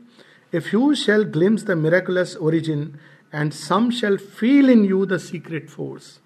If 0.54 0.70
you 0.74 0.94
shall 0.96 1.24
glimpse 1.34 1.66
the 1.66 1.78
miraculous 1.78 2.36
origin 2.42 2.90
and 3.34 3.52
some 3.54 3.90
shall 4.00 4.18
feel 4.18 4.70
in 4.70 4.86
you 4.86 5.06
the 5.06 5.18
secret 5.20 5.70
force 5.70 6.20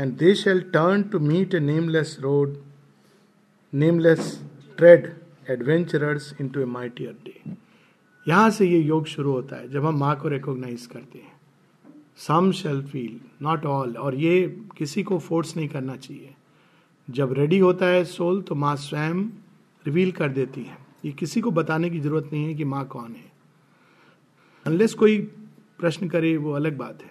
and 0.00 0.12
they 0.18 0.34
shall 0.34 0.60
turn 0.74 1.02
to 1.12 1.18
meet 1.20 1.54
a 1.54 1.58
nameless 1.60 2.16
road 2.20 2.56
nameless 3.72 4.38
tread 4.78 5.06
adventurers 5.50 6.32
into 6.48 6.60
a 6.60 6.64
mightier 6.66 7.16
day 7.24 7.54
यहाँ 8.26 8.50
से 8.50 8.66
ये 8.66 8.78
योग 8.78 9.06
शुरू 9.06 9.32
होता 9.32 9.56
है, 9.56 9.68
जब 9.70 9.84
हम 9.86 9.98
माँ 9.98 10.14
को 10.16 10.28
रिकॉग्नाइज 10.28 10.86
करते 10.86 11.18
हैं। 11.18 11.32
Some 12.18 12.50
shall 12.52 12.82
feel 12.82 13.20
not 13.42 13.66
all 13.66 13.96
और 13.96 14.14
ये 14.14 14.46
किसी 14.78 15.02
को 15.02 15.18
फोर्स 15.18 15.56
नहीं 15.56 15.68
करना 15.68 15.96
चाहिए। 15.96 16.34
जब 17.08 17.32
रेडी 17.32 17.58
होता 17.58 17.86
है 17.86 18.04
सोल 18.06 18.42
तो 18.42 18.54
माँ 18.54 18.74
स्वयं 18.78 19.22
रिवील 19.84 20.12
कर 20.12 20.28
देती 20.30 20.62
है। 20.62 20.76
ये 21.04 21.12
किसी 21.12 21.40
को 21.40 21.50
बताने 21.50 21.90
की 21.90 22.00
ज़रूरत 22.00 22.30
नहीं 22.32 22.44
है 22.46 22.54
कि 22.54 22.64
माँ 22.64 22.84
कौन 22.88 23.12
है। 23.12 23.30
अनलेस 24.66 24.94
कोई 24.94 25.18
प्रश्न 25.78 26.08
करे, 26.08 26.36
वो 26.36 26.52
अलग 26.52 26.76
बात 26.78 27.02
है। 27.02 27.10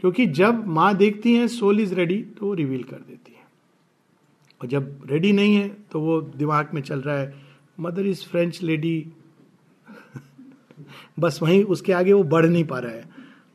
क्योंकि 0.00 0.26
जब 0.26 0.66
माँ 0.66 0.94
देखती 0.96 1.34
है 1.34 1.48
सोल 1.48 1.80
इज़ 1.80 1.94
रेडी 1.94 2.22
तो 2.38 2.46
वो 2.46 2.54
रिवील 2.54 2.82
कर 2.82 2.96
देती 2.96 3.32
है। 3.32 3.44
और 4.60 4.68
जब 4.68 5.00
रेडी 5.10 5.32
नहीं 5.32 5.54
है 5.54 5.76
तो 5.92 6.00
वो 6.00 6.20
दिमाग 6.20 6.68
में 6.74 6.82
चल 6.82 7.00
रहा 7.00 7.18
है 7.18 7.34
मदर 7.80 8.06
इज़ 8.06 8.24
फ्रेंच 8.24 8.62
लेडी 8.62 9.06
बस 11.20 11.38
वहीं 11.42 11.64
उसके 11.64 11.92
आगे 11.92 12.12
वो 12.12 12.22
बढ़ 12.22 12.46
नहीं 12.46 12.64
पा 12.64 12.78
रहा 12.78 12.92
है। 12.92 13.04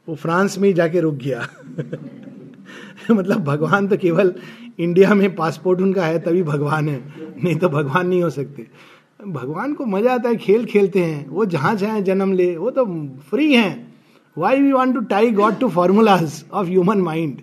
वो 0.08 0.16
फ्रांस 0.16 0.58
में 0.58 0.68
ही 0.68 0.74
जाके 0.74 1.00
रुक 1.00 1.16
गया। 1.16 1.48
मतलब 3.12 3.44
भगवान 3.44 3.88
तो 3.88 3.98
केवल 3.98 4.36
इंडिया 4.80 5.14
में 5.14 5.36
पासपोर्ट 5.36 5.82
उनका 5.82 6.06
है, 6.06 6.20
तभी 6.20 6.44
भगवान 6.44 6.90
है। 6.90 7.04
नहीं 7.44 7.56
तो 7.56 7.70
भगवान 7.70 8.08
नहीं 8.08 8.24
हो 8.24 8.30
सकते। 8.30 8.68
भगवान 9.28 9.74
को 9.74 9.86
मज़ा 9.86 10.14
आता 10.14 10.30
है, 10.30 10.36
खेल 10.36 10.66
खेलते 10.66 11.00
हैं। 11.00 11.28
वो 11.28 11.46
जहाँ 11.46 11.76
चाहे 11.76 12.02
जन्म 12.02 12.34
ले, 12.34 12.58
वो 12.58 12.72
तो 12.72 12.86
फ्री 13.30 13.54
हैं। 13.54 13.85
Why 14.38 14.62
we 14.62 14.72
want 14.72 14.96
to 14.96 15.02
tie 15.02 15.32
God 15.32 15.60
to 15.60 15.70
formulas 15.70 16.44
of 16.52 16.68
human 16.68 17.02
mind 17.02 17.42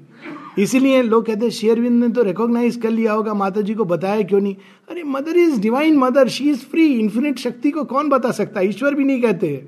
इसीलिए 0.59 1.03
लोग 1.03 1.27
कहते 1.27 1.45
हैं 1.45 1.51
शेयरविंद 1.51 2.05
ने 2.05 2.09
तो 2.09 2.23
रिकॉग्नाइज 2.23 2.77
कर 2.77 2.91
लिया 2.91 3.13
होगा 3.13 3.35
माता 3.35 3.61
जी 3.61 3.75
को 3.75 3.85
बताया 3.85 4.23
क्यों 4.23 4.41
नहीं? 4.41 4.55
अरे 4.91 5.03
Mother 5.03 5.37
is 5.37 5.61
Divine 5.61 5.97
Mother 5.99 6.29
she 6.29 6.51
is 6.51 6.65
free 6.71 6.87
infinite 6.95 7.39
shakti 7.39 7.71
को 7.71 7.85
कौन 7.85 8.09
बता 8.09 8.31
सकता? 8.31 8.61
ईश्वर 8.61 8.95
भी 8.95 9.05
नहीं 9.05 9.23
कहते। 9.23 9.65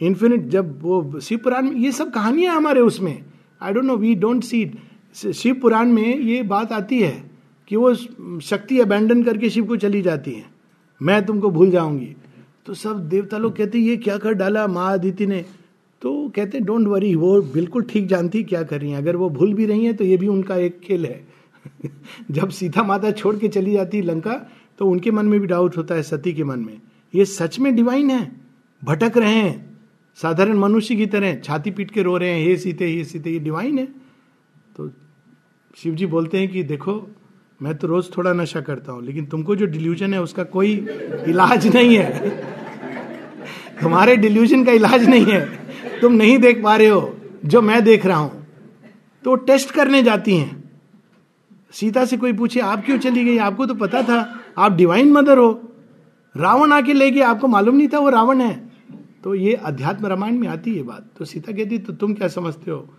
इन्फिनिट 0.00 0.48
जब 0.48 0.82
वो 0.82 1.20
शिव 1.20 1.38
पुराण 1.38 1.64
में, 1.64 1.76
ये 1.76 1.92
सब 1.92 2.12
कहानियाँ 2.12 2.56
हमारे 2.56 2.80
उसमें। 2.80 3.24
I 3.62 3.72
don't 3.72 3.84
know 3.84 3.96
we 3.96 4.14
don't 4.14 4.44
see 4.44 4.70
Shiva 5.34 5.54
Purana 5.54 5.92
में 5.92 6.18
ये 6.18 6.42
बात 6.44 6.72
आती 6.72 7.00
है 7.00 7.30
कि 7.70 7.76
वो 7.76 7.94
शक्ति 8.42 8.80
अबैंडन 8.80 9.22
करके 9.22 9.50
शिव 9.50 9.66
को 9.66 9.76
चली 9.76 10.02
जाती 10.02 10.32
है। 10.32 10.44
मैं 11.00 11.24
तुमको 11.26 11.50
भूल 11.50 11.70
जाऊँगी। 11.70 12.14
तो 12.66 12.74
सब 12.74 13.08
देवता 13.08 13.38
लोग 13.38 13.56
कहते 13.56 13.78
ये 13.78 13.96
क्या 13.96 14.16
कर 14.18 14.32
डाला 14.34 14.66
माँ 14.66 14.92
अदिति 14.92 15.26
ने? 15.26 15.44
तो 16.04 16.32
कहते 16.36 16.58
हैं 16.58 16.66
डोंट 16.66 16.86
वरी 16.88 17.14
वो 17.14 17.42
बिल्कुल 17.42 17.82
ठीक 17.82 18.06
जानती 18.06 18.42
क्या 18.44 18.62
कर 18.62 18.80
रही 18.80 18.90
हैं। 18.90 18.98
अगर 18.98 19.16
वो 19.16 19.30
भूल 19.30 19.54
भी 19.54 19.66
रही 19.66 19.84
हैं 19.84 19.96
तो 19.96 20.04
ये 20.04 20.16
भी 20.16 20.28
उनका 20.28 20.56
एक 20.56 20.80
खेल 20.80 21.06
है। 21.06 21.26
जब 22.30 22.48
सीता 22.48 22.82
माता 22.82 23.10
छोड़ 23.10 23.36
के 23.36 23.48
चली 23.48 23.72
जाती 23.72 23.98
है 23.98 24.04
लंका 24.04 24.32
तो 24.78 24.86
उनके 24.86 25.10
मन 25.10 25.26
में 25.26 25.40
भी 25.40 25.46
डाउट 25.46 25.76
होता 25.76 25.94
है, 25.94 26.02
सती 26.02 26.32
के 26.32 26.44
मन 26.44 26.58
में। 26.58 26.80
ये 27.14 27.24
सच 27.24 27.58
में 27.58 27.76
डिवाइन 27.76 28.10
है? 28.10 28.32
भटक 28.84 29.16
रहे 29.16 29.34
हैं। 29.34 29.78
साधारण 30.14 30.58
मनुष्य 30.58 30.96
की 30.96 31.06
तरह 31.06 31.34
छाती 31.34 31.70
पीट 31.70 31.90
के 31.90 32.02
रो 32.02 32.16
रहे 32.16 32.28
हैं, 32.28 32.46
हे 32.46 32.56
सीते 32.56 32.86
हे 32.86 33.04
सीते, 33.04 33.30
ये 33.30 33.38
डिवाइन 33.38 33.78
है? 33.78 33.86
तो 34.76 34.90
शिव 35.76 35.94
जी 35.94 36.06
बोलते 36.06 36.38
हैं 36.38 36.48
कि, 36.48 36.62
देखो, 36.62 37.10
मैं 37.62 37.74
तो 37.74 37.86
रोज 37.86 38.16
थोड़ा 38.16 38.32
नशा 38.32 38.60
करता 38.60 38.92
हूँ, 38.92 39.04
लेकिन 39.04 39.26
तुमको 39.26 39.56
जो 39.56 39.66
डिल्यूजन 39.66 40.14
है, 40.14 40.22
उसका 40.22 40.44
कोई 40.44 40.86
इलाज 41.28 41.76
नहीं 41.76 41.96
है। 41.96 42.30
तुम्हारे 43.82 44.16
डिल्यूजन 44.16 44.64
का 44.64 44.72
इलाज 44.72 45.08
नहीं 45.08 45.24
है। 45.24 45.63
तुम 46.00 46.12
नहीं 46.12 46.38
देख 46.38 46.62
पा 46.62 46.76
रहे 46.76 46.88
हो, 46.88 47.16
जो 47.44 47.62
मैं 47.62 47.84
देख 47.84 48.06
रहा 48.06 48.18
हूँ। 48.18 48.46
तो 49.24 49.34
टेस्ट 49.34 49.70
करने 49.70 50.02
जाती 50.02 50.36
हैं। 50.36 50.64
सीता 51.72 52.04
से 52.04 52.16
कोई 52.16 52.32
पूछे, 52.32 52.60
आप 52.60 52.84
क्यों 52.84 52.98
चली 52.98 53.24
गई? 53.24 53.38
आपको 53.38 53.66
तो 53.66 53.74
पता 53.74 54.02
था, 54.02 54.40
आप 54.58 54.72
डिवाइन 54.72 55.12
मदर 55.12 55.38
हो। 55.38 55.72
रावण 56.36 56.72
आके 56.72 56.92
ले 56.92 57.10
गया, 57.10 57.28
आपको 57.28 57.48
मालूम 57.48 57.76
नहीं 57.76 57.88
था 57.88 57.98
वो 57.98 58.08
रावण 58.08 58.40
है। 58.40 58.72
तो 59.24 59.34
ये 59.34 59.52
अध्यात्म 59.52 60.06
रामायण 60.06 60.38
में 60.38 60.48
आती 60.48 60.74
है 60.74 60.82
बात। 60.82 61.06
तो 61.18 61.24
सीता 61.24 61.52
कहती 61.52 61.78
तो 61.78 61.92
तुम 61.92 62.14
क्या 62.14 62.28
समझते 62.28 62.70
हो? 62.70 62.94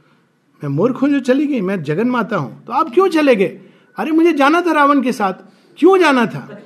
मैं 0.63 0.69
मूर्ख 0.69 1.01
हूँ 1.01 1.09
जो 1.09 1.19
चली 1.19 1.47
गई? 1.47 1.61
मैं 1.61 1.83
जगन 1.83 2.07
माता 2.07 2.38
हूँ। 2.38 2.65
तो 2.65 2.73
आप 2.73 2.93
क्यों 2.93 3.07
चले 3.07 3.36
गए? 3.36 3.59
अरे, 3.97 4.11
मुझे 4.11 4.33
जाना 4.33 4.61
था 4.61 4.71
रावण 4.71 5.01
के 5.01 5.11
साथ। 5.11 5.33
क्यों 5.77 5.97
जाना 5.99 6.25
था? 6.25 6.59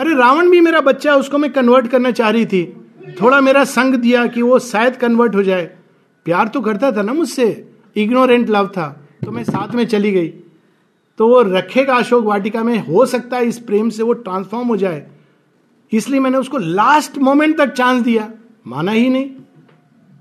अरे, 0.00 0.14
रावण 0.14 0.50
भी 0.50 0.60
मेरा 0.60 0.80
बच्चा 0.80 1.12
है, 1.12 1.18
उसको 1.18 1.38
मैं 1.38 1.52
कन्वर्ट 1.52 1.86
करना 1.86 2.10
चाह 2.10 2.30
रही 2.30 2.46
थी। 2.46 2.83
थोड़ा 3.22 3.40
मेरा 3.40 3.64
संग 3.64 3.94
दिया 3.94 4.26
कि 4.26 4.42
वो 4.42 4.58
शायद 4.58 4.96
कन्वर्ट 4.96 5.34
हो 5.34 5.42
जाए। 5.42 5.64
प्यार 6.24 6.48
तो 6.48 6.60
करता 6.60 6.92
था 6.92 7.02
ना 7.02 7.12
मुझसे। 7.12 7.70
इग्नोरेंट 7.96 8.50
लव 8.50 8.66
था। 8.66 9.08
तो 9.24 9.30
मैं 9.30 9.44
साथ 9.44 9.74
में 9.74 9.86
चली 9.86 10.12
गई। 10.12 10.28
तो 11.18 11.28
वो 11.28 11.42
रखेगा 11.42 11.94
अशोक 11.94 12.24
वाटिका 12.24 12.64
में, 12.64 12.86
हो 12.86 13.06
सकता 13.06 13.36
है 13.36 13.46
इस 13.46 13.58
प्रेम 13.58 13.90
से 13.90 14.02
वो 14.02 14.12
ट्रांसफॉर्म 14.12 14.68
हो 14.68 14.76
जाए। 14.76 15.06
इसलिए 15.92 16.20
मैंने 16.20 16.38
उसको 16.38 16.58
लास्ट 16.58 17.18
मोमेंट 17.18 17.58
तक 17.58 17.72
चांस 17.72 18.02
दिया। 18.02 18.30
माना 18.66 18.92
ही 18.92 19.08
नहीं। 19.08 19.30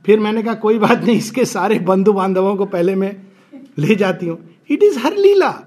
फिर 0.05 0.19
मैंने 0.19 0.43
कहा, 0.43 0.53
कोई 0.53 0.79
बात 0.79 1.03
नहीं, 1.03 1.17
इसके 1.17 1.45
सारे 1.45 1.79
बंधु 1.79 2.13
बांधवों 2.13 2.55
को 2.55 2.65
पहले 2.65 2.95
मैं 2.95 3.15
ले 3.77 3.95
जाती 3.95 4.27
हूँ। 4.27 4.49
इट 4.69 4.83
इज़ 4.83 4.99
हर 4.99 5.17
लीला 5.17 5.59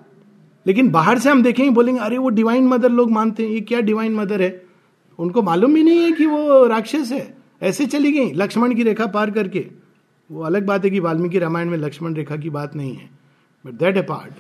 लेकिन 0.67 0.91
बाहर 0.91 1.19
से 1.19 1.31
हम 1.31 1.43
देखेंगे, 1.43 1.71
बोलेंगे, 1.71 2.01
अरे, 2.01 2.19
वो 2.19 2.29
डिवाइन 2.29 2.67
मदर 2.67 2.91
लोग 2.91 3.11
मानते 3.11 3.43
हैं। 3.43 3.51
ये 3.51 3.61
क्या 3.61 3.81
डिवाइन 3.81 4.15
मदर 4.15 4.43
है? 4.43 4.66
उनको 5.19 5.43
मालूम 5.43 5.75
भी 5.75 5.83
नहीं 5.83 6.03
है 6.03 6.13
कि 6.13 6.27
वो 6.27 6.67
राक्षस 6.67 7.13
है। 7.13 7.35
ऐसे 7.63 7.87
चली 7.87 8.13
गई, 8.13 8.33
लक्ष्मण 8.33 8.75
की 8.75 8.83
रेखा 8.83 9.07
पार 9.07 9.31
करके। 9.31 9.67
वो 10.31 10.43
अलग 10.45 10.67
बात 10.67 10.85
है 10.85 10.91
कि 10.91 11.01
वाल्मीकि 11.01 11.39
रामायण 11.39 11.71
में 11.71 11.79
लक्ष्मण 11.79 12.15
रेखा 12.15 12.37
की 12.37 12.51
बात 12.51 12.75
नहीं 12.77 12.95
है। 12.95 13.09
But 13.65 13.73
that 13.75 13.97
a 13.97 14.03
part 14.03 14.33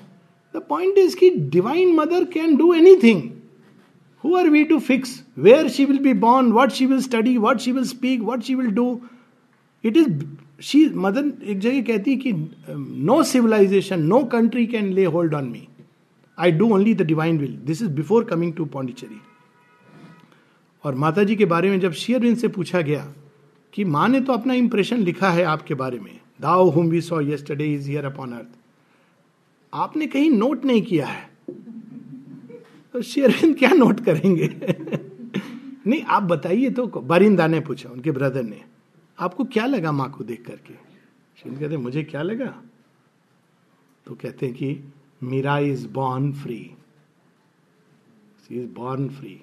the 0.54 0.62
point 0.68 0.98
is 0.98 1.16
की 1.16 1.30
Divine 1.50 1.94
Mother 1.96 2.24
can 2.32 2.56
do 2.56 2.72
anything 2.74 3.22
who 4.24 4.36
are 4.36 4.48
we 4.50 4.64
to 4.64 4.78
fix 4.78 5.20
where 5.38 5.68
she 5.68 5.84
will 5.84 5.98
be 5.98 6.12
born 6.24 6.52
what 6.52 6.70
she 6.72 6.86
will 6.86 7.00
study 7.02 7.36
what 7.38 7.58
she 7.58 7.72
will 7.72 7.84
speak 7.84 8.20
what 8.22 8.42
she 8.42 8.54
will 8.54 8.70
do 8.70 8.88
it 9.84 9.96
is 9.96 10.08
she 10.62 10.88
Mother 10.96 11.32
एक 11.42 11.58
जगह 11.58 11.80
कहती 11.82 12.10
है 12.10 12.16
कि 12.16 12.32
no 13.06 13.22
civilisation 13.22 14.02
no 14.02 14.22
country 14.32 14.66
can 14.66 14.92
lay 14.92 15.04
hold 15.04 15.34
on 15.34 15.48
me 15.48 15.66
I 16.38 16.52
do 16.52 16.68
only 16.74 16.94
the 16.94 17.02
divine 17.06 17.38
will 17.38 17.56
this 17.66 17.82
is 17.82 17.90
before 17.92 18.24
coming 18.24 18.52
to 18.52 18.64
Pondicherry 18.64 19.20
और 20.86 20.94
माता 20.94 21.24
जी 21.24 21.36
के 21.36 21.44
बारे 21.44 21.70
में 21.70 21.80
जब 21.80 21.92
शेयरविंद 21.92 22.36
से 22.36 22.48
पूछा 22.48 22.80
गया 22.80 23.14
कि 23.72 23.84
माँ 23.84 24.08
ने 24.08 24.20
तो 24.20 24.32
अपना 24.32 24.54
इंप्रेशन 24.54 24.98
लिखा 24.98 25.30
है 25.30 25.42
आपके 25.42 25.74
बारे 25.74 25.98
में 25.98 26.20
thou 26.40 26.70
whom 26.70 26.88
we 26.88 27.00
saw 27.00 27.20
yesterday 27.20 27.74
is 27.74 27.88
here 27.88 28.04
upon 28.04 28.32
earth 28.32 28.46
आपने 29.74 30.06
कहीं 30.06 30.30
नोट 30.30 30.64
नहीं 30.64 30.82
किया 30.82 31.06
है। 31.06 31.30
तो 32.92 33.02
शेयरविंद 33.02 33.56
क्या 33.58 33.70
नोट 33.70 34.00
करेंगे? 34.00 34.48
नहीं, 35.86 36.02
आप 36.02 36.22
बताइए 36.22 36.70
तो 36.70 36.86
बारिंदा 36.86 37.46
ने 37.46 37.60
पूछा, 37.60 37.88
उनके 37.88 38.10
ब्रदर 38.10 38.42
ने, 38.42 38.64
आपको 39.18 39.44
क्या 39.44 39.66
लगा 39.66 39.92
माँ 39.92 40.10
को 40.10 40.24
देख 40.24 40.46
करके? 40.46 40.74
शेरविंद 41.36 41.60
कहते, 41.60 41.76
मुझे 41.76 42.02
क्या 42.02 42.22
लगा? 42.22 42.62
तो 44.06 44.14
कहते 44.14 44.46
हैं 44.46 44.54
कि 44.54 44.92
Mira 45.22 45.58
is 45.58 45.88
born 45.88 46.32
free 46.32 46.70
is 48.52 48.66
born 48.66 49.08
free 49.08 49.40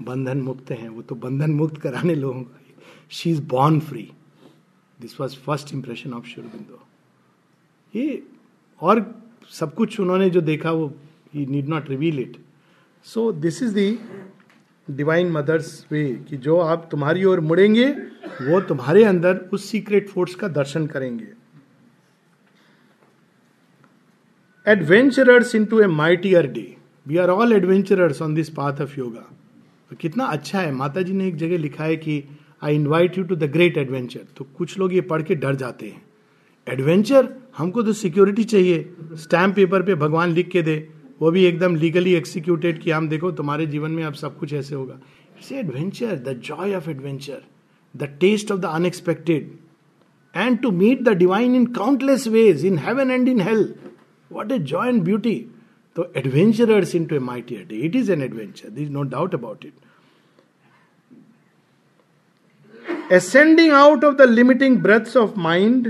बंधन 0.00 0.40
मुक्त 0.42 0.70
हैं। 0.70 0.88
वो 0.88 1.02
तो 1.02 1.14
बंधन 1.16 1.50
मुक्त 1.52 1.80
कराने 1.80 2.14
लोगों 2.14 2.42
का 2.42 2.60
she 3.10 3.30
is 3.30 3.42
born 3.48 3.78
free 3.80 4.08
this 4.98 5.20
was 5.20 5.36
first 5.46 5.74
impression 5.74 6.12
of 6.14 6.26
Sri Aurobindo 6.26 6.82
ये 7.94 8.22
और 8.80 9.04
सब 9.50 9.74
कुछ 9.74 9.98
उन्होंने 10.00 10.28
जो 10.30 10.40
देखा 10.42 10.70
वो 10.72 10.86
ही 11.34 11.46
need 11.46 11.68
not 11.68 11.88
reveal 11.90 12.18
it 12.20 12.36
so 13.06 13.30
this 13.34 13.62
is 13.62 13.74
the 13.74 13.98
divine 14.88 15.30
mother's 15.32 15.86
way 15.92 16.04
कि 16.28 16.36
जो 16.36 16.58
आप 16.58 16.88
तुम्हारी 16.90 17.24
ओर 17.24 17.40
मुड़ेंगे, 17.40 17.88
वो 17.88 18.60
तुम्हारे 18.60 19.02
अंदर 19.04 19.36
उस 19.52 19.64
सीक्रेट 19.70 20.08
फोर्स 20.08 20.34
का 20.34 20.48
दर्शन 20.50 20.86
करेंगे। 20.86 21.32
Adventurers 24.66 25.54
into 25.64 25.80
a 25.80 25.86
mightier 25.86 26.46
day 26.52 26.76
we 27.06 27.16
are 27.16 27.30
all 27.30 27.52
adventurers 27.52 28.22
on 28.22 28.34
this 28.34 28.50
path 28.50 28.80
of 28.82 28.98
yoga 28.98 29.24
कितना 29.90 30.24
अच्छा 30.24 30.60
है। 30.60 30.72
माता 30.72 31.02
जी 31.02 31.12
ने 31.12 31.26
एक 31.28 31.36
जगह 31.36 31.58
लिखा 31.58 31.84
है 31.84 31.96
कि 31.96 32.22
I 32.62 32.74
invite 32.74 33.18
you 33.18 33.24
to 33.24 33.36
the 33.36 33.50
great 33.52 33.76
adventure 33.78 34.26
तो 34.36 34.46
कुछ 34.56 34.78
लोग 34.78 34.94
ये 34.94 35.00
पढ़ 35.02 35.22
के 35.22 35.34
डर 35.34 35.54
जाते 35.54 35.86
हैं। 35.86 36.02
एडवेंचर 36.66 37.28
हमको 37.58 37.82
तो 37.82 37.92
सिक्योरिटी 37.92 38.44
चाहिए। 38.44 38.94
स्टैम्प 39.14 39.54
पेपर 39.56 39.82
पे 39.82 39.94
भगवान 39.94 40.30
लिख 40.30 40.48
के 40.48 40.62
दे। 40.62 40.76
वो 41.20 41.30
भी 41.30 41.44
एकदम 41.44 41.76
लीगली 41.76 42.14
एक्सिक्यूटेड 42.14 42.80
कि, 42.80 42.90
हम 42.90 43.08
देखो, 43.08 43.30
तुम्हारे 43.32 43.66
जीवन 43.66 43.90
में 43.90 44.02
अब 44.04 44.14
सब 44.14 44.38
कुछ 44.38 44.52
ऐसे 44.52 44.74
होगा। 44.74 44.98
It's 45.38 45.52
adventure 45.52 46.14
the 46.16 46.40
joy 46.44 46.74
of 46.74 46.90
adventure 46.90 47.42
the 47.94 48.08
test 48.20 48.52
of 48.52 48.60
the 48.60 48.64
unexpected 48.64 49.50
and 50.34 50.58
to 50.58 50.70
meet 50.70 51.02
the 51.02 51.16
divine 51.16 51.54
in 51.54 51.66
countless 51.74 52.26
ways 52.28 52.64
in 52.66 52.78
heaven 52.78 53.10
and 53.10 53.28
in 53.28 53.40
health 53.40 53.74
what 54.30 54.52
a 54.52 54.58
joy 54.58 54.88
and 54.88 55.02
beauty 55.02 55.34
तो 55.96 56.12
adventurers 56.16 56.94
into 57.06 57.16
a 57.16 57.18
mightier 57.32 57.64
day 57.66 57.76
it 57.86 57.96
is 57.96 58.12
an 58.12 58.22
adventure 58.22 58.68
this 58.70 58.88
no 58.90 59.02
doubt 59.16 59.34
about 59.34 59.64
it 59.64 59.84
ascending 63.10 63.70
out 63.70 64.02
of 64.02 64.16
the 64.18 64.26
limiting 64.26 64.78
breaths 64.78 65.14
of 65.14 65.36
mind, 65.36 65.84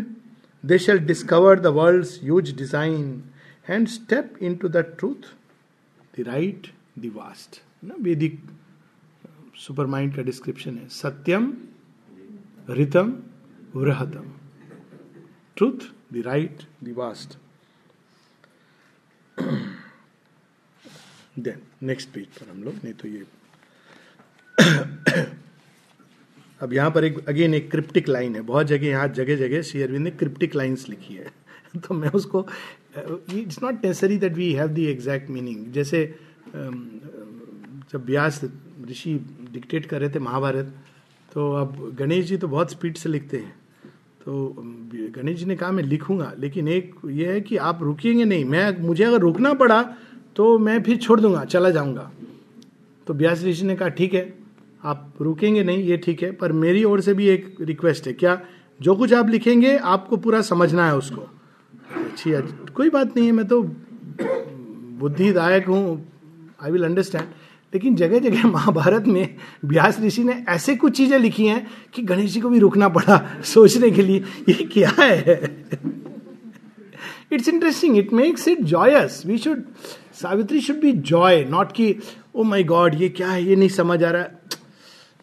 they 0.64 0.76
shall 0.76 0.98
discover 1.00 1.56
the 1.56 1.72
world's 1.72 2.18
huge 2.20 2.54
design 2.54 3.32
and 3.66 3.88
step 3.88 4.36
into 4.38 4.68
the 4.68 4.82
truth, 4.82 5.32
the 6.14 6.24
right, 6.24 6.68
the 6.96 7.08
vast. 7.10 7.60
ना 7.84 7.94
वैदिक 8.02 8.38
super 9.58 9.86
mind 9.86 10.14
का 10.16 10.22
description 10.22 10.76
है 10.78 10.88
सत्यम 10.90 11.52
रितम 12.70 13.12
वृहतम 13.74 14.32
truth 15.56 15.88
the 16.12 16.22
right 16.26 16.62
the 16.84 16.94
vast 16.96 17.36
then 21.38 21.58
next 21.82 22.08
page 22.08 22.26
पर 22.26 22.50
हम 22.50 22.62
लोग, 22.64 22.74
नहीं 22.84 22.94
तो 22.94 23.08
ये 23.08 23.24
अब 26.60 26.72
यहाँ 26.72 26.90
पर 26.90 27.04
एक 27.04 27.18
अगेन 27.28 27.54
एक 27.54 27.70
क्रिप्टिक 27.70 28.08
लाइन 28.08 28.34
है। 28.34 28.40
बहुत 28.42 28.66
जगह 28.66 28.86
यहाँ 28.86 29.08
जगह 29.08 29.36
जगह 29.36 29.62
श्री 29.62 29.82
अरविंद 29.82 30.04
ने 30.04 30.10
क्रिप्टिक 30.12 30.54
लाइन्स 30.54 30.88
लिखी 30.88 31.14
है। 31.14 31.30
तो 31.78 31.94
मैं 31.94 32.10
उसको 32.10 32.46
it's 33.34 33.62
not 33.62 33.84
necessary 33.84 34.18
that 34.18 34.32
we 34.32 34.52
have 34.52 34.68
the 34.68 34.78
exact 34.78 35.30
meaning 35.30 35.66
जैसे 35.72 36.04
जब 37.92 38.04
व्यास 38.06 38.40
ऋषि 38.90 39.14
डिक्टेट 39.52 39.86
कर 39.86 40.00
रहे 40.00 40.10
थे 40.10 40.18
महाभारत 40.18 40.74
तो 41.32 41.52
अब 41.52 41.94
गणेश 41.94 42.26
जी 42.26 42.36
तो 42.36 42.48
बहुत 42.48 42.70
स्पीड 42.70 42.96
से 42.96 43.08
लिखते 43.08 43.36
हैं। 43.36 43.54
तो 44.24 44.54
गणेश 45.16 45.38
जी 45.38 45.44
ने 45.44 45.56
कहा, 45.56 45.70
मैं 45.72 45.82
लिखूँगा, 45.82 46.32
लेकिन 46.38 46.68
एक 46.68 46.94
ये 47.06 47.32
है 47.32 47.40
कि 47.40 47.56
आप 47.56 47.82
रुकेंगे 47.82 48.24
नहीं। 48.24 48.44
मैं, 48.44 48.78
मुझे 48.78 49.04
अगर 49.04 49.18
रुकना 49.18 49.52
पड़ा 49.54 49.82
तो 50.36 50.58
मैं 50.58 50.82
फिर 50.82 50.96
छोड़ 50.96 51.20
दूँगा, 51.20 51.44
चला 51.44 51.70
जाऊँगा। 51.70 52.10
तो 53.06 53.14
ब्यास 53.14 53.44
ऋषि 53.44 53.64
ने 53.64 53.76
कहा, 53.76 53.88
ठीक 53.88 54.14
है, 54.14 54.34
आप 54.84 55.14
रुकेंगे 55.20 55.64
नहीं, 55.64 55.84
ये 55.84 55.96
ठीक 55.96 56.22
है, 56.22 56.32
पर 56.32 56.52
मेरी 56.52 56.84
ओर 56.84 57.00
से 57.00 57.14
भी 57.14 57.28
एक 57.28 57.56
रिक्वेस्ट 57.60 58.06
है। 58.06 58.12
क्या 58.12 58.40
जो 58.82 58.94
कुछ 58.94 59.12
आप 59.12 59.28
लिखेंगे, 59.28 59.76
आपको 59.76 60.16
पूरा 60.16 60.40
समझना 60.40 60.86
है 60.86 60.96
उसको? 60.96 61.20
अच्छी 61.96 62.30
कोई 62.72 62.90
बात 62.90 63.16
नहीं 63.16 63.26
है, 63.26 63.32
मैं 63.32 63.46
तो 63.46 63.62
बुद्धिदायक 64.98 65.66
हूँ 65.66 66.12
आई 66.62 66.70
विल 66.70 66.84
अंडरस्टैंड 66.84 67.24
लेकिन 67.74 67.94
जगह 67.94 68.18
जगह 68.18 68.46
महाभारत 68.50 69.04
में 69.06 69.36
व्यास 69.64 70.00
ऋषि 70.00 70.24
ने 70.24 70.44
ऐसे 70.48 70.76
कुछ 70.76 70.96
चीज़ें 70.96 71.18
लिखी 71.18 71.46
हैं 71.46 71.66
कि 71.94 72.02
गणेश 72.02 72.32
जी 72.32 72.40
को 72.40 72.48
भी 72.48 72.58
रुकना 72.58 72.88
पड़ा 72.88 73.40
सोचने 73.44 73.90
के 73.90 74.02
लिए, 74.02 74.24
ये 74.48 74.54
क्या 74.54 74.92
है? 75.00 75.66
It's 77.32 77.48
interesting 77.48 77.98
it 77.98 78.12
makes 78.12 78.48
it 78.48 78.60
joyous 78.60 79.22
we 79.26 79.38
should 79.38 79.64
Savitri 80.16 80.60
should 80.60 80.80
be 80.80 80.92
joy 81.04 81.44
not 81.44 81.72
कि 81.72 81.94
ओ 82.34 82.42
माई 82.42 82.64
गॉड 82.64 82.94
ये 82.94 83.08
क्या 83.08 83.28
है? 83.28 83.44
ये 83.44 83.56
नहीं 83.56 83.68
समझ 83.68 84.02
आ 84.02 84.10
रहा 84.10 84.26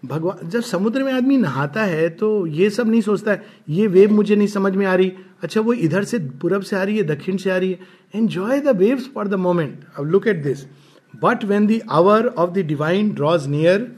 भगवान, 0.04 0.50
जब 0.50 0.62
समुद्र 0.62 1.04
में 1.04 1.12
आदमी 1.14 1.38
नहाता 1.38 1.84
है 1.84 2.10
तो 2.10 2.46
ये 2.48 2.70
सब 2.70 2.90
नहीं 2.90 3.02
सोचता 3.02 3.32
है, 3.32 3.46
ये 3.70 3.88
वेव 3.88 4.12
मुझे 4.14 4.36
नहीं 4.36 4.48
समझ 4.48 4.74
में 4.76 4.86
आ 4.86 4.94
रही। 4.96 5.12
अच्छा 5.44 5.62
वो 5.62 5.74
इधर 5.76 6.04
से 6.04 6.20
पूरब 6.42 6.62
से 6.62 6.76
आ 6.76 6.84
रही 6.84 6.98
है, 6.98 7.04
दक्षिण 7.06 7.38
से 7.38 7.52
आ 7.52 7.58
रही 7.58 7.72
है। 7.72 7.80
Enjoy 8.16 8.60
the 8.60 8.76
waves 8.78 9.10
for 9.14 9.28
the 9.28 9.34
moment 9.36 9.84
अब 9.98 10.06
look 10.06 10.28
at 10.28 10.44
this 10.44 10.66
but 11.14 11.46
when 11.46 11.68
the 11.68 11.80
hour 11.92 12.28
of 12.28 12.52
the 12.52 12.66
divine 12.66 13.10
draws 13.12 13.48
near 13.48 13.92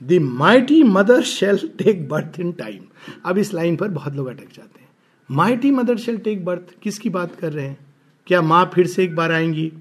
the 0.00 0.18
mighty 0.22 0.82
mother 0.82 1.22
shall 1.24 1.58
take 1.78 2.08
birth 2.08 2.38
in 2.40 2.52
time 2.52 2.84
अब 3.24 3.38
इस 3.38 3.52
लाइन 3.54 3.76
पर 3.76 3.88
बहुत 3.88 4.14
लोग 4.16 4.26
अटक 4.26 4.52
जाते 4.54 4.80
हैं। 4.80 4.88
Mighty 5.28 5.70
mother 5.70 5.96
shall 5.96 6.18
take 6.18 6.44
birth 6.44 6.74
किसकी 6.82 7.10
बात 7.10 7.34
कर 7.36 7.52
रहे 7.52 7.66
हैं? 7.66 7.78
क्या 8.26 8.42
माँ 8.42 8.70
फिर 8.74 8.86
से 8.86 9.02
एक 9.04 9.16
बार 9.16 9.32
आएँगी? 9.32 9.72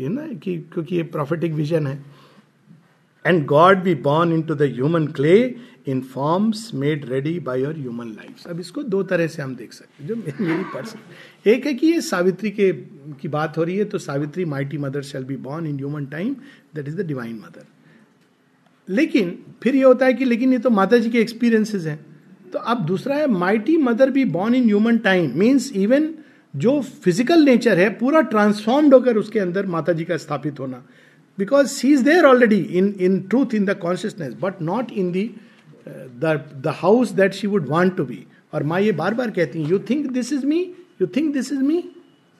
ये 0.00 0.08
ना 0.08 0.26
कि 0.42 0.56
क्योंकि 0.72 0.96
ये 0.96 1.02
प्रॉफिटिक 1.02 1.52
विजन 1.52 1.86
है 1.86 2.04
and 3.24 3.44
God 3.46 3.82
be 3.82 3.94
born 4.02 4.32
into 4.42 4.54
the 4.54 4.62
human 4.62 5.06
clay 5.06 5.36
in 5.88 6.00
forms 6.00 6.70
made 6.74 7.04
ready 7.08 7.38
by 7.40 7.62
your 7.62 7.76
human 7.76 8.08
life 8.08 8.46
अब 8.46 8.60
इसको 8.60 8.82
दो 8.82 9.02
तरह 9.02 9.26
से 9.26 9.42
हम 9.42 9.54
देख 9.56 9.72
सकते 9.72 10.02
हैं, 10.02 10.08
जो 10.08 10.16
मेरी 10.16 10.64
पर्सन 10.64 11.50
एक 11.50 11.66
है 11.66 11.74
कि 11.74 11.86
ये 11.86 12.00
सावित्री 12.00 12.50
के, 12.50 12.72
की 13.20 13.28
बात 13.28 13.58
हो 13.58 13.64
रही 13.64 13.76
है 13.76 13.84
तो 13.84 13.98
Savitri 13.98 14.44
mighty 14.44 14.78
mother 14.78 15.02
shall 15.02 15.24
be 15.24 15.36
born 15.36 15.66
in 15.66 15.76
human 15.76 16.06
time 16.06 16.36
that 16.74 16.88
is 16.88 16.96
the 16.96 17.06
divine 17.06 17.34
mother 17.36 17.64
लेकिन, 18.88 19.38
फिर 19.62 19.76
ये 19.76 19.82
होता 19.82 20.06
है 20.06 20.14
कि, 20.14 20.24
लेकिन 20.24 20.52
ये 20.52 20.58
तो 20.58 20.70
माता 20.70 20.98
जी 20.98 21.10
के 21.10 21.20
एक्सपीरियंसेस 21.20 21.86
हैं। 21.86 21.98
तो 22.52 22.58
अब 22.58 22.84
दूसरा 22.86 23.16
है 23.16 23.26
mighty 23.26 23.76
mother 23.76 24.10
be 24.10 24.24
born 24.24 24.54
in 24.54 24.64
human 24.64 24.98
time 24.98 25.32
means 25.38 25.72
even 25.72 26.06
जो 26.56 26.80
फ़िज़िकल 27.04 27.44
नेचर 27.44 27.78
है 27.78 27.88
पूरा 27.98 28.20
ट्रांसफॉर्म्ड 28.32 28.94
होकर 28.94 29.16
उसके 29.16 29.38
अंदर 29.38 29.66
माता 29.66 29.92
जी 29.92 30.04
का 30.04 30.16
स्थापित 30.16 30.60
होना। 30.60 30.82
Because 31.38 31.74
she 31.78 31.88
is 31.94 32.04
there 32.04 32.24
already 32.26 32.60
in 32.78 32.94
in 33.00 33.66
the 33.66 33.74
consciousness 33.74 34.34
but 34.34 34.60
not 34.60 34.92
in 34.92 35.12
the 35.12 35.24
uh, 35.86 36.06
the 36.20 36.32
the 36.62 36.72
house 36.72 37.12
that 37.12 37.34
she 37.34 37.46
would 37.46 37.68
want 37.68 37.96
to 37.96 38.04
be 38.10 38.18
और 38.54 38.62
माँ 38.62 38.80
ये 38.80 38.92
बार 38.92 39.14
बार 39.14 39.30
कहती 39.30 39.62
हैं 39.62 39.70
you 39.70 39.78
think 39.90 40.10
this 40.12 40.32
is 40.32 40.46
me 40.46 40.60
you 41.00 41.06
think 41.16 41.32
this 41.34 41.52
is 41.52 41.62
me 41.62 41.82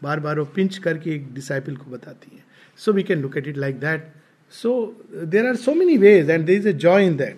बार 0.03 0.21
बार 0.21 0.39
वो 0.39 0.45
pinch 0.55 0.79
करके 0.79 1.11
एक 1.14 1.33
डिसाइपल 1.35 1.77
को 1.77 1.91
बताती 1.91 2.37
है। 2.37 2.45
So 2.81 2.93
we 2.93 3.03
can 3.03 3.21
look 3.23 3.37
at 3.37 3.49
it 3.49 3.57
like 3.57 3.81
that 3.81 4.12
so 4.53 4.73
there 5.25 5.47
are 5.47 5.57
so 5.57 5.75
many 5.75 5.97
ways 5.99 6.31
and 6.31 6.47
there 6.47 6.59
is 6.59 6.69
a 6.69 6.73
joy 6.85 7.07
in 7.07 7.17
that 7.17 7.37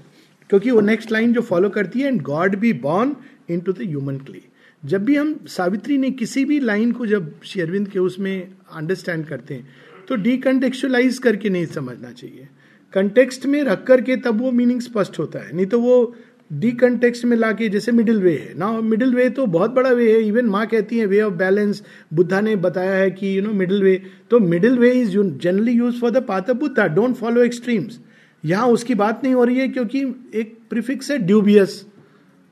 क्योंकि 0.51 0.71
वो 0.71 0.81
next 0.81 1.13
line 1.13 1.33
जो 1.33 1.41
फॉलो 1.43 1.69
करती 1.71 2.01
है 2.01 2.09
and 2.09 2.21
God 2.23 2.57
be 2.59 2.73
born 2.87 3.17
into 3.61 3.73
the 3.73 3.83
human 3.83 4.19
clay 4.29 4.43
जब 4.83 5.05
भी 5.05 5.17
हम 5.17 5.39
सावित्री 5.49 5.97
ने 5.99 6.11
किसी 6.11 6.45
भी 6.45 6.59
लाइन 6.61 6.93
को 6.93 7.07
जब 7.07 7.33
शेरविंद 7.45 7.89
के 7.89 7.99
उसमें 7.99 8.49
अंडरस्टैंड 8.73 9.25
करते 9.27 9.55
हैं 9.55 9.69
तो 10.09 10.17
डिकंटेक्चुअलाइज 10.17 11.19
करके 11.19 11.51
नहीं 11.51 11.67
समझना 11.67 12.11
चाहिए। 12.11 12.49
कंटेक्स्ट 12.95 13.47
में 13.47 13.63
रख 13.65 13.83
करके 13.87 14.17
तब 14.17 14.41
वो 14.41 14.51
मीनिंग 14.53 14.81
स्पष्ट 14.81 15.19
होता 15.19 15.39
है। 15.39 15.55
नहीं 15.57 15.67
तो 15.67 15.81
वो 15.81 16.15
डी 16.51 16.71
कंटेक्स्ट 16.73 17.25
में 17.25 17.37
लाके 17.37 17.69
जैसे 17.69 17.93
मिडिल 17.93 18.21
वे 18.23 18.33
है। 18.33 18.55
ना 18.59 18.71
मिडिल 18.81 19.15
वे 19.15 19.29
तो 19.31 19.47
बहुत 19.47 19.71
बड़ा 19.71 19.91
वे 19.91 20.13
है। 20.13 20.23
इवन 20.23 20.47
माँ 20.47 20.67
कहती 20.67 20.99
है 20.99 21.07
वे 21.07 21.21
ऑफ़ 21.23 21.35
बैलेंस 21.35 21.83
बुद्धा 22.15 22.41
ने 22.41 22.55
बताया 22.57 22.95
है 22.95 23.11
कि 23.11 23.37
यू 23.37 23.43
नो 23.43 23.53
मिडिल 23.53 23.83
वे 23.83 24.01
तो 24.31 24.39
middle 24.41 24.79
way 24.79 24.91
is 24.93 25.19
generally 25.19 25.73
use 25.73 26.01
for 26.01 26.11
the 26.11 26.25
path 26.25 26.51
of 26.51 26.59
Buddha 26.59 26.87
don't 26.87 27.17
follow 27.17 27.43
extremes 27.43 28.01
यहाँ 28.45 28.67
उसकी 28.69 28.95
बात 28.95 29.25
नहीं 29.25 29.35
हो 29.35 29.45
रही 29.45 29.59
है 29.59 29.69
क्योंकि 29.69 30.01
एक 30.35 30.59
प्रिफिक्स 30.71 31.11
है 31.11 31.19
ड्यूबियस 31.19 31.85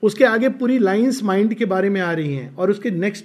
उसके 0.03 0.25
आगे 0.25 0.49
पूरी 0.49 0.79
लाइंस 0.79 1.23
माइंड 1.23 1.55
के 1.55 1.65
बारे 1.65 1.91
में 1.91 2.01
आ 2.01 2.13
रही 2.13 2.35
हैं 2.35 2.55
और 2.55 2.71
उसके 2.71 2.91
नेक्स्ट 2.91 3.25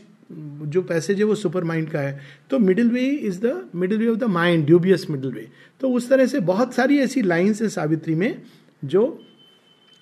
जो 0.73 0.81
पैसेज 0.81 1.17
है 1.17 1.23
वो 1.23 1.35
सुपर 1.35 1.63
माइंड 1.63 1.89
का 1.89 1.99
है। 1.99 2.19
तो 2.49 2.59
middle 2.59 2.89
way 2.91 3.05
is 3.29 3.39
the 3.45 3.69
middle 3.75 3.97
way 3.99 4.07
of 4.07 4.17
the 4.19 4.23
mind 4.23 4.65
dubious 4.65 5.09
middle 5.09 5.31
way 5.31 5.47
तो 5.81 5.89
उस 5.89 6.09
तरह 6.09 6.25
से 6.25 6.39
बहुत 6.39 6.73
सारी 6.73 6.99
ऐसी 6.99 7.21
लाइन्स 7.21 7.61
है 7.61 7.69
सावित्री 7.69 8.15
में 8.15 8.41
जो 8.85 9.03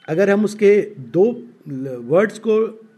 अगर 0.10 0.30
हम 0.30 0.46
उसके 0.46 0.82
दो 1.00 1.26
वर्ड्स 2.10 2.40
को 2.40 2.58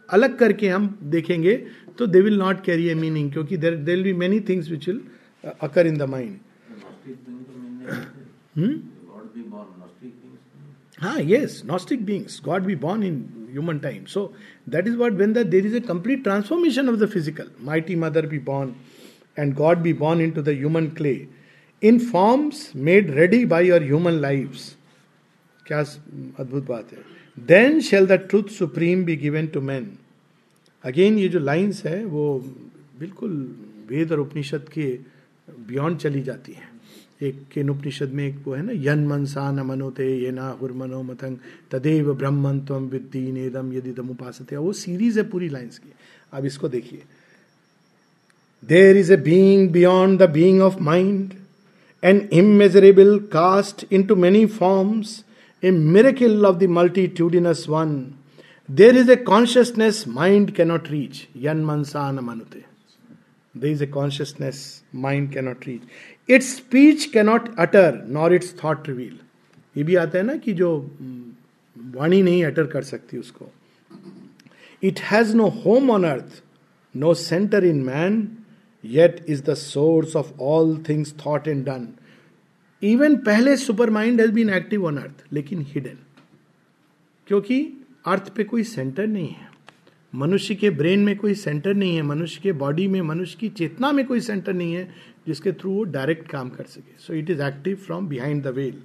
अलग 0.10 0.38
करके 0.38 0.70
हम 0.70 0.98
देखेंगे 1.04 1.56
तो 1.98 2.08
they 2.08 2.22
will 2.22 2.38
not 2.38 2.64
carry 2.64 2.88
a 2.90 2.94
meaning 2.96 3.32
क्योंकि 3.32 3.58
there 3.58 3.76
there 3.76 3.96
will 3.96 4.04
be 4.04 4.14
many 4.20 4.40
things 4.40 4.70
which 4.70 4.88
will 4.90 5.02
occur 5.62 5.88
in 5.88 5.98
the 5.98 6.10
mind 6.10 6.40
हाँ 11.00 11.20
yes, 11.20 11.54
Gnostic 11.64 12.02
beings, 12.06 12.40
God 12.40 12.66
be 12.66 12.76
born 12.76 13.04
in 13.04 13.16
human 13.52 13.80
time. 13.80 14.08
So 14.08 14.34
that 14.68 14.88
is 14.88 14.96
what 14.96 15.14
when 15.14 15.34
the, 15.34 15.44
there 15.44 15.66
is 15.66 15.74
a 15.74 15.82
complete 15.82 16.24
transformation 16.24 16.90
of 16.90 17.00
the 17.00 17.08
physical, 17.08 17.48
mighty 17.60 17.96
mother 17.96 18.24
be 18.24 18.38
born, 18.38 18.76
and 19.38 19.56
God 19.56 19.84
be 19.84 19.94
born 19.94 20.22
into 20.22 20.42
the 20.42 20.54
human 20.54 20.92
clay, 20.92 21.28
in 21.82 22.00
forms 22.00 22.74
made 22.76 23.14
ready 23.16 23.46
by 23.46 23.62
your 23.62 23.82
human 23.82 24.22
lives. 24.22 24.76
क्या 25.66 25.80
अद्भुत 26.40 26.64
बात 26.68 26.92
है 26.94 27.04
then 27.48 27.80
shall 27.90 28.06
the 28.08 28.14
truth 28.30 28.50
supreme 28.58 29.04
be 29.06 29.16
given 29.18 29.48
to 29.54 29.62
man 29.62 29.86
again 30.84 31.18
ये 31.20 31.28
जो 31.30 31.40
lines 31.40 31.84
है 31.86 32.04
वो 32.06 32.24
बिल्कुल 33.00 33.32
वेद 33.90 34.12
और 34.12 34.20
उपनिषद 34.20 34.70
के 34.74 34.88
बियॉन्ड 35.68 36.00
चली 36.00 36.22
जाती 36.24 36.54
हैं 36.54 36.71
एक 37.22 37.42
केन 37.54 37.70
उपनिषद 37.70 38.12
में 38.14 38.26
एक 38.28 38.36
वो 38.46 38.54
है 38.54 38.62
ना 38.66 38.74
यन 38.76 39.06
मनसा 39.08 39.50
न 39.52 39.66
मनोते, 39.66 40.06
ये 40.18 40.32
ना 40.32 40.48
हुर्मनो 40.62 41.02
मतंग, 41.04 41.38
तदेव 41.72 42.14
ब्रह्मन 42.14 42.60
तम 42.70 42.88
विद्दी 42.92 43.32
नेदम 43.32 43.74
यदि 43.74 43.92
दम 43.92 44.10
उपासते। 44.10 44.56
वो 44.56 44.72
सीरीज़ 44.74 45.20
है 45.20 45.28
पूरी 45.30 45.50
लाइन्स 45.50 45.78
की। 45.78 45.94
अब 46.34 46.46
इसको 46.46 46.68
देखिए। 46.70 47.04
There 48.64 48.98
is 48.98 49.14
a 49.14 49.18
being 49.18 49.70
beyond 49.70 50.22
the 50.22 50.30
being 50.30 50.62
of 50.62 50.80
mind 50.84 51.34
an 52.04 52.28
immeasurable 52.34 53.18
cast 53.32 53.86
into 54.04 54.16
many 54.16 54.46
forms 54.58 55.24
a 55.64 55.72
miracle 55.72 56.46
of 56.46 56.58
the 56.58 56.70
multitudinous 56.72 57.66
one 57.70 57.96
there 58.70 58.98
is 58.98 59.12
a 59.12 59.16
consciousness 59.16 60.04
mind 60.08 60.52
cannot 60.52 60.92
reach 60.92 61.28
यन 61.38 61.64
मनसा 61.66 62.12
न 62.12 62.20
मनुते 62.26 62.64
there 63.56 63.72
is 63.72 63.84
a 63.84 63.88
consciousness 63.88 64.84
mind 64.96 65.32
cannot 65.34 65.68
reach 65.68 66.32
its 66.32 66.56
speech 66.56 67.06
cannot 67.14 67.50
utter 67.60 68.04
nor 68.10 68.34
its 68.34 68.56
thought 68.64 68.88
reveal 68.90 69.20
ये 69.76 69.84
भी 69.84 69.96
आता 69.96 70.18
है 70.18 70.24
ना 70.26 70.36
कि 70.36 70.54
जो 70.54 70.70
वाणी 71.76 72.22
नहीं 72.22 72.44
अटर 72.46 72.66
कर 72.68 72.84
सकती 72.84 73.18
उसको। 73.18 73.52
It 74.84 75.00
has 75.02 75.36
no 75.36 75.48
home 75.66 75.92
on 75.92 76.04
earth 76.04 76.42
no 76.96 77.14
centre 77.14 77.66
in 77.66 77.82
man 77.84 78.28
yet 78.84 79.26
is 79.30 79.44
the 79.44 79.54
source 79.54 80.16
of 80.16 80.32
all 80.42 80.78
things 80.90 81.14
thought 81.26 81.48
and 81.48 81.64
done 81.66 81.88
even 82.82 83.16
पहले 83.26 83.56
super 83.58 83.90
mind 83.90 84.22
has 84.22 84.32
been 84.32 84.50
active 84.50 84.86
on 84.86 84.98
earth 84.98 85.24
लेकिन 85.34 85.66
हिडन 85.70 85.98
क्योंकि 87.28 87.62
अर्थ 88.06 88.30
पे 88.36 88.44
कोई 88.44 88.64
सेंटर 88.64 89.08
नहीं 89.08 89.30
है। 89.30 89.50
मनुष्य 90.16 90.56
के 90.56 90.70
ब्रेन 90.70 91.00
में 91.00 91.16
कोई 91.18 91.34
सेंटर 91.34 91.74
नहीं 91.74 91.96
है 91.96 92.02
मनुष्य 92.02 92.40
के 92.44 92.52
बॉडी 92.52 92.88
में 92.88 93.02
मनुष्य 93.02 93.38
की 93.40 93.50
चेतना 93.50 93.92
में 93.92 94.06
कोई 94.06 94.20
सेंटर 94.20 94.54
नहीं 94.54 94.74
है 94.74 94.94
जिसके 95.28 95.52
थ्रू 95.52 95.72
वो 95.72 95.84
डायरेक्ट 95.84 96.28
काम 96.32 96.50
कर 96.50 96.64
सके। 96.64 96.98
So 97.00 97.14
it 97.14 97.30
is 97.30 97.42
active 97.42 97.76
from 97.76 98.08
behind 98.08 98.44
the 98.44 98.48
veil 98.48 98.82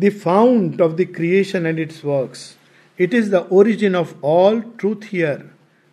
the 0.00 0.10
found 0.10 0.80
of 0.80 0.92
the 0.92 1.06
creation 1.16 1.66
and 1.66 1.78
its 1.78 2.04
works 2.04 2.56
it 3.00 3.14
is 3.14 3.30
the 3.30 3.48
origin 3.52 3.96
of 3.96 4.14
all 4.24 4.60
truth 4.60 5.12
here 5.12 5.50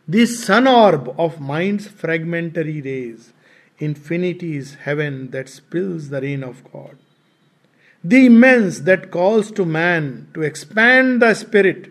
the 0.09 0.25
sun 0.25 0.67
orb 0.67 1.09
of 1.09 1.39
mind 1.41 1.81
fragmentary 1.81 2.79
rays 2.81 3.31
infinity 3.81 4.57
is 4.57 4.75
heaven 4.85 5.29
that 5.31 5.49
spills 5.49 6.09
the 6.09 6.21
rain 6.21 6.43
of 6.43 6.63
God. 6.71 6.97
The 8.03 8.25
immense 8.25 8.79
that 8.79 9.11
calls 9.11 9.51
to 9.51 9.65
man 9.65 10.27
to 10.33 10.41
expand 10.41 11.21
the 11.21 11.33
spirit, 11.33 11.89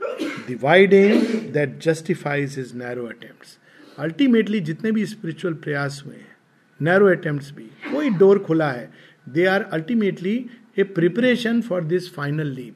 aim 0.00 1.52
that 1.52 1.78
justifies 1.78 2.54
his 2.54 2.74
narrow 2.74 3.06
attempts. 3.06 3.58
Ultimately 3.98 4.60
जितने 4.60 4.90
भी 4.92 5.04
spiritual 5.06 5.54
प्रयास 5.62 6.02
हुए 6.06 6.16
हैं 6.16 6.36
narrow 6.80 7.06
attempt 7.10 7.54
भी, 7.54 7.64
कोई 7.92 8.10
door 8.18 8.38
खुला 8.44 8.70
है 8.72 8.90
they 9.34 9.44
are 9.46 9.62
ultimately 9.72 10.34
a 10.78 10.82
preparation 10.98 11.60
for 11.68 11.84
this 11.84 12.12
final 12.14 12.52
leap 12.56 12.74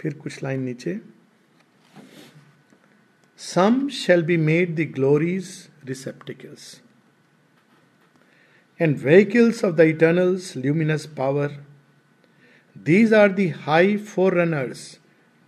फिर 0.00 0.14
कुछ 0.14 0.42
लाइन 0.42 0.60
नीचे 0.62 0.98
some 3.40 3.88
shall 4.02 4.22
be 4.22 4.36
made 4.36 4.74
the 4.76 4.88
glorious 4.94 5.48
receptacles 5.88 6.80
and 8.80 8.98
vehicles 8.98 9.64
of 9.64 9.74
the 9.76 9.88
eternal's 9.94 10.56
luminous 10.56 11.06
power 11.16 11.58
these 12.76 13.12
are 13.14 13.32
the 13.32 13.48
high 13.58 13.96
forerunners 14.34 14.80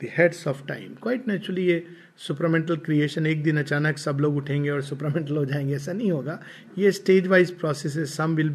the 0.01 0.09
heads 0.17 0.47
of 0.49 0.67
time 0.67 0.95
quite 1.03 1.29
naturally 1.29 1.67
ये 1.67 1.85
supramental 2.19 2.77
creation 2.77 3.27
एक 3.27 3.43
दिन 3.43 3.59
अचानक 3.59 3.99
सब 3.99 4.19
लोग 4.21 4.37
उठेंगे 4.37 4.71
और 4.71 4.83
सुपरमेंटल 4.83 5.37
हो 5.37 5.45
जाएँगे, 5.45 5.75
ऐसा 5.77 5.93
नहीं 5.93 6.11
होगा। 6.13 6.39
ये 6.79 6.91
स्टेज 6.93 7.27
वाइज 7.27 7.51
प्रोसेस 7.59 7.97
है 7.97 8.05
some 8.07 8.35
will 8.37 8.49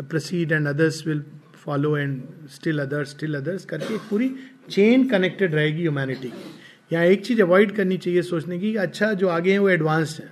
proceed 0.00 0.52
and 0.52 0.68
others 0.68 1.06
will 1.06 1.22
follow 1.64 1.96
and 1.96 2.22
still 2.48 2.78
others 2.78 3.10
still 3.10 3.34
others 3.34 3.64
करके 3.64 3.94
एक 3.94 4.00
पूरी 4.10 4.30
चेन 4.70 5.08
कनेक्टेड 5.08 5.54
रहेगी 5.54 5.80
ह्यूमैनिटी 5.80 6.28
की। 6.28 6.54
यहाँ 6.92 7.04
एक 7.04 7.24
चीज़ 7.26 7.42
अवॉइड 7.42 7.72
करनी 7.76 7.96
चाहिए 7.98 8.22
सोचने 8.22 8.58
की 8.58 8.74
अच्छा 8.76 9.12
जो 9.14 9.28
आगे 9.28 9.52
हैं 9.52 9.58
वो 9.58 9.68
एडवांस्ड 9.68 10.22
है। 10.22 10.30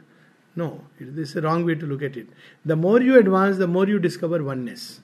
No 0.58 0.68
it 1.02 1.08
this 1.10 1.36
wrong 1.36 1.66
way 1.66 1.74
to 1.74 1.86
look 1.86 2.02
at 2.02 2.16
it 2.16 2.28
the 2.66 2.72
more 2.82 3.02
you 3.02 3.16
advance 3.16 3.56
the 3.56 3.68
more 3.68 3.90
you 3.90 3.98
discover 3.98 4.40
oneness 4.42 5.00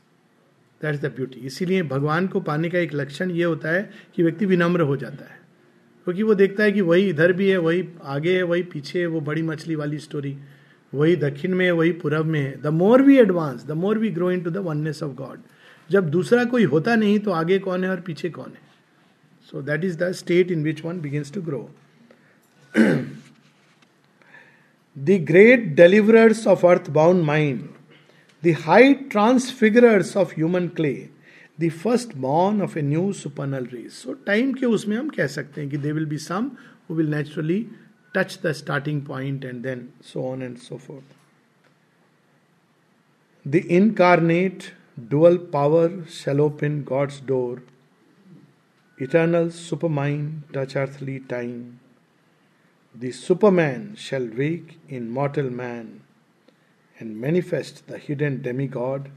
that 0.82 0.94
is 0.94 1.02
the 1.02 1.06
beauty 1.06 1.40
इसीलिए 1.46 1.82
भगवान 1.82 2.26
को 2.26 2.40
पाने 2.40 2.68
का 2.70 2.78
एक 2.78 2.94
लक्षण 2.94 3.30
ये 3.30 3.44
होता 3.44 3.68
है 3.68 3.90
कि 4.14 4.22
व्यक्ति 4.22 4.46
विनम्र 4.46 4.80
हो 4.80 4.96
जाता 4.96 5.24
है। 5.24 5.38
क्योंकि 6.06 6.22
वो 6.22 6.34
देखता 6.34 6.64
है 6.64 6.72
कि 6.72 6.80
वही 6.80 7.08
इधर 7.08 7.32
भी 7.32 7.48
है, 7.50 7.56
वही 7.58 7.88
आगे 8.04 8.36
है, 8.36 8.42
वही 8.42 8.62
पीछे 8.62 9.00
है, 9.00 9.06
वो 9.06 9.20
बड़ी 9.20 9.42
मछली 9.42 9.74
वाली 9.74 9.98
स्टोरी 9.98 10.36
वही 10.92 11.16
दक्षिण 11.16 11.54
में 11.54 11.64
है, 11.64 11.70
वही 11.70 11.90
पूरब 11.92 12.26
में 12.26 12.40
है। 12.40 12.60
The 12.62 12.66
more 12.66 13.02
we 13.02 13.18
advance 13.18 13.64
the 13.66 13.72
more 13.72 13.98
we 13.98 14.10
grow 14.10 14.30
into 14.40 14.50
the 14.50 14.56
oneness 14.56 15.02
of 15.02 15.12
God 15.16 15.40
जब 15.90 16.08
दूसरा 16.10 16.44
कोई 16.44 16.64
होता 16.64 16.94
नहीं 16.96 17.18
तो 17.18 17.30
आगे 17.30 17.58
कौन 17.58 17.84
है 17.84 17.90
और 17.90 18.00
पीछे 18.00 18.30
कौन 18.30 18.50
है? 18.50 18.60
So 19.52 19.62
that 19.62 19.84
is 19.84 19.98
the 19.98 20.10
state 20.12 20.50
in 20.50 20.64
which 20.64 20.84
one 20.84 21.00
begins 21.00 21.32
to 21.34 21.42
grow 21.42 21.70
the 24.96 25.18
great 25.28 25.64
deliverers 25.76 26.46
of 26.46 26.66
earth 26.66 26.90
bound 26.90 27.24
mind 27.24 27.68
The 28.43 28.55
high 28.65 28.93
transfigurers 29.11 30.15
of 30.17 30.33
human 30.37 30.67
clay 30.77 30.93
the 31.61 31.69
first 31.83 32.15
born 32.27 32.61
of 32.61 32.77
a 32.77 32.81
new 32.81 33.11
supernal 33.23 33.65
race 33.73 34.01
so 34.03 34.13
time 34.27 34.53
के 34.53 34.65
उसमें 34.77 34.97
हम 34.97 35.09
कह 35.17 35.27
सकते 35.35 35.61
हैं 35.61 35.69
कि 35.69 35.77
they 35.85 35.91
will 35.91 36.05
be 36.05 36.17
some 36.27 36.51
who 36.89 36.95
will 36.95 37.13
naturally 37.15 37.65
touch 38.15 38.39
the 38.45 38.51
starting 38.61 39.05
point 39.05 39.45
and 39.45 39.61
then 39.63 39.87
so 40.13 40.31
on 40.31 40.41
and 40.43 40.57
so 40.57 40.77
forth 40.87 41.15
the 43.45 43.55
incarnate 43.55 44.63
dual 44.97 45.37
power 45.37 46.05
shall 46.07 46.39
open 46.39 46.83
God's 46.83 47.19
door. 47.19 47.61
Eternal 48.99 49.47
supermind 49.47 50.53
touch 50.53 50.75
earthly 50.75 51.19
time. 51.19 51.79
The 52.95 53.11
superman 53.11 53.95
shall 53.97 54.25
wake 54.25 54.79
in 54.87 55.09
mortal 55.09 55.49
man 55.49 56.01
And 57.00 57.20
manifest 57.20 57.86
the 57.86 57.98
hidden 57.98 58.42
demigod 58.42 59.10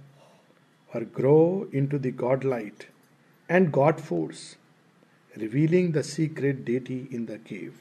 or 0.92 1.02
grow 1.02 1.68
into 1.72 2.00
the 2.00 2.12
God 2.12 2.44
light 2.44 2.88
and 3.50 3.72
God 3.72 4.00
force, 4.00 4.56
revealing 5.36 5.92
the 5.92 6.04
secret 6.04 6.64
deity 6.66 7.08
in 7.12 7.26
the 7.26 7.38
cave. 7.40 7.74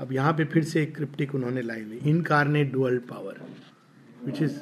अब 0.00 0.12
यहाँ 0.12 0.32
पे 0.32 0.44
फिर 0.44 0.64
से 0.64 0.82
एक 0.82 0.94
cryptic 0.96 1.34
उन्होंने 1.34 1.62
line 1.62 1.88
Lee 1.88 1.96
incarnate 2.10 2.70
dual 2.72 2.98
power 3.10 3.40
which 4.26 4.42
is 4.42 4.54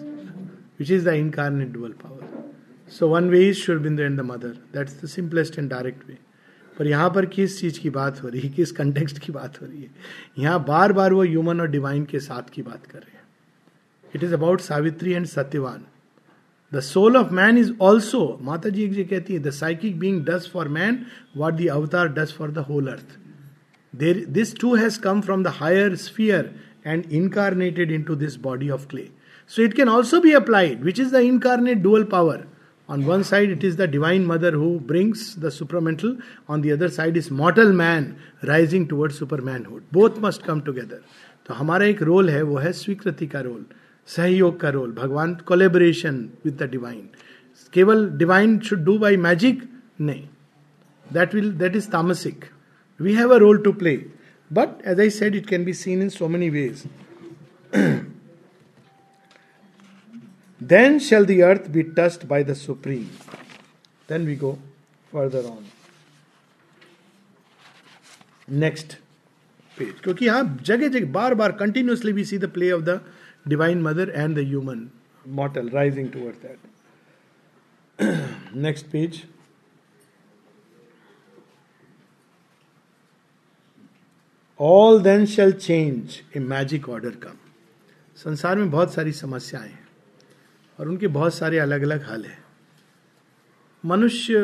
which 0.78 0.90
is 0.90 1.08
the 1.08 1.12
incarnate 1.14 1.68
dual 1.72 1.92
power 2.02 2.90
so 2.98 3.08
one 3.08 3.28
way 3.30 3.48
is 3.48 3.56
Shri 3.56 3.82
Aurobindo 3.82 4.02
and 4.02 4.18
the 4.20 4.24
mother 4.30 4.56
that's 4.74 5.02
the 5.02 5.08
simplest 5.08 5.58
and 5.58 5.70
direct 5.70 6.08
way 6.08 6.18
पर 6.78 6.86
यहाँ 6.86 7.10
पर 7.10 7.26
किस 7.26 7.60
चीज़ 7.60 7.80
की 7.80 7.90
बात 7.90 8.22
हो 8.22 8.28
रही 8.28 8.40
है? 8.40 8.48
किस 8.48 8.72
कंटेक्स्ट 8.72 9.18
की 9.18 9.32
बात 9.32 9.60
हो 9.62 9.66
रही 9.66 9.82
है? 9.82 9.90
यहाँ 10.38 10.64
बार 10.64 10.92
बार 10.92 11.12
वो 11.12 11.22
ह्यूमन 11.22 11.60
और 11.60 11.68
डिवाइन 11.70 12.04
के 12.04 12.20
साथ 12.20 12.50
की 12.52 12.62
बात 12.62 12.86
कर 12.86 12.98
रहे 12.98 13.12
हैं। 13.12 13.17
It 14.14 14.24
is 14.24 14.34
about 14.34 14.60
Savitri 14.60 15.12
and 15.12 15.26
Satyavan 15.26 15.84
the 16.72 16.80
soul 16.80 17.16
of 17.16 17.32
man 17.34 17.58
is 17.58 17.72
also 17.82 18.22
Mata 18.42 18.68
ji 18.68 18.86
ji 18.88 19.04
कहती 19.04 19.34
है 19.34 19.40
the 19.40 19.50
psychic 19.50 19.98
being 19.98 20.24
does 20.26 20.48
for 20.52 20.68
man 20.78 21.04
what 21.36 21.54
the 21.54 21.68
avatar 21.72 22.08
does 22.12 22.32
for 22.38 22.50
the 22.50 22.64
whole 22.68 22.88
earth 22.92 23.16
there 23.94 24.24
this 24.30 24.54
too 24.60 24.74
has 24.76 25.00
come 25.00 25.20
from 25.20 25.44
the 25.44 25.52
higher 25.60 25.96
sphere 25.96 26.54
and 26.86 27.12
incarnated 27.12 27.90
into 28.02 28.14
this 28.16 28.36
body 28.40 28.70
of 28.70 28.86
clay 28.88 29.08
so 29.50 29.62
it 29.62 29.74
can 29.74 29.88
also 29.88 30.20
be 30.20 30.32
applied 30.34 30.82
which 30.84 31.00
is 31.00 31.16
the 31.16 31.20
incarnate 31.32 31.78
dual 31.82 32.04
power 32.12 32.44
on 32.88 33.02
On 33.04 33.04
one 33.04 33.22
side, 33.22 33.50
it 33.50 33.62
is 33.62 33.76
the 33.76 33.86
Divine 33.86 34.24
Mother 34.24 34.50
who 34.52 34.80
brings 34.80 35.36
the 35.36 35.48
supramental. 35.48 36.18
On 36.48 36.62
the 36.62 36.72
other 36.72 36.88
side 36.88 37.18
is 37.18 37.30
mortal 37.30 37.70
man 37.70 38.16
rising 38.42 38.88
towards 38.88 39.18
supermanhood. 39.18 39.82
Both 39.92 40.16
must 40.18 40.42
come 40.42 40.62
together. 40.62 41.00
तो 41.46 41.54
हमारा 41.54 41.86
एक 41.86 42.02
role 42.02 42.30
है 42.30 42.40
वो 42.42 42.56
है 42.58 42.72
स्वीकृति 42.72 43.26
का 43.26 43.40
role 43.40 43.64
सहयोग 44.16 44.60
का 44.60 44.68
रोल 44.70 44.92
भगवान 44.92 45.34
कोलेबरेशन 45.46 46.28
विद 46.44 46.62
द 46.62 46.70
डिवाइन 46.70 47.08
केवल 47.72 48.08
divine 48.18 48.58
should 48.68 48.84
do 48.84 48.98
by 48.98 49.16
magic 49.26 49.62
नहीं 50.00 50.26
दैट 51.12 51.34
विल 51.34 51.52
दैट 51.58 51.76
इज़ 51.76 51.88
तामसिक 51.90 52.44
we 53.00 53.14
have 53.14 53.34
a 53.34 53.38
role 53.38 53.58
to 53.62 53.72
play 53.82 53.96
but 54.50 54.86
as 54.86 55.00
I 55.00 55.10
said 55.10 55.34
it 55.36 55.46
can 55.46 55.64
be 55.64 55.72
seen 55.74 56.02
in 56.02 56.08
so 56.08 56.28
many 56.28 56.50
ways 56.50 56.84
Then 60.60 60.98
shall 60.98 61.24
the 61.24 61.42
earth 61.42 61.70
be 61.72 61.84
touched 61.84 62.26
by 62.26 62.42
the 62.42 62.54
Supreme. 62.54 63.10
Then 64.08 64.24
we 64.24 64.34
go 64.34 64.58
further 65.12 65.46
on. 65.46 65.64
Next 68.48 68.96
page. 69.76 70.00
क्योंकि 70.02 70.26
यहाँ 70.26 70.58
जगह 70.64 70.88
जगह 70.88 71.12
बार 71.12 71.34
बार 71.34 71.52
continuously 71.52 72.12
we 72.12 72.24
see 72.24 72.38
the 72.38 72.50
play 72.52 72.70
of 72.72 72.82
the 72.82 73.00
divine 73.46 73.82
mother 73.82 74.10
and 74.10 74.36
the 74.36 74.46
human 74.48 74.88
mortal, 75.26 75.68
rising 75.70 76.10
towards 76.10 76.38
that. 76.38 76.58
Next 78.54 78.90
page. 78.90 79.26
All 84.60 84.98
then 84.98 85.26
shall 85.26 85.52
change 85.52 86.24
a 86.34 86.40
magic 86.40 86.88
order 86.88 87.12
come. 87.12 87.38
संसार 88.16 88.56
में 88.56 88.70
बहुत 88.70 88.94
सारी 88.94 89.12
समस्याएँ 89.12 89.70
हैं 89.70 89.86
और 90.78 90.88
उनके 90.88 91.06
बहुत 91.06 91.34
सारे 91.34 91.58
अलग 91.58 91.82
अलग 91.82 92.02
हल 92.02 92.24
है 92.24 92.38
मनुष्य 93.84 94.38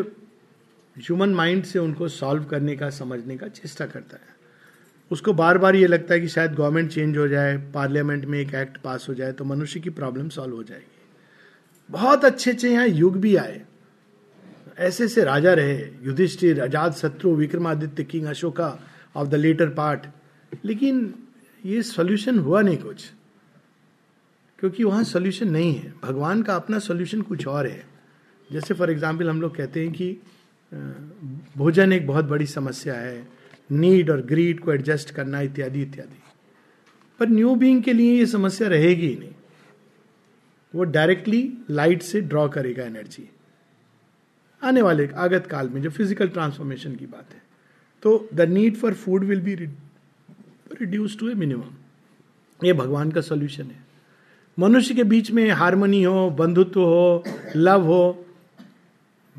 ह्यूमन 0.97 1.35
माइंड 1.35 1.65
से 1.65 1.79
उनको 1.79 2.09
सॉल्व 2.09 2.45
करने 2.45 2.77
का, 2.77 2.91
समझने 2.91 3.37
का, 3.37 3.49
चेष्टा 3.49 3.87
करता 3.87 4.17
है 4.17 4.34
उसको 5.15 5.33
बार 5.35 5.59
बार 5.59 5.77
ये 5.77 5.87
लगता 5.87 6.15
है 6.15 6.21
कि 6.21 6.29
शायद 6.29 6.55
गवर्नमेंट 6.55 6.91
चेंज 6.91 7.17
हो 7.19 7.27
जाए, 7.29 7.57
पार्लियामेंट 7.75 8.25
में 8.25 8.39
एक 8.39 8.55
एक्ट 8.55 8.77
पास 8.83 9.07
हो 9.09 9.15
जाए 9.15 9.33
तो 9.33 9.45
मनुष्य 9.47 9.81
की 9.81 9.91
प्रॉब्लम 9.93 10.29
सॉल्व 10.29 10.55
हो 10.57 10.63
जाएगी। 10.63 10.93
बहुत 11.89 12.25
अच्छे 12.25 12.51
अच्छे 12.51 12.71
यहाँ 12.71 12.87
युग 12.89 13.17
भी 13.21 13.35
आए। 13.37 13.61
ऐसे 14.79 15.05
ऐसे 15.05 15.25
राजा 15.25 15.53
रहे, 15.55 15.77
युधिष्ठिर 16.03 16.61
आज़ाद 16.63 16.93
शत्रु, 16.95 17.35
Vikramaditya, 17.37 18.05
king 18.05 18.27
Ashoka 18.27 18.79
of 19.17 19.29
the 19.29 19.35
latter 19.37 19.69
part 19.73 20.07
लेकिन 20.65 21.15
ये 21.65 21.83
सोल्यूशन 21.85 22.39
हुआ 22.39 22.61
नहीं 22.63 22.79
कुछ। 22.79 23.05
क्योंकि 24.59 24.85
वहाँ 24.85 25.05
सोल्यूशन 25.05 25.49
नहीं 25.51 25.75
है। 25.75 25.93
भगवान 26.03 26.43
का 26.43 26.55
अपना 26.57 26.79
सोल्यूशन 26.81 27.23
कुछ 27.23 27.47
और 27.47 27.67
है। 27.67 27.85
जैसे 28.51 28.75
फॉर 28.75 28.91
एग्ज़ाम्पल 28.91 29.29
हम 29.29 29.41
लोग 29.41 29.57
कहते 29.57 29.81
हैं 29.81 29.93
कि 29.93 30.17
भोजन 31.57 31.93
एक 31.93 32.07
बहुत 32.07 32.25
बड़ी 32.25 32.47
समस्या 32.49 32.95
है। 32.95 33.27
नीड 33.71 34.11
और 34.11 34.21
ग्रीड 34.27 34.61
को 34.61 34.73
एडजस्ट 34.73 35.11
करना 35.11 35.41
इत्यादि 35.41 35.83
इत्यादि। 35.83 36.23
पर 37.21 37.29
न्यू 37.29 37.55
बींग 37.55 37.83
के 37.83 37.93
लिए 37.93 38.19
ये 38.19 38.27
समस्या 38.27 38.69
रहेगी 38.69 39.07
ही 39.07 39.17
नहीं। 39.17 39.31
वो 40.75 40.85
डायरेक्टली 40.85 41.43
लाइट 41.71 42.03
से 42.03 42.21
ड्रॉ 42.23 42.49
करेगा 42.49 42.85
एनर्जी 42.85 43.29
आने 44.63 44.83
वाले 44.83 45.09
आगत 45.17 45.47
काल 45.47 45.69
में 45.69 45.81
जो 45.83 45.91
फ़िज़िकल 45.91 46.29
ट्रांसफॉर्मेशन 46.29 46.95
की 46.97 47.07
बात 47.07 47.33
है 47.33 47.43
तो 48.03 48.29
the 48.35 48.49
need 48.49 48.77
for 48.77 48.95
food 48.95 49.25
will 49.25 49.41
be 49.41 49.55
reduce 49.55 51.19
to 51.19 51.29
a 51.31 51.35
minimum 51.35 52.67
ये 52.67 52.73
भगवान 52.73 53.11
का 53.13 53.21
सोल्यूशन 53.21 53.65
है। 53.65 53.83
मनुष्य 54.59 54.95
के 54.95 55.05
बीच 55.05 55.31
में 55.31 55.51
हारमोनी 55.51 56.03
हो, 56.03 56.31
बंधुत्व 56.31 56.81
हो 56.81 57.25
लव 57.57 57.83
हो 57.83 58.24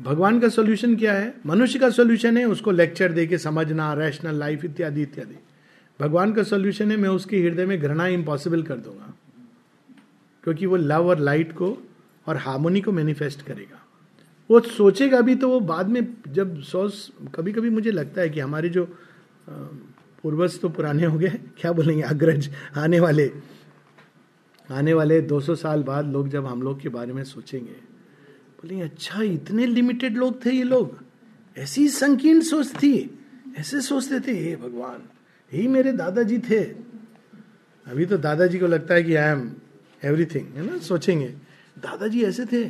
भगवान 0.00 0.40
का 0.40 0.48
सोल्यूशन 0.48 0.96
क्या 0.96 1.12
है? 1.12 1.34
मनुष्य 1.46 1.78
का 1.78 1.90
सोल्यूशन 1.90 2.36
है 2.36 2.44
उसको 2.44 2.70
लेक्चर 2.70 3.12
दे 3.12 3.26
के 3.26 3.38
समझना 3.38 3.94
रैशनल 3.94 4.34
लाइफ 4.34 4.64
इत्यादि 4.64 5.02
इत्यादि। 5.02 5.34
भगवान 6.00 6.32
का 6.32 6.42
सोल्यूशन 6.42 6.90
है, 6.90 6.96
मैं 6.96 7.08
उसके 7.08 7.40
हृदय 7.40 7.66
में 7.66 7.80
घृणा 7.80 8.06
इम्पॉसिबल 8.06 8.62
कर 8.62 8.76
दूँगा। 8.76 9.14
क्योंकि 10.44 10.66
वो 10.66 10.76
लव 10.76 11.08
और 11.08 11.18
लाइट 11.18 11.52
को 11.52 11.78
और 12.26 12.36
हार्मोनी 12.36 12.80
को 12.80 12.92
मैनिफेस्ट 12.92 13.42
करेगा। 13.42 13.82
वो 14.50 14.60
सोचेगा 14.60 15.20
भी 15.20 15.34
तो 15.34 15.48
वो 15.48 15.60
बाद 15.60 15.88
में 15.88 16.14
जब 16.28 16.60
सोच 16.60 17.12
कभी 17.34 17.52
कभी 17.52 17.70
मुझे 17.70 17.90
लगता 17.90 18.20
है 18.20 18.30
कि 18.30 18.40
हमारे 18.40 18.68
जो 18.68 18.98
पूर्वज 20.22 20.60
तो 20.60 20.68
पुराने 20.68 21.04
हो 21.04 21.18
गए, 21.18 21.28
क्या 21.58 21.72
बोलेंगे, 21.72 22.02
अग्रज, 22.02 22.50
आने 22.76 23.00
वाले। 23.00 23.32
आने 24.70 24.94
वाले 24.94 25.20
200 25.20 25.54
साल 25.54 25.82
बाद 25.82 26.12
लोग 26.12 26.28
जब 26.28 26.46
हम 26.46 26.62
लोग 26.62 26.80
के 26.80 26.88
बारे 26.88 27.12
में 27.12 27.24
सोचेंगे 27.24 27.95
बोलेंगे 28.56 28.84
अच्छा 28.84 29.22
इतने 29.22 29.66
लिमिटेड 29.66 30.16
लोग 30.16 30.46
थे 30.46 30.50
ये 30.50 30.62
लोग। 30.62 30.98
ऐसी 31.58 31.88
संकीर्ण 31.88 32.40
सोच 32.40 32.72
थी, 32.74 33.18
ऐसे 33.58 33.80
सोचते 33.80 34.20
थे, 34.20 34.38
हे 34.38 34.56
भगवान 34.56 35.02
यही 35.54 35.68
मेरे 35.68 35.92
दादाजी 35.92 36.38
थे। 36.38 36.64
अभी 37.86 38.06
तो 38.06 38.18
दादाजी 38.18 38.58
को 38.58 38.66
लगता 38.66 38.94
है 38.94 39.02
कि 39.02 39.14
आई 39.14 39.32
एम 39.32 39.52
एवरीथिंग 40.04 40.46
है 40.46 40.72
ना, 40.72 40.78
सोचेंगे। 40.78 41.28
दादाजी 41.78 42.22
ऐसे 42.22 42.46
थे, 42.46 42.64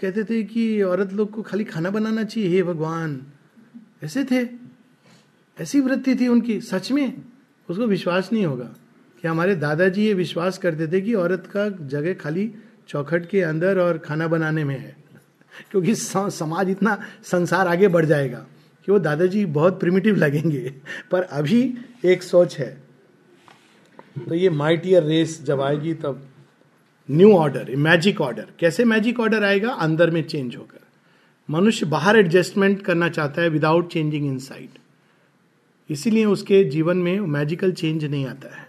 कहते 0.00 0.24
थे 0.24 0.42
कि 0.42 0.82
औरत 0.82 1.12
लोग 1.12 1.30
को 1.30 1.42
खाली 1.42 1.64
खाना 1.64 1.90
बनाना 1.90 2.24
चाहिए, 2.24 2.48
हे 2.48 2.62
भगवान। 2.62 3.26
ऐसे 4.02 4.24
थे। 4.24 4.48
ऐसी 5.60 5.80
वृत्ति 5.80 6.16
थी 6.16 6.28
उनकी, 6.28 6.60
सच 6.60 6.92
में। 6.92 7.22
उसको 7.70 7.86
विश्वास 7.86 8.32
नहीं 8.32 8.46
होगा 8.46 8.74
कि 9.22 9.28
हमारे 9.28 9.56
दादाजी 9.56 10.04
ये 10.04 10.14
विश्वास 10.14 10.58
करते 10.58 10.86
थे 10.86 11.00
कि 11.00 11.14
औरत 11.14 11.50
का 11.56 11.68
जगह 11.68 12.14
खाली 12.14 12.52
चौखट 12.88 13.28
के 13.28 13.42
अंदर 13.42 13.78
और 13.78 13.98
खाना 13.98 14.28
बनाने 14.28 14.64
में 14.64 14.78
है। 14.78 15.07
क्योंकि 15.70 15.94
समाज 15.94 16.70
इतना 16.70 16.98
संसार 17.22 17.68
आगे 17.68 17.88
बढ़ 17.88 18.04
जाएगा 18.04 18.46
कि 18.86 18.92
वो 18.92 18.98
दादाजी 18.98 19.44
बहुत 19.46 19.80
प्रिमिटिव 19.80 20.16
लगेंगे। 20.16 20.74
पर 21.10 21.22
अभी 21.22 21.74
एक 22.04 22.22
सोच 22.22 22.58
है। 22.58 22.70
तो 24.28 24.34
ये 24.34 24.50
माइटियर 24.50 25.02
रेस 25.02 25.42
जब 25.42 25.60
आएगी 25.60 25.94
तब 25.94 26.26
न्यू 27.08 27.32
ऑर्डर 27.32 27.74
मैजिक 27.76 28.20
ऑर्डर 28.20 28.46
कैसे 28.60 28.84
मैजिक 28.84 29.20
ऑर्डर 29.20 29.44
आएगा? 29.44 29.70
अंदर 29.70 30.10
में 30.10 30.22
चेंज 30.22 30.56
होकर। 30.56 30.80
मनुष्य 31.48 31.86
बाहर 31.86 32.16
एडजस्टमेंट 32.16 32.82
करना 32.82 33.08
चाहता 33.08 33.42
है 33.42 33.48
विदाउट 33.48 33.92
चेंजिंग 33.92 34.26
इन 34.26 34.68
इसीलिए 35.90 36.24
उसके 36.24 36.64
जीवन 36.64 36.96
में 36.96 37.20
मैजिकल 37.20 37.72
चेंज 37.72 38.04
नहीं 38.04 38.26
आता 38.26 38.56
है। 38.56 38.66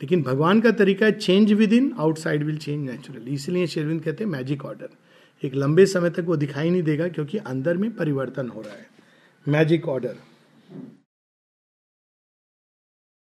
लेकिन 0.00 0.22
भगवान 0.22 0.60
का 0.60 0.70
तरीका 0.70 1.06
है 1.06 1.12
change 1.12 1.52
within 1.72 1.92
outside 1.98 2.42
will 2.42 2.56
change 2.56 2.90
naturally 2.90 3.30
इसलिए 3.30 3.66
शेरविंद 3.66 4.02
कहते 4.02 4.24
हैं 4.24 4.30
मैजिक 4.30 4.64
ऑर्डर 4.64 4.88
एक 5.44 5.54
लंबे 5.54 5.86
समय 5.86 6.10
तक 6.10 6.24
वो 6.24 6.36
दिखाई 6.36 6.70
नहीं 6.70 6.82
देगा 6.82 7.08
क्योंकि 7.08 7.38
अंदर 7.38 7.76
में 7.76 7.96
परिवर्तन 7.96 8.48
हो 8.48 8.60
रहा 8.60 8.74
है। 8.74 8.86
Magic 9.48 9.88
order 9.88 10.16